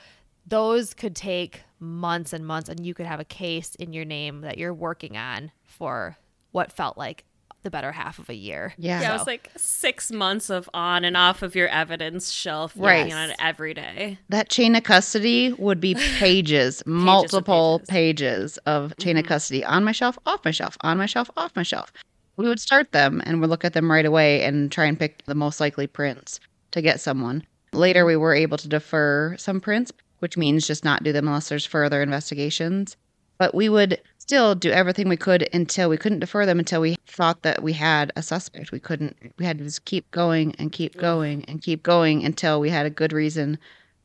those 0.46 0.94
could 0.94 1.16
take 1.16 1.62
months 1.80 2.34
and 2.34 2.46
months 2.46 2.68
and 2.68 2.86
you 2.86 2.94
could 2.94 3.06
have 3.06 3.20
a 3.20 3.26
case 3.26 3.76
in 3.76 3.94
your 3.94 4.06
name 4.06 4.42
that 4.42 4.58
you're 4.58 4.74
working 4.74 5.16
on 5.16 5.52
for 5.64 6.18
what 6.56 6.72
felt 6.72 6.98
like 6.98 7.26
the 7.64 7.70
better 7.70 7.92
half 7.92 8.18
of 8.18 8.30
a 8.30 8.34
year. 8.34 8.74
Yeah. 8.78 9.02
Yeah, 9.02 9.10
it 9.10 9.18
was 9.18 9.28
like 9.28 9.52
six 9.58 10.12
months 10.12 10.50
of 10.50 10.70
on 10.74 11.04
and 11.04 11.18
off 11.18 11.42
of 11.42 11.56
your 11.56 11.68
evidence 11.68 12.32
shelf, 12.32 12.74
Right. 12.78 13.00
working 13.00 13.14
on 13.14 13.32
it 13.32 13.36
every 13.40 13.74
day. 13.74 14.20
That 14.30 14.50
chain 14.50 14.76
of 14.76 14.84
custody 14.84 15.52
would 15.54 15.82
be 15.82 15.96
pages, 16.20 16.82
multiple 16.86 17.82
pages. 17.90 18.58
of 18.66 18.96
chain 18.98 19.18
of 19.18 19.24
mm-hmm. 19.24 19.28
custody 19.28 19.66
on 19.66 19.84
my 19.84 19.92
shelf, 19.92 20.18
off 20.26 20.46
my 20.46 20.52
shelf, 20.52 20.78
on 20.82 20.98
my 20.98 21.08
shelf, 21.08 21.30
off 21.36 21.56
my 21.56 21.64
shelf. 21.64 21.92
We 22.38 22.48
would 22.48 22.60
start 22.60 22.92
them 22.92 23.22
and 23.26 23.42
we'd 23.42 23.50
look 23.50 23.66
at 23.66 23.74
them 23.74 23.92
right 23.92 24.06
away 24.06 24.44
and 24.44 24.72
try 24.72 24.86
and 24.86 24.98
pick 24.98 25.26
the 25.26 25.36
most 25.36 25.60
likely 25.60 25.88
prints 25.88 26.40
to 26.72 26.82
get 26.82 27.02
someone. 27.02 27.46
Later, 27.74 28.06
we 28.06 28.16
were 28.16 28.36
able 28.36 28.58
to 28.60 28.70
defer 28.70 29.36
some 29.38 29.60
prints, 29.60 29.92
which 30.20 30.38
means 30.38 30.68
just 30.68 30.86
not 30.86 31.04
do 31.04 31.12
them 31.12 31.28
unless 31.28 31.50
there's 31.50 31.66
further 31.66 32.02
investigations. 32.02 32.96
But 33.38 33.54
we 33.54 33.68
would 33.70 34.00
still 34.26 34.56
do 34.56 34.72
everything 34.72 35.08
we 35.08 35.18
could 35.18 35.48
until 35.54 35.88
we 35.88 35.98
couldn't 35.98 36.20
defer 36.20 36.46
them 36.48 36.58
until 36.58 36.82
we 36.82 36.96
thought 37.06 37.44
that 37.44 37.62
we 37.62 37.74
had 37.74 38.12
a 38.16 38.24
suspect. 38.24 38.72
We 38.72 38.80
couldn't, 38.80 39.16
we 39.38 39.46
had 39.46 39.60
to 39.60 39.64
just 39.64 39.86
keep 39.86 40.10
going 40.10 40.56
and 40.58 40.72
keep 40.72 40.98
going 40.98 41.46
and 41.46 41.62
keep 41.62 41.84
going 41.84 42.26
until 42.26 42.60
we 42.60 42.70
had 42.72 42.88
a 42.88 42.90
good 42.90 43.14
reason 43.14 43.60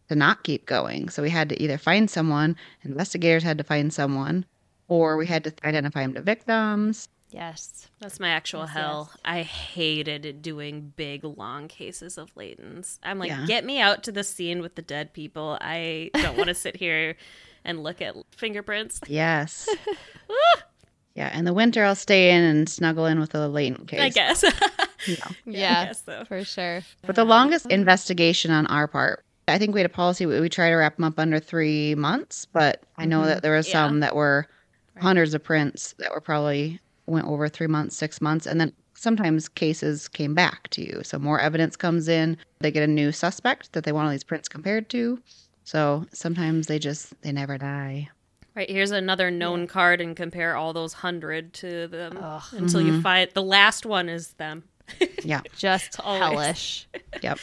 to 0.08 0.14
not 0.14 0.42
keep 0.42 0.66
going. 0.66 1.08
So 1.08 1.22
we 1.22 1.30
had 1.30 1.48
to 1.48 1.62
either 1.62 1.78
find 1.78 2.10
someone, 2.10 2.56
investigators 2.82 3.42
had 3.42 3.56
to 3.58 3.64
find 3.64 3.92
someone, 3.94 4.44
or 4.88 5.16
we 5.16 5.26
had 5.26 5.44
to 5.44 5.54
identify 5.64 6.02
them 6.02 6.12
to 6.14 6.20
victims. 6.20 7.08
Yes. 7.30 7.88
That's 8.00 8.18
my 8.20 8.28
actual 8.28 8.62
Yes, 8.62 8.70
hell. 8.70 9.08
yes. 9.12 9.20
I 9.24 9.42
hated 9.42 10.42
doing 10.42 10.92
big, 10.96 11.24
long 11.24 11.68
cases 11.68 12.18
of 12.18 12.34
latents. 12.34 12.98
I'm 13.04 13.18
like, 13.18 13.28
Yeah. 13.30 13.46
get 13.46 13.64
me 13.64 13.80
out 13.80 14.02
to 14.02 14.12
the 14.12 14.24
scene 14.24 14.60
with 14.60 14.74
the 14.74 14.82
dead 14.82 15.12
people. 15.14 15.56
I 15.60 16.10
don't 16.12 16.36
want 16.36 16.48
to 16.48 16.54
sit 16.54 16.76
here 16.76 17.16
and 17.64 17.82
look 17.82 18.00
at 18.02 18.14
fingerprints. 18.36 19.00
Yes. 19.06 19.68
yeah, 21.14 21.36
in 21.36 21.44
the 21.44 21.52
winter 21.52 21.84
I'll 21.84 21.94
stay 21.94 22.30
in 22.30 22.42
and 22.42 22.68
snuggle 22.68 23.06
in 23.06 23.20
with 23.20 23.34
a 23.34 23.48
latent 23.48 23.88
case. 23.88 24.00
I 24.00 24.08
guess. 24.08 24.44
Yeah. 25.06 25.28
Yeah, 25.46 25.80
I 25.80 25.84
guess 25.86 26.04
so. 26.04 26.24
for 26.26 26.44
sure. 26.44 26.82
But 27.06 27.16
the 27.16 27.24
longest 27.24 27.64
investigation 27.70 28.50
on 28.50 28.66
our 28.66 28.86
part, 28.86 29.24
I 29.48 29.56
think 29.56 29.72
we 29.72 29.80
had 29.80 29.90
a 29.90 29.94
policy 29.94 30.26
we, 30.26 30.38
we 30.40 30.50
try 30.50 30.68
to 30.68 30.76
wrap 30.76 30.96
them 30.96 31.04
up 31.04 31.18
under 31.18 31.40
three 31.40 31.94
months, 31.94 32.44
but 32.44 32.82
I 32.98 33.06
know 33.06 33.24
that 33.24 33.36
mm-hmm. 33.36 33.40
there 33.40 33.52
were 33.52 33.56
Yeah. 33.56 33.62
some 33.62 34.00
that 34.00 34.14
were 34.14 34.46
hundreds 34.98 35.32
of 35.32 35.42
prints 35.42 35.94
that 36.00 36.12
were 36.12 36.20
probably 36.20 36.80
went 37.06 37.26
over 37.26 37.48
three 37.48 37.66
months, 37.66 37.96
six 37.96 38.20
months, 38.20 38.46
and 38.46 38.60
then 38.60 38.74
sometimes 38.94 39.48
cases 39.48 40.08
came 40.08 40.34
back 40.34 40.68
to 40.68 40.82
you. 40.82 41.00
So 41.02 41.18
more 41.18 41.40
evidence 41.40 41.76
comes 41.76 42.06
in, 42.06 42.36
they 42.60 42.70
get 42.70 42.82
a 42.82 42.86
new 42.92 43.12
suspect 43.12 43.72
that 43.72 43.84
they 43.84 43.92
want 43.92 44.04
all 44.04 44.12
these 44.12 44.24
prints 44.24 44.48
compared 44.48 44.90
to. 44.90 45.18
So 45.70 46.04
sometimes 46.12 46.66
they 46.66 46.80
just 46.80 47.14
they 47.22 47.30
never 47.30 47.56
die. 47.56 48.08
Right, 48.56 48.68
here's 48.68 48.90
another 48.90 49.30
known 49.30 49.68
card 49.68 50.00
and 50.00 50.16
compare 50.16 50.56
all 50.56 50.72
those 50.72 50.92
hundred 50.92 51.52
to 51.54 51.86
them 51.86 52.18
Ugh. 52.20 52.42
until 52.50 52.80
you 52.80 52.94
mm-hmm. 52.94 53.02
find 53.02 53.30
the 53.34 53.42
last 53.44 53.86
one 53.86 54.08
is 54.08 54.32
them. 54.32 54.64
Yeah. 55.22 55.42
Just 55.56 56.00
Always. 56.00 56.20
hellish. 56.20 56.88
Yep. 57.22 57.38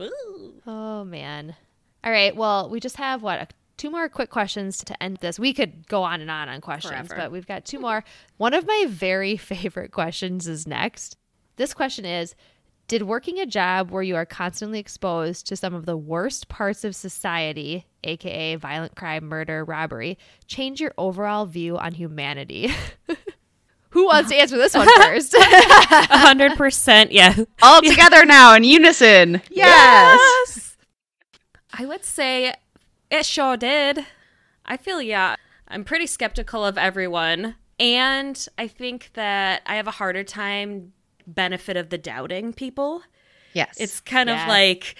Ooh. 0.00 0.52
Oh 0.64 1.02
man. 1.02 1.56
All 2.04 2.12
right. 2.12 2.36
Well, 2.36 2.70
we 2.70 2.78
just 2.78 2.98
have 2.98 3.20
what 3.20 3.52
two 3.76 3.90
more 3.90 4.08
quick 4.08 4.30
questions 4.30 4.84
to 4.84 5.02
end 5.02 5.16
this. 5.16 5.40
We 5.40 5.52
could 5.52 5.88
go 5.88 6.04
on 6.04 6.20
and 6.20 6.30
on 6.30 6.48
on 6.48 6.60
questions, 6.60 7.08
Forever. 7.08 7.16
but 7.16 7.32
we've 7.32 7.48
got 7.48 7.64
two 7.64 7.80
more. 7.80 8.04
One 8.36 8.54
of 8.54 8.64
my 8.64 8.86
very 8.88 9.36
favorite 9.52 9.90
questions 9.90 10.46
is 10.46 10.68
next. 10.68 11.16
This 11.56 11.74
question 11.74 12.04
is 12.04 12.36
Did 12.88 13.02
working 13.02 13.38
a 13.38 13.46
job 13.46 13.90
where 13.90 14.02
you 14.02 14.16
are 14.16 14.26
constantly 14.26 14.78
exposed 14.78 15.46
to 15.46 15.56
some 15.56 15.72
of 15.74 15.86
the 15.86 15.96
worst 15.96 16.48
parts 16.48 16.84
of 16.84 16.94
society, 16.94 17.86
aka 18.04 18.56
violent 18.56 18.96
crime, 18.96 19.24
murder, 19.24 19.64
robbery, 19.64 20.18
change 20.46 20.80
your 20.80 20.92
overall 20.98 21.46
view 21.46 21.78
on 21.78 21.94
humanity? 21.94 22.70
Who 23.90 24.06
wants 24.06 24.30
to 24.30 24.36
answer 24.36 24.56
this 24.56 24.74
one 24.74 24.88
first? 24.96 25.34
A 25.34 26.18
hundred 26.18 26.56
percent, 26.56 27.12
yeah. 27.12 27.36
All 27.62 27.82
together 27.82 28.24
now 28.24 28.54
in 28.54 28.64
unison. 28.64 29.42
Yes. 29.50 30.76
I 31.74 31.84
would 31.84 32.04
say 32.04 32.54
it 33.10 33.26
sure 33.26 33.56
did. 33.56 34.06
I 34.64 34.76
feel, 34.76 35.02
yeah, 35.02 35.36
I'm 35.68 35.84
pretty 35.84 36.06
skeptical 36.06 36.64
of 36.64 36.78
everyone. 36.78 37.56
And 37.78 38.46
I 38.56 38.68
think 38.68 39.10
that 39.14 39.62
I 39.66 39.76
have 39.76 39.88
a 39.88 39.92
harder 39.92 40.24
time 40.24 40.92
benefit 41.26 41.76
of 41.76 41.90
the 41.90 41.98
doubting 41.98 42.52
people. 42.52 43.02
Yes. 43.52 43.76
It's 43.78 44.00
kind 44.00 44.28
Yeah. 44.28 44.42
of 44.42 44.48
like 44.48 44.94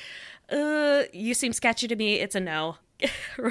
uh, 0.51 1.05
you 1.13 1.33
seem 1.35 1.53
sketchy 1.53 1.89
to 1.89 1.97
me. 1.97 2.17
It's 2.21 2.35
a 2.35 2.41
no 2.41 2.77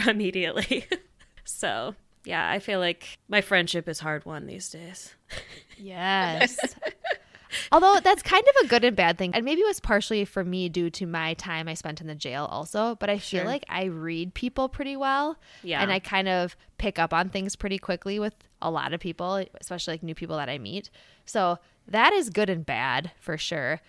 immediately. 0.07 0.85
so, 1.43 1.95
yeah, 2.25 2.49
I 2.49 2.59
feel 2.59 2.79
like 2.79 3.17
my 3.27 3.41
friendship 3.41 3.89
is 3.89 3.99
hard 3.99 4.25
won 4.25 4.45
these 4.45 4.69
days. 4.69 5.15
Yes. 5.77 6.57
Although 7.73 7.99
that's 8.01 8.23
kind 8.23 8.43
of 8.47 8.65
a 8.65 8.69
good 8.69 8.85
and 8.85 8.95
bad 8.95 9.17
thing. 9.17 9.33
And 9.35 9.43
maybe 9.43 9.59
it 9.61 9.67
was 9.67 9.81
partially 9.81 10.23
for 10.23 10.45
me 10.45 10.69
due 10.69 10.89
to 10.91 11.05
my 11.05 11.33
time 11.33 11.67
I 11.67 11.73
spent 11.73 11.99
in 11.99 12.07
the 12.07 12.15
jail 12.15 12.45
also. 12.49 12.95
But 12.95 13.09
I 13.09 13.17
feel 13.17 13.41
Sure. 13.41 13.45
like 13.45 13.65
I 13.67 13.85
read 13.85 14.33
people 14.33 14.69
pretty 14.69 14.95
well. 14.95 15.37
Yeah. 15.63 15.81
And 15.81 15.91
I 15.91 15.99
kind 15.99 16.29
of 16.29 16.55
pick 16.77 16.97
up 16.97 17.13
on 17.13 17.29
things 17.29 17.57
pretty 17.57 17.77
quickly 17.77 18.19
with 18.19 18.35
a 18.61 18.71
lot 18.71 18.93
of 18.93 19.01
people, 19.01 19.43
especially 19.59 19.95
like 19.95 20.03
new 20.03 20.15
people 20.15 20.37
that 20.37 20.47
I 20.47 20.59
meet. 20.59 20.89
So 21.25 21.57
that 21.91 22.13
is 22.13 22.29
good 22.29 22.49
and 22.49 22.65
bad 22.65 23.11
for 23.19 23.37
sure. 23.37 23.79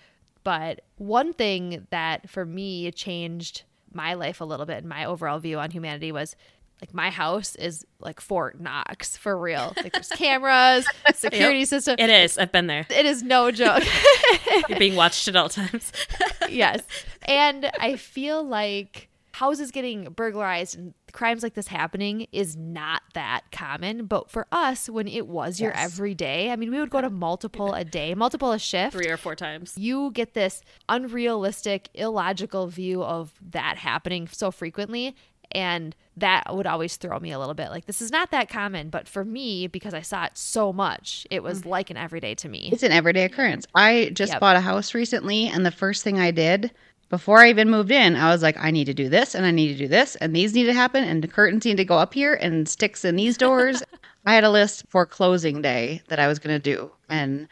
But 0.44 0.80
one 0.96 1.32
thing 1.32 1.86
that 1.90 2.28
for 2.28 2.44
me 2.44 2.90
changed 2.90 3.62
my 3.92 4.14
life 4.14 4.40
a 4.40 4.44
little 4.44 4.66
bit 4.66 4.78
and 4.78 4.88
my 4.88 5.04
overall 5.04 5.38
view 5.38 5.58
on 5.58 5.70
humanity 5.70 6.12
was 6.12 6.34
like 6.80 6.92
my 6.92 7.10
house 7.10 7.54
is 7.54 7.86
like 8.00 8.20
Fort 8.20 8.60
Knox 8.60 9.16
for 9.16 9.38
real. 9.38 9.72
Like 9.76 9.92
there's 9.92 10.08
cameras, 10.16 10.84
security 11.14 11.64
system. 11.64 11.94
It 11.96 12.10
is. 12.10 12.38
I've 12.38 12.50
been 12.50 12.66
there. 12.66 12.86
It 12.90 13.06
is 13.06 13.22
no 13.22 13.52
joke. 13.52 13.84
You're 14.68 14.80
being 14.80 14.96
watched 14.96 15.28
at 15.28 15.36
all 15.36 15.48
times. 15.48 15.92
yes. 16.48 16.82
And 17.22 17.70
I 17.78 17.94
feel 17.94 18.42
like 18.42 19.08
houses 19.34 19.70
getting 19.70 20.04
burglarized 20.04 20.76
and 20.78 20.94
crimes 21.12 21.42
like 21.42 21.54
this 21.54 21.68
happening 21.68 22.26
is 22.32 22.56
not 22.56 23.02
that 23.14 23.42
common. 23.50 24.06
But 24.06 24.30
for 24.30 24.46
us, 24.52 24.88
when 24.88 25.08
it 25.08 25.26
was 25.26 25.60
your 25.60 25.72
Yes. 25.72 25.92
everyday, 25.92 26.50
I 26.50 26.56
mean, 26.56 26.70
we 26.70 26.78
would 26.78 26.90
go 26.90 27.00
to 27.00 27.10
multiple 27.10 27.72
a 27.72 27.84
day, 27.84 28.14
multiple 28.14 28.52
a 28.52 28.58
shift. 28.58 28.92
Three 28.92 29.08
or 29.08 29.16
four 29.16 29.34
times. 29.34 29.74
You 29.76 30.10
get 30.12 30.34
this 30.34 30.62
unrealistic, 30.88 31.88
illogical 31.94 32.66
view 32.68 33.02
of 33.02 33.32
that 33.50 33.78
happening 33.78 34.28
so 34.30 34.50
frequently. 34.50 35.14
And 35.54 35.94
that 36.16 36.44
would 36.54 36.66
always 36.66 36.96
throw 36.96 37.18
me 37.18 37.30
a 37.30 37.38
little 37.38 37.52
bit. 37.52 37.68
Like, 37.68 37.84
this 37.84 38.00
is 38.00 38.10
not 38.10 38.30
that 38.30 38.48
common. 38.48 38.88
But 38.88 39.06
for 39.06 39.22
me, 39.22 39.66
because 39.66 39.92
I 39.92 40.00
saw 40.00 40.24
it 40.24 40.38
so 40.38 40.72
much, 40.72 41.26
it 41.30 41.42
was 41.42 41.60
mm-hmm. 41.60 41.68
like 41.68 41.90
an 41.90 41.98
everyday 41.98 42.34
to 42.36 42.48
me. 42.48 42.70
It's 42.72 42.82
an 42.82 42.92
everyday 42.92 43.24
occurrence. 43.24 43.66
I 43.74 44.12
just 44.14 44.32
Yep. 44.32 44.40
bought 44.40 44.56
a 44.56 44.60
house 44.60 44.94
recently, 44.94 45.48
and 45.48 45.66
the 45.66 45.70
first 45.70 46.04
thing 46.04 46.18
I 46.18 46.30
did 46.30 46.70
before 47.12 47.40
I 47.40 47.50
even 47.50 47.68
moved 47.68 47.90
in, 47.90 48.16
I 48.16 48.30
was 48.30 48.42
like, 48.42 48.56
I 48.58 48.70
need 48.70 48.86
to 48.86 48.94
do 48.94 49.10
this, 49.10 49.34
and 49.34 49.44
I 49.44 49.50
need 49.50 49.68
to 49.68 49.78
do 49.78 49.86
this, 49.86 50.16
and 50.16 50.34
these 50.34 50.54
need 50.54 50.64
to 50.64 50.72
happen, 50.72 51.04
and 51.04 51.22
the 51.22 51.28
curtains 51.28 51.66
need 51.66 51.76
to 51.76 51.84
go 51.84 51.98
up 51.98 52.14
here, 52.14 52.32
and 52.32 52.66
sticks 52.66 53.04
in 53.04 53.16
these 53.16 53.36
doors. 53.36 53.82
I 54.24 54.34
had 54.34 54.44
a 54.44 54.50
list 54.50 54.86
for 54.88 55.04
closing 55.04 55.60
day 55.60 56.00
that 56.08 56.18
I 56.18 56.26
was 56.26 56.38
going 56.38 56.58
to 56.58 56.74
do, 56.74 56.90
and 57.10 57.48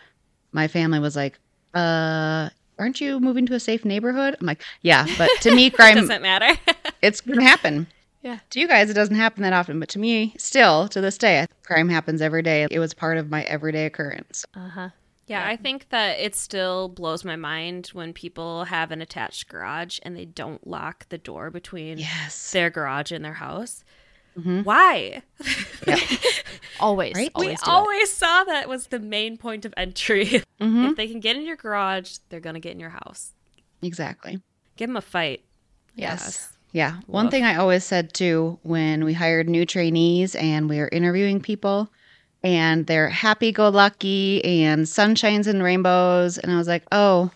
my 0.53 0.67
family 0.67 0.99
was 0.99 1.15
like, 1.15 1.39
"Uh, 1.75 2.49
aren't 2.79 3.03
you 3.03 3.21
moving 3.21 3.45
to 3.47 3.55
a 3.55 3.61
safe 3.61 3.85
neighborhood?" 3.85 4.35
I'm 4.41 4.47
like, 4.47 4.65
"Yeah, 4.81 5.07
but 5.19 5.29
to 5.43 5.55
me, 5.55 5.69
crime 5.79 5.97
Doesn't 5.97 6.23
matter. 6.23 6.59
it's 7.03 7.21
going 7.21 7.41
to 7.41 7.45
happen." 7.45 7.87
Yeah. 8.23 8.39
To 8.51 8.61
you 8.61 8.67
guys, 8.67 8.89
it 8.89 8.95
doesn't 8.95 9.15
happen 9.15 9.43
that 9.43 9.53
often, 9.53 9.79
but 9.79 9.91
to 9.91 9.99
me, 9.99 10.35
still 10.39 10.89
to 10.89 11.03
this 11.03 11.19
day, 11.19 11.47
crime 11.65 11.91
happens 11.91 12.23
every 12.23 12.43
day. 12.43 12.67
It 12.71 12.79
was 12.79 12.95
part 12.95 13.19
of 13.19 13.29
my 13.29 13.43
everyday 13.43 13.85
occurrence. 13.85 14.47
Uh 14.55 14.69
huh. 14.69 14.89
Yeah, 15.31 15.47
I 15.47 15.57
think 15.57 15.89
that 15.91 16.19
it 16.19 16.35
still 16.35 16.89
blows 16.89 17.25
my 17.25 17.37
mind 17.37 17.87
when 17.93 18.13
people 18.13 18.65
have 18.65 18.91
an 18.91 19.01
attached 19.01 19.49
garage 19.49 19.99
and 20.03 20.17
they 20.17 20.25
don't 20.25 20.67
lock 20.67 21.09
the 21.09 21.19
door 21.19 21.51
between 21.51 21.99
Yes. 21.99 22.51
their 22.51 22.69
garage 22.69 23.13
and 23.13 23.25
their 23.25 23.35
house. 23.35 23.85
Mhm. 24.39 24.65
Why? 24.65 25.23
Always. 26.81 27.15
Right? 27.15 27.31
we 27.37 27.57
Always. 27.65 28.09
it. 28.09 28.13
saw 28.15 28.45
that 28.45 28.69
was 28.69 28.89
the 28.89 28.99
main 28.99 29.37
point 29.37 29.65
of 29.65 29.75
entry. 29.77 30.43
Mhm. 30.61 30.91
If 30.91 30.97
they 30.97 31.09
can 31.09 31.21
get 31.21 31.37
in 31.37 31.47
your 31.47 31.57
garage, 31.57 32.19
they're 32.29 32.39
going 32.39 32.53
to 32.55 32.61
get 32.61 32.73
in 32.73 32.81
your 32.81 32.91
house. 32.91 33.33
Exactly. 33.81 34.43
Give 34.77 34.89
them 34.91 34.97
a 34.99 35.01
fight. 35.01 35.43
Yes. 35.95 36.53
Yeah. 36.73 36.97
One 37.07 37.31
thing 37.31 37.45
I 37.45 37.55
always 37.57 37.83
said 37.83 38.13
too 38.13 38.59
when 38.63 39.05
we 39.05 39.15
hired 39.15 39.49
new 39.49 39.65
trainees 39.65 40.35
and 40.35 40.69
we 40.69 40.79
were 40.79 40.91
interviewing 40.93 41.41
people 41.41 41.91
and 42.43 42.87
they're 42.87 43.09
happy 43.09 43.53
go 43.53 43.69
lucky 43.69 44.45
and 44.45 44.87
sunshines 44.87 45.47
and 45.47 45.63
rainbows. 45.63 46.39
And 46.39 46.51
I 46.53 46.57
was 46.57 46.69
like, 46.69 46.85
oh, 46.93 47.31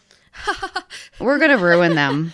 we're 1.21 1.39
going 1.39 1.51
to 1.51 1.59
ruin 1.65 1.95
them. 1.95 2.33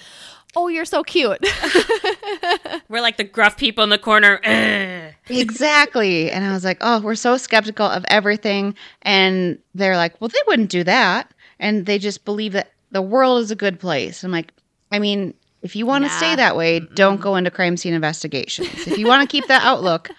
Oh, 0.56 0.66
you're 0.68 0.84
so 0.84 1.04
cute. 1.04 1.38
We're 2.88 3.00
like 3.02 3.18
the 3.18 3.24
gruff 3.24 3.56
people 3.56 3.84
in 3.84 3.90
the 3.90 3.98
corner. 3.98 4.40
Exactly. 5.28 6.28
And 6.28 6.44
I 6.44 6.52
was 6.52 6.64
like, 6.64 6.78
oh, 6.80 7.00
we're 7.00 7.14
so 7.14 7.36
skeptical 7.36 7.86
of 7.86 8.04
everything. 8.08 8.74
And 9.02 9.60
they're 9.76 9.96
like, 9.96 10.20
well, 10.20 10.26
they 10.26 10.40
wouldn't 10.48 10.70
do 10.70 10.82
that. 10.82 11.32
And 11.60 11.86
they 11.86 11.98
just 12.00 12.24
believe 12.24 12.52
that 12.54 12.72
the 12.90 13.00
world 13.00 13.40
is 13.42 13.52
a 13.52 13.54
good 13.54 13.78
place. 13.78 14.24
I'm 14.24 14.32
like, 14.32 14.52
I 14.90 14.98
mean, 14.98 15.34
if 15.62 15.76
you 15.76 15.86
want 15.86 16.02
to 16.02 16.08
Nah. 16.10 16.16
stay 16.16 16.34
that 16.34 16.56
way, 16.56 16.80
don't 16.80 17.20
go 17.20 17.36
into 17.36 17.48
crime 17.52 17.76
scene 17.76 17.94
investigations. 17.94 18.88
If 18.88 18.98
you 18.98 19.06
want 19.06 19.22
to 19.22 19.28
keep 19.32 19.46
that 19.46 19.62
outlook, 19.62 20.10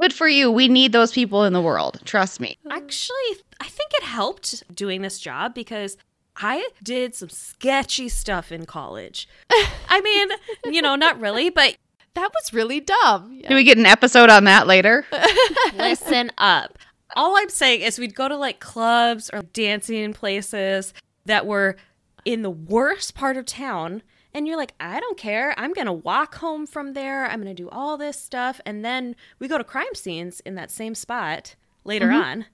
good 0.00 0.12
for 0.12 0.28
you. 0.28 0.50
We 0.50 0.68
need 0.68 0.92
those 0.92 1.12
people 1.12 1.44
in 1.44 1.52
the 1.52 1.60
world. 1.62 2.00
Trust 2.04 2.40
me. 2.40 2.58
Actually, 2.70 3.42
I 3.60 3.68
think 3.68 3.92
it 3.94 4.04
helped 4.04 4.62
doing 4.74 5.02
this 5.02 5.18
job 5.18 5.54
because 5.54 5.96
I 6.36 6.68
did 6.82 7.14
some 7.14 7.28
sketchy 7.28 8.08
stuff 8.08 8.52
in 8.52 8.66
college. 8.66 9.28
I 9.88 10.00
mean, 10.00 10.74
you 10.74 10.82
know, 10.82 10.94
not 10.94 11.20
really, 11.20 11.50
but 11.50 11.76
that 12.14 12.30
was 12.34 12.52
really 12.52 12.80
dumb. 12.80 13.40
Can 13.42 13.56
we 13.56 13.64
get 13.64 13.78
an 13.78 13.86
episode 13.86 14.30
on 14.30 14.44
that 14.44 14.66
later? 14.66 15.04
listen 15.74 16.30
up. 16.38 16.78
All 17.16 17.36
I'm 17.36 17.48
saying 17.48 17.80
is 17.80 17.98
we'd 17.98 18.14
go 18.14 18.28
to 18.28 18.36
like 18.36 18.60
clubs 18.60 19.30
or 19.32 19.42
dancing 19.42 20.12
places 20.12 20.92
that 21.26 21.46
were 21.46 21.76
in 22.24 22.42
the 22.42 22.50
worst 22.50 23.14
part 23.14 23.36
of 23.36 23.46
town. 23.46 24.02
And 24.38 24.46
you're 24.46 24.56
like, 24.56 24.74
I 24.78 25.00
don't 25.00 25.18
care. 25.18 25.52
I'm 25.58 25.72
going 25.72 25.88
to 25.88 25.92
walk 25.92 26.36
home 26.36 26.64
from 26.64 26.92
there. 26.92 27.26
I'm 27.26 27.42
going 27.42 27.52
to 27.52 27.60
do 27.60 27.68
all 27.70 27.98
this 27.98 28.16
stuff. 28.22 28.60
And 28.64 28.84
then 28.84 29.16
we 29.40 29.48
go 29.48 29.58
to 29.58 29.64
crime 29.64 29.96
scenes 29.96 30.38
in 30.46 30.54
that 30.54 30.70
same 30.70 30.94
spot 30.94 31.56
later 31.82 32.12
on. 32.12 32.46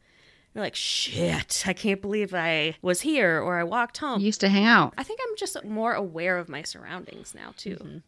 You're 0.55 0.65
like, 0.65 0.75
shit, 0.77 1.65
I 1.67 1.75
can't 1.75 2.01
believe 2.01 2.33
I 2.33 2.77
was 2.81 3.03
here 3.03 3.39
or 3.39 3.59
I 3.59 3.65
walked 3.65 3.99
home. 3.99 4.23
used 4.23 4.41
to 4.41 4.49
hang 4.49 4.65
out. 4.65 4.95
I 4.97 5.03
think 5.03 5.21
I'm 5.23 5.37
just 5.37 5.63
more 5.63 5.93
aware 5.93 6.39
of 6.39 6.49
my 6.49 6.63
surroundings 6.63 7.35
now, 7.35 7.53
too. 7.55 7.77
Mm-hmm. 7.77 7.99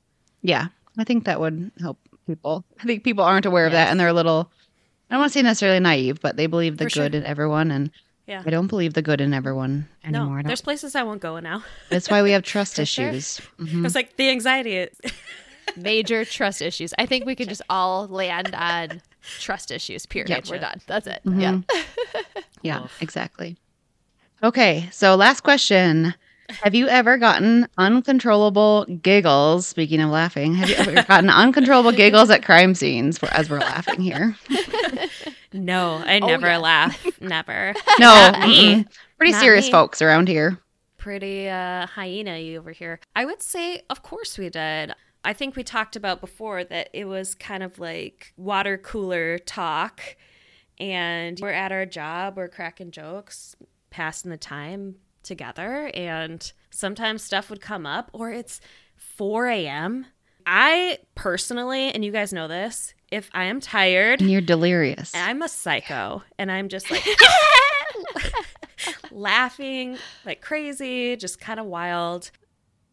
Yeah. 0.41 0.69
I 0.97 1.05
think 1.05 1.27
that 1.27 1.39
would 1.39 1.71
help 1.79 1.99
people. 2.27 2.65
I 2.81 2.85
think 2.85 3.05
people 3.05 3.25
aren't 3.25 3.45
aware 3.45 3.67
of 3.67 3.73
that 3.73 3.91
and 3.91 4.01
they're 4.01 4.09
a 4.09 4.15
little, 4.15 4.51
I 5.11 5.15
don't 5.17 5.21
want 5.21 5.35
to 5.35 5.39
say 5.39 5.43
necessarily 5.43 5.81
naive, 5.81 6.23
but 6.23 6.39
they 6.39 6.47
believe 6.47 6.79
the 6.79 6.85
For 6.85 6.91
sure. 6.91 7.05
good 7.05 7.15
in 7.15 7.25
everyone. 7.25 7.71
And 7.71 7.91
Yeah. 8.27 8.43
I 8.45 8.51
don't 8.51 8.67
believe 8.67 8.95
the 8.95 9.03
good 9.03 9.21
in 9.21 9.33
everyone 9.33 9.89
anymore. 10.05 10.43
No, 10.43 10.47
there's 10.49 10.61
places 10.61 10.95
I 10.97 11.03
won't 11.05 11.21
go 11.21 11.39
now. 11.39 11.63
That's 11.91 12.11
why 12.11 12.23
we 12.23 12.33
have 12.33 12.43
trust 12.55 12.75
sure. 12.77 12.83
issues. 12.83 13.41
Mhm. 13.61 13.85
It's 13.87 13.95
like 13.95 14.17
the 14.17 14.31
anxiety. 14.31 14.77
Is- 14.77 15.01
Major 15.77 16.25
trust 16.25 16.63
issues. 16.63 16.95
I 16.99 17.07
think 17.07 17.25
we 17.27 17.35
can 17.35 17.49
just 17.49 17.63
all 17.69 18.07
land 18.09 18.55
on 18.55 19.03
trust 19.41 19.71
issues. 19.71 20.07
Period. 20.07 20.29
Yep. 20.31 20.47
We're 20.49 20.59
done. 20.59 20.81
That's 20.87 21.07
it. 21.07 21.21
Mhm. 21.25 21.65
Yeah. 21.73 21.83
Yeah, 22.63 22.83
Oof. 22.85 23.01
exactly. 23.01 23.57
Okay, 24.43 24.89
so 24.91 25.15
last 25.15 25.43
question. 25.43 26.15
Have 26.63 26.75
you 26.75 26.89
ever 26.89 27.17
gotten 27.17 27.69
uncontrollable 27.79 28.87
giggles? 28.87 29.67
Speaking 29.69 30.01
of 30.01 30.11
laughing, 30.11 30.55
have 30.55 30.69
you 30.71 30.75
ever 30.77 31.03
gotten 31.05 31.31
uncontrollable 31.31 31.93
giggles 31.93 32.29
at 32.31 32.45
crime 32.45 32.75
scenes 32.75 33.19
for, 33.19 33.27
as 33.27 33.49
we're 33.51 33.59
laughing 33.61 34.01
here? 34.01 34.37
No, 35.57 36.03
I 36.05 36.21
Oh, 36.21 36.27
never 36.27 36.47
yeah. 36.49 36.57
laugh. 36.59 37.07
Never. 37.21 37.75
No, 37.99 38.33
me. 38.41 38.87
pretty 39.19 39.33
Not 39.33 39.41
serious 39.41 39.67
me. 39.67 39.73
folks 39.73 40.01
around 40.03 40.29
here. 40.29 40.59
Pretty 40.99 41.49
uh, 41.49 41.87
hyena 41.87 42.39
you 42.39 42.59
over 42.59 42.73
here. 42.73 43.01
I 43.15 43.25
would 43.25 43.43
say, 43.43 43.83
of 43.91 44.03
course 44.03 44.39
we 44.39 44.49
did. 44.51 44.93
I 45.25 45.33
think 45.33 45.57
we 45.57 45.63
talked 45.65 45.97
about 45.97 46.21
before 46.21 46.63
that 46.65 46.89
it 46.93 47.07
was 47.07 47.35
kind 47.35 47.63
of 47.63 47.79
like 47.79 48.33
water 48.37 48.77
cooler 48.79 49.39
talk, 49.39 50.01
and 50.79 51.39
we're 51.41 51.51
at 51.51 51.73
our 51.73 51.87
job, 51.87 52.37
we're 52.37 52.49
cracking 52.49 52.91
jokes, 52.91 53.57
passing 53.91 54.31
the 54.31 54.37
time 54.37 54.97
together, 55.23 55.91
and 55.95 56.53
sometimes 56.71 57.23
stuff 57.23 57.51
would 57.51 57.61
come 57.61 57.87
up, 57.87 58.11
or 58.13 58.31
it's 58.31 58.61
4 58.97 59.49
a.m. 59.49 60.07
I 60.45 60.99
personally, 61.17 61.91
and 61.93 62.05
you 62.05 62.13
guys 62.13 62.33
know 62.33 62.47
this, 62.47 62.95
if 63.11 63.31
I 63.33 63.45
am 63.45 63.61
tired, 63.61 64.21
And 64.21 64.31
you're 64.31 64.41
delirious. 64.41 65.13
I'm 65.15 65.43
a 65.43 65.49
psycho, 65.49 66.23
and 66.39 66.51
I'm 66.51 66.69
just 66.69 66.91
like 66.91 67.07
laughing 69.11 69.99
like 70.25 70.41
crazy, 70.41 71.17
just 71.17 71.41
kind 71.41 71.61
of 71.61 71.67
wild. 71.67 72.31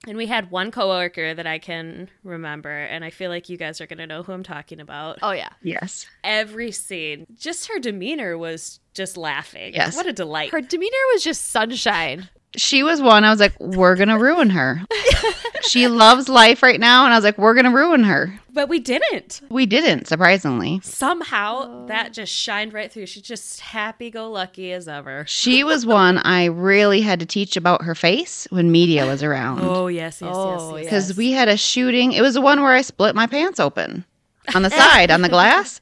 And 0.05 0.17
we 0.17 0.25
had 0.27 0.51
one 0.51 0.69
coworker 0.69 1.33
that 1.33 1.47
I 1.47 1.59
can 1.59 2.09
remember, 2.25 2.69
and 2.69 3.05
I 3.05 3.09
feel 3.09 3.29
like 3.29 3.47
you 3.47 3.55
guys 3.55 3.79
are 3.79 3.87
gonna 3.87 4.05
know 4.05 4.21
who 4.21 4.33
I'm 4.33 4.43
talking 4.43 4.81
about. 4.81 5.19
Oh 5.21 5.31
yeah. 5.31 5.49
Yes. 5.61 6.05
Every 6.25 6.71
scene, 6.73 7.25
just 7.37 7.69
her 7.69 7.79
demeanor 7.79 8.37
was 8.37 8.81
just 8.93 9.15
laughing. 9.15 9.73
Yes. 9.73 9.95
what 9.95 10.05
a 10.05 10.11
delight. 10.13 10.51
Her 10.51 10.59
demeanor 10.61 10.97
was 11.13 11.23
just 11.23 11.49
sunshine. 11.51 12.27
She 12.55 12.83
was 12.83 13.01
one 13.01 13.23
I 13.23 13.29
was 13.29 13.39
like, 13.39 13.59
we're 13.59 13.95
going 13.95 14.09
to 14.09 14.17
ruin 14.17 14.51
her. 14.51 14.81
she 15.63 15.87
loves 15.87 16.29
life 16.29 16.61
right 16.61 16.79
now. 16.79 17.05
And 17.05 17.13
I 17.13 17.17
was 17.17 17.23
like, 17.23 17.37
we're 17.37 17.53
going 17.53 17.65
to 17.65 17.71
ruin 17.71 18.03
her. 18.03 18.39
But 18.51 18.69
we 18.69 18.79
didn't. 18.79 19.41
We 19.49 19.65
didn't, 19.65 20.07
surprisingly. 20.07 20.79
Somehow 20.83 21.61
oh. 21.63 21.85
that 21.87 22.13
just 22.13 22.31
shined 22.31 22.73
right 22.73 22.91
through. 22.91 23.07
She's 23.07 23.23
just 23.23 23.59
happy 23.61 24.11
go 24.11 24.29
lucky 24.29 24.71
as 24.71 24.87
ever. 24.87 25.25
She 25.27 25.63
was 25.63 25.85
one 25.85 26.19
I 26.19 26.45
really 26.45 27.01
had 27.01 27.19
to 27.21 27.25
teach 27.25 27.57
about 27.57 27.83
her 27.83 27.95
face 27.95 28.47
when 28.51 28.71
media 28.71 29.07
was 29.07 29.23
around. 29.23 29.61
Oh, 29.61 29.87
yes, 29.87 30.21
yes, 30.21 30.31
Oh, 30.35 30.75
yes. 30.75 30.83
yes. 30.83 30.85
Because 30.85 31.17
we 31.17 31.31
had 31.31 31.47
a 31.47 31.57
shooting. 31.57 32.11
It 32.11 32.21
was 32.21 32.35
the 32.35 32.41
one 32.41 32.61
where 32.61 32.73
I 32.73 32.81
split 32.81 33.15
my 33.15 33.25
pants 33.25 33.59
open 33.59 34.05
on 34.53 34.61
the 34.61 34.69
side 34.69 35.09
on 35.09 35.21
the 35.21 35.29
glass. 35.29 35.81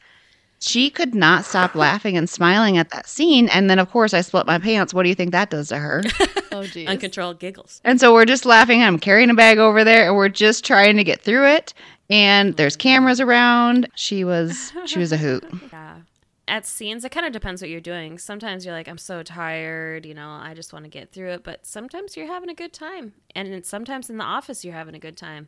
She 0.62 0.90
could 0.92 1.16
not 1.16 1.44
stop 1.44 1.74
laughing 1.74 2.16
and 2.16 2.30
smiling 2.30 2.78
at 2.78 2.92
that 2.92 3.10
scene. 3.10 3.50
And 3.50 3.70
then, 3.70 3.80
of 3.80 3.90
course, 3.90 4.14
I 4.14 4.22
split 4.22 4.46
my 4.46 4.60
pants. 4.60 4.94
What 4.94 5.04
do 5.04 5.10
you 5.10 5.16
think 5.16 5.32
that 5.32 5.50
does 5.50 5.70
to 5.70 5.78
her? 5.78 6.04
Oh, 6.54 6.64
geez. 6.68 6.88
Uncontrolled 6.88 7.40
giggles. 7.40 7.80
And 7.84 8.00
so 8.00 8.14
we're 8.14 8.26
just 8.26 8.46
laughing. 8.46 8.84
I'm 8.84 9.00
carrying 9.00 9.30
a 9.30 9.34
bag 9.34 9.58
over 9.58 9.86
there 9.86 10.08
and 10.08 10.18
we're 10.18 10.30
just 10.30 10.66
trying 10.66 10.98
to 10.98 11.04
get 11.04 11.22
through 11.22 11.48
it. 11.48 11.74
And 12.10 12.50
oh, 12.50 12.54
there's 12.58 12.76
cameras 12.76 13.22
around. 13.22 13.88
She 13.96 14.24
was 14.24 14.74
she 14.86 15.00
was 15.00 15.14
a 15.14 15.18
hoot. 15.18 15.46
Yeah. 15.72 16.00
At 16.48 16.66
scenes, 16.66 17.06
it 17.06 17.12
kind 17.14 17.26
of 17.26 17.32
depends 17.32 17.62
what 17.62 17.70
you're 17.70 17.80
doing. 17.80 18.18
Sometimes 18.18 18.66
you're 18.66 18.76
like, 18.76 18.90
I'm 18.90 18.98
so 18.98 19.24
tired, 19.24 20.06
you 20.06 20.14
know, 20.14 20.30
I 20.30 20.54
just 20.54 20.74
want 20.74 20.84
to 20.84 20.90
get 20.90 21.14
through 21.14 21.30
it. 21.30 21.44
But 21.46 21.66
sometimes 21.66 22.18
you're 22.18 22.28
having 22.28 22.50
a 22.50 22.54
good 22.54 22.74
time. 22.74 23.14
And 23.34 23.66
sometimes 23.66 24.10
in 24.10 24.18
the 24.18 24.26
office, 24.26 24.66
you're 24.66 24.74
having 24.74 24.94
a 24.94 25.00
good 25.00 25.16
time. 25.16 25.48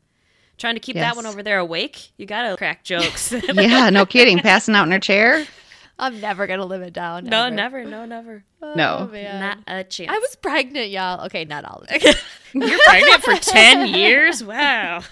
Trying 0.57 0.75
to 0.75 0.79
keep 0.79 0.95
that 0.95 1.15
one 1.15 1.25
over 1.25 1.43
there 1.43 1.59
awake, 1.59 2.11
you 2.17 2.25
got 2.25 2.49
to 2.49 2.55
crack 2.57 2.83
jokes. 2.83 3.31
Yeah, 3.53 3.89
no 3.89 4.05
kidding. 4.05 4.39
Passing 4.39 4.75
out 4.75 4.85
in 4.85 4.91
her 4.91 4.99
chair. 4.99 5.45
I'm 5.99 6.19
never 6.21 6.47
going 6.47 6.59
to 6.59 6.65
live 6.65 6.81
it 6.81 6.93
down. 6.93 7.25
no, 7.25 7.45
ever. 7.45 7.55
never, 7.55 7.83
no, 7.85 8.05
never. 8.05 8.43
Oh, 8.61 8.73
no. 8.75 8.97
Oh, 9.01 9.07
man. 9.11 9.39
Not 9.39 9.57
a 9.67 9.83
chance. 9.83 10.09
I 10.11 10.17
was 10.17 10.35
pregnant, 10.37 10.89
y'all. 10.89 11.25
Okay, 11.25 11.45
not 11.45 11.65
all 11.65 11.83
the 11.87 11.99
time. 11.99 12.13
You're 12.67 12.79
pregnant 12.87 13.23
for 13.23 13.35
10 13.35 13.87
years? 13.93 14.43
Wow. 14.43 15.03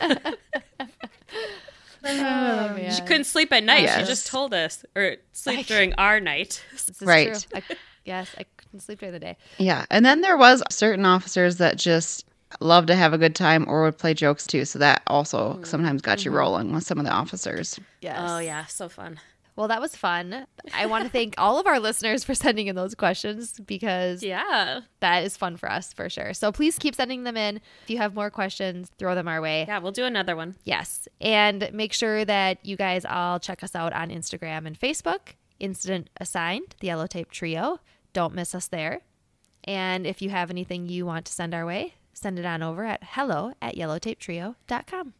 Oh, 2.03 2.73
man. 2.75 2.91
She 2.91 3.01
couldn't 3.03 3.25
sleep 3.25 3.51
at 3.53 3.63
night. 3.63 3.89
She 3.89 4.05
just 4.05 4.25
told 4.27 4.53
us. 4.53 4.83
Or 4.95 5.17
sleep 5.33 5.67
during 5.67 5.93
our 5.95 6.19
night. 6.19 6.63
This 6.71 6.89
is 6.89 7.01
Right. 7.01 7.27
true. 7.33 7.61
I, 7.69 7.75
yes, 8.05 8.29
I 8.37 8.45
couldn't 8.57 8.79
sleep 8.79 8.99
during 8.99 9.13
the 9.13 9.19
day. 9.19 9.37
Yeah. 9.59 9.85
And 9.91 10.03
then 10.05 10.21
there 10.21 10.37
was 10.37 10.63
certain 10.71 11.05
officers 11.05 11.57
that 11.57 11.77
just 11.77 12.25
love 12.59 12.85
to 12.87 12.95
have 12.95 13.13
a 13.13 13.17
good 13.17 13.35
time 13.35 13.65
or 13.67 13.83
would 13.83 13.97
play 13.97 14.13
jokes 14.13 14.45
too. 14.45 14.65
So 14.65 14.79
that 14.79 15.01
also 15.07 15.53
mm-hmm. 15.53 15.63
sometimes 15.63 16.01
got 16.01 16.25
you 16.25 16.31
mm-hmm. 16.31 16.37
rolling 16.39 16.73
with 16.73 16.83
some 16.83 16.99
of 16.99 17.05
the 17.05 17.11
officers. 17.11 17.79
Yes. 18.01 18.17
Oh, 18.19 18.39
yeah. 18.39 18.65
So 18.65 18.89
fun. 18.89 19.19
Well, 19.55 19.67
that 19.67 19.81
was 19.81 19.95
fun. 19.95 20.45
I 20.73 20.85
want 20.85 21.03
to 21.03 21.09
thank 21.09 21.35
all 21.37 21.59
of 21.59 21.67
our 21.67 21.79
listeners 21.79 22.23
for 22.23 22.33
sending 22.33 22.67
in 22.67 22.75
those 22.75 22.95
questions 22.95 23.59
because 23.59 24.23
Yeah. 24.23 24.81
that 25.01 25.23
is 25.23 25.35
fun 25.37 25.57
for 25.57 25.69
us 25.69 25.93
for 25.93 26.09
sure. 26.09 26.33
So 26.33 26.51
please 26.51 26.79
keep 26.79 26.95
sending 26.95 27.25
them 27.25 27.37
in. 27.37 27.57
If 27.83 27.89
you 27.89 27.97
have 27.97 28.15
more 28.15 28.29
questions, 28.29 28.91
throw 28.97 29.13
them 29.13 29.27
our 29.27 29.41
way. 29.41 29.65
Yeah, 29.67 29.79
we'll 29.79 29.91
do 29.91 30.05
another 30.05 30.35
one. 30.35 30.55
Yes. 30.63 31.07
And 31.19 31.69
make 31.73 31.93
sure 31.93 32.23
that 32.25 32.65
you 32.65 32.77
guys 32.77 33.05
all 33.05 33.39
check 33.39 33.63
us 33.63 33.75
out 33.75 33.93
on 33.93 34.09
Instagram 34.09 34.65
and 34.65 34.79
Facebook. 34.79 35.35
Incident 35.59 36.09
Assigned, 36.19 36.75
the 36.79 36.87
Yellow 36.87 37.05
Tape 37.05 37.29
Trio. 37.29 37.79
Don't 38.13 38.33
miss 38.33 38.55
us 38.55 38.67
there. 38.67 39.01
And 39.63 40.07
if 40.07 40.21
you 40.21 40.31
have 40.31 40.49
anything 40.49 40.87
you 40.87 41.05
want 41.05 41.25
to 41.25 41.33
send 41.33 41.53
our 41.53 41.65
way, 41.65 41.93
send 42.13 42.39
it 42.39 42.45
on 42.45 42.61
over 42.63 42.83
at 42.83 43.01
hello 43.03 43.53
at 43.61 43.75
yellowtapetrio.com. 43.75 45.13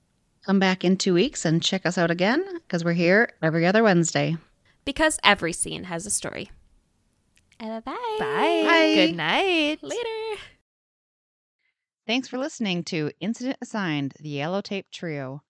Come 0.45 0.59
back 0.59 0.83
in 0.83 0.97
two 0.97 1.13
weeks 1.13 1.45
and 1.45 1.61
check 1.61 1.85
us 1.85 1.97
out 1.97 2.09
again 2.09 2.43
because 2.53 2.83
we're 2.83 2.93
here 2.93 3.29
every 3.41 3.65
other 3.65 3.83
Wednesday. 3.83 4.37
Because 4.85 5.19
every 5.23 5.53
scene 5.53 5.83
has 5.85 6.05
a 6.05 6.09
story. 6.09 6.49
Bye. 7.59 7.81
Bye. 7.85 8.19
Bye. 8.19 8.93
Good 8.95 9.15
night. 9.15 9.83
Later. 9.83 10.41
Thanks 12.07 12.27
for 12.27 12.39
listening 12.39 12.83
to 12.85 13.11
Incident 13.19 13.57
Assigned, 13.61 14.15
the 14.19 14.29
Yellow 14.29 14.61
Tape 14.61 14.87
Trio. 14.91 15.43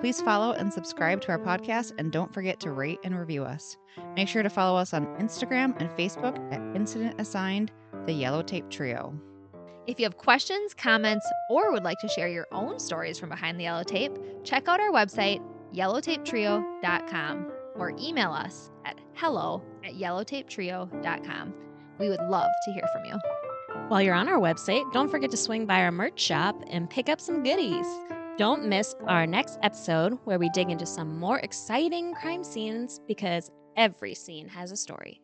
Please 0.00 0.22
follow 0.22 0.52
and 0.52 0.72
subscribe 0.72 1.20
to 1.20 1.28
our 1.28 1.38
podcast 1.38 1.92
and 1.98 2.10
don't 2.10 2.32
forget 2.32 2.58
to 2.60 2.70
rate 2.70 2.98
and 3.04 3.18
review 3.18 3.44
us. 3.44 3.76
Make 4.16 4.28
sure 4.28 4.42
to 4.42 4.50
follow 4.50 4.78
us 4.78 4.94
on 4.94 5.06
Instagram 5.18 5.78
and 5.78 5.90
Facebook 5.90 6.38
at 6.52 6.76
Incident 6.76 7.20
Assigned, 7.20 7.70
the 8.06 8.12
Yellow 8.12 8.42
Tape 8.42 8.70
Trio. 8.70 9.20
If 9.88 9.98
you 9.98 10.04
have 10.04 10.18
questions, 10.18 10.74
comments, 10.74 11.26
or 11.48 11.72
would 11.72 11.82
like 11.82 11.98
to 12.00 12.08
share 12.08 12.28
your 12.28 12.46
own 12.52 12.78
stories 12.78 13.18
from 13.18 13.30
behind 13.30 13.58
the 13.58 13.64
yellow 13.64 13.82
tape, 13.82 14.12
check 14.44 14.68
out 14.68 14.80
our 14.80 14.90
website, 14.90 15.42
yellowtapetrio.com, 15.74 17.52
or 17.74 17.94
email 17.98 18.30
us 18.30 18.70
at 18.84 18.98
hello 19.14 19.62
at 19.82 19.94
yellowtapetrio.com. 19.94 21.54
We 21.98 22.10
would 22.10 22.20
love 22.20 22.50
to 22.66 22.72
hear 22.72 22.84
from 22.92 23.06
you. 23.06 23.18
While 23.88 24.02
you're 24.02 24.14
on 24.14 24.28
our 24.28 24.38
website, 24.38 24.92
don't 24.92 25.08
forget 25.08 25.30
to 25.30 25.38
swing 25.38 25.64
by 25.64 25.80
our 25.80 25.90
merch 25.90 26.20
shop 26.20 26.62
and 26.68 26.90
pick 26.90 27.08
up 27.08 27.18
some 27.18 27.42
goodies. 27.42 27.86
Don't 28.36 28.66
miss 28.66 28.94
our 29.06 29.26
next 29.26 29.58
episode 29.62 30.18
where 30.24 30.38
we 30.38 30.50
dig 30.50 30.68
into 30.68 30.84
some 30.84 31.18
more 31.18 31.38
exciting 31.38 32.12
crime 32.12 32.44
scenes 32.44 33.00
because 33.08 33.50
every 33.74 34.14
scene 34.14 34.48
has 34.48 34.70
a 34.70 34.76
story. 34.76 35.22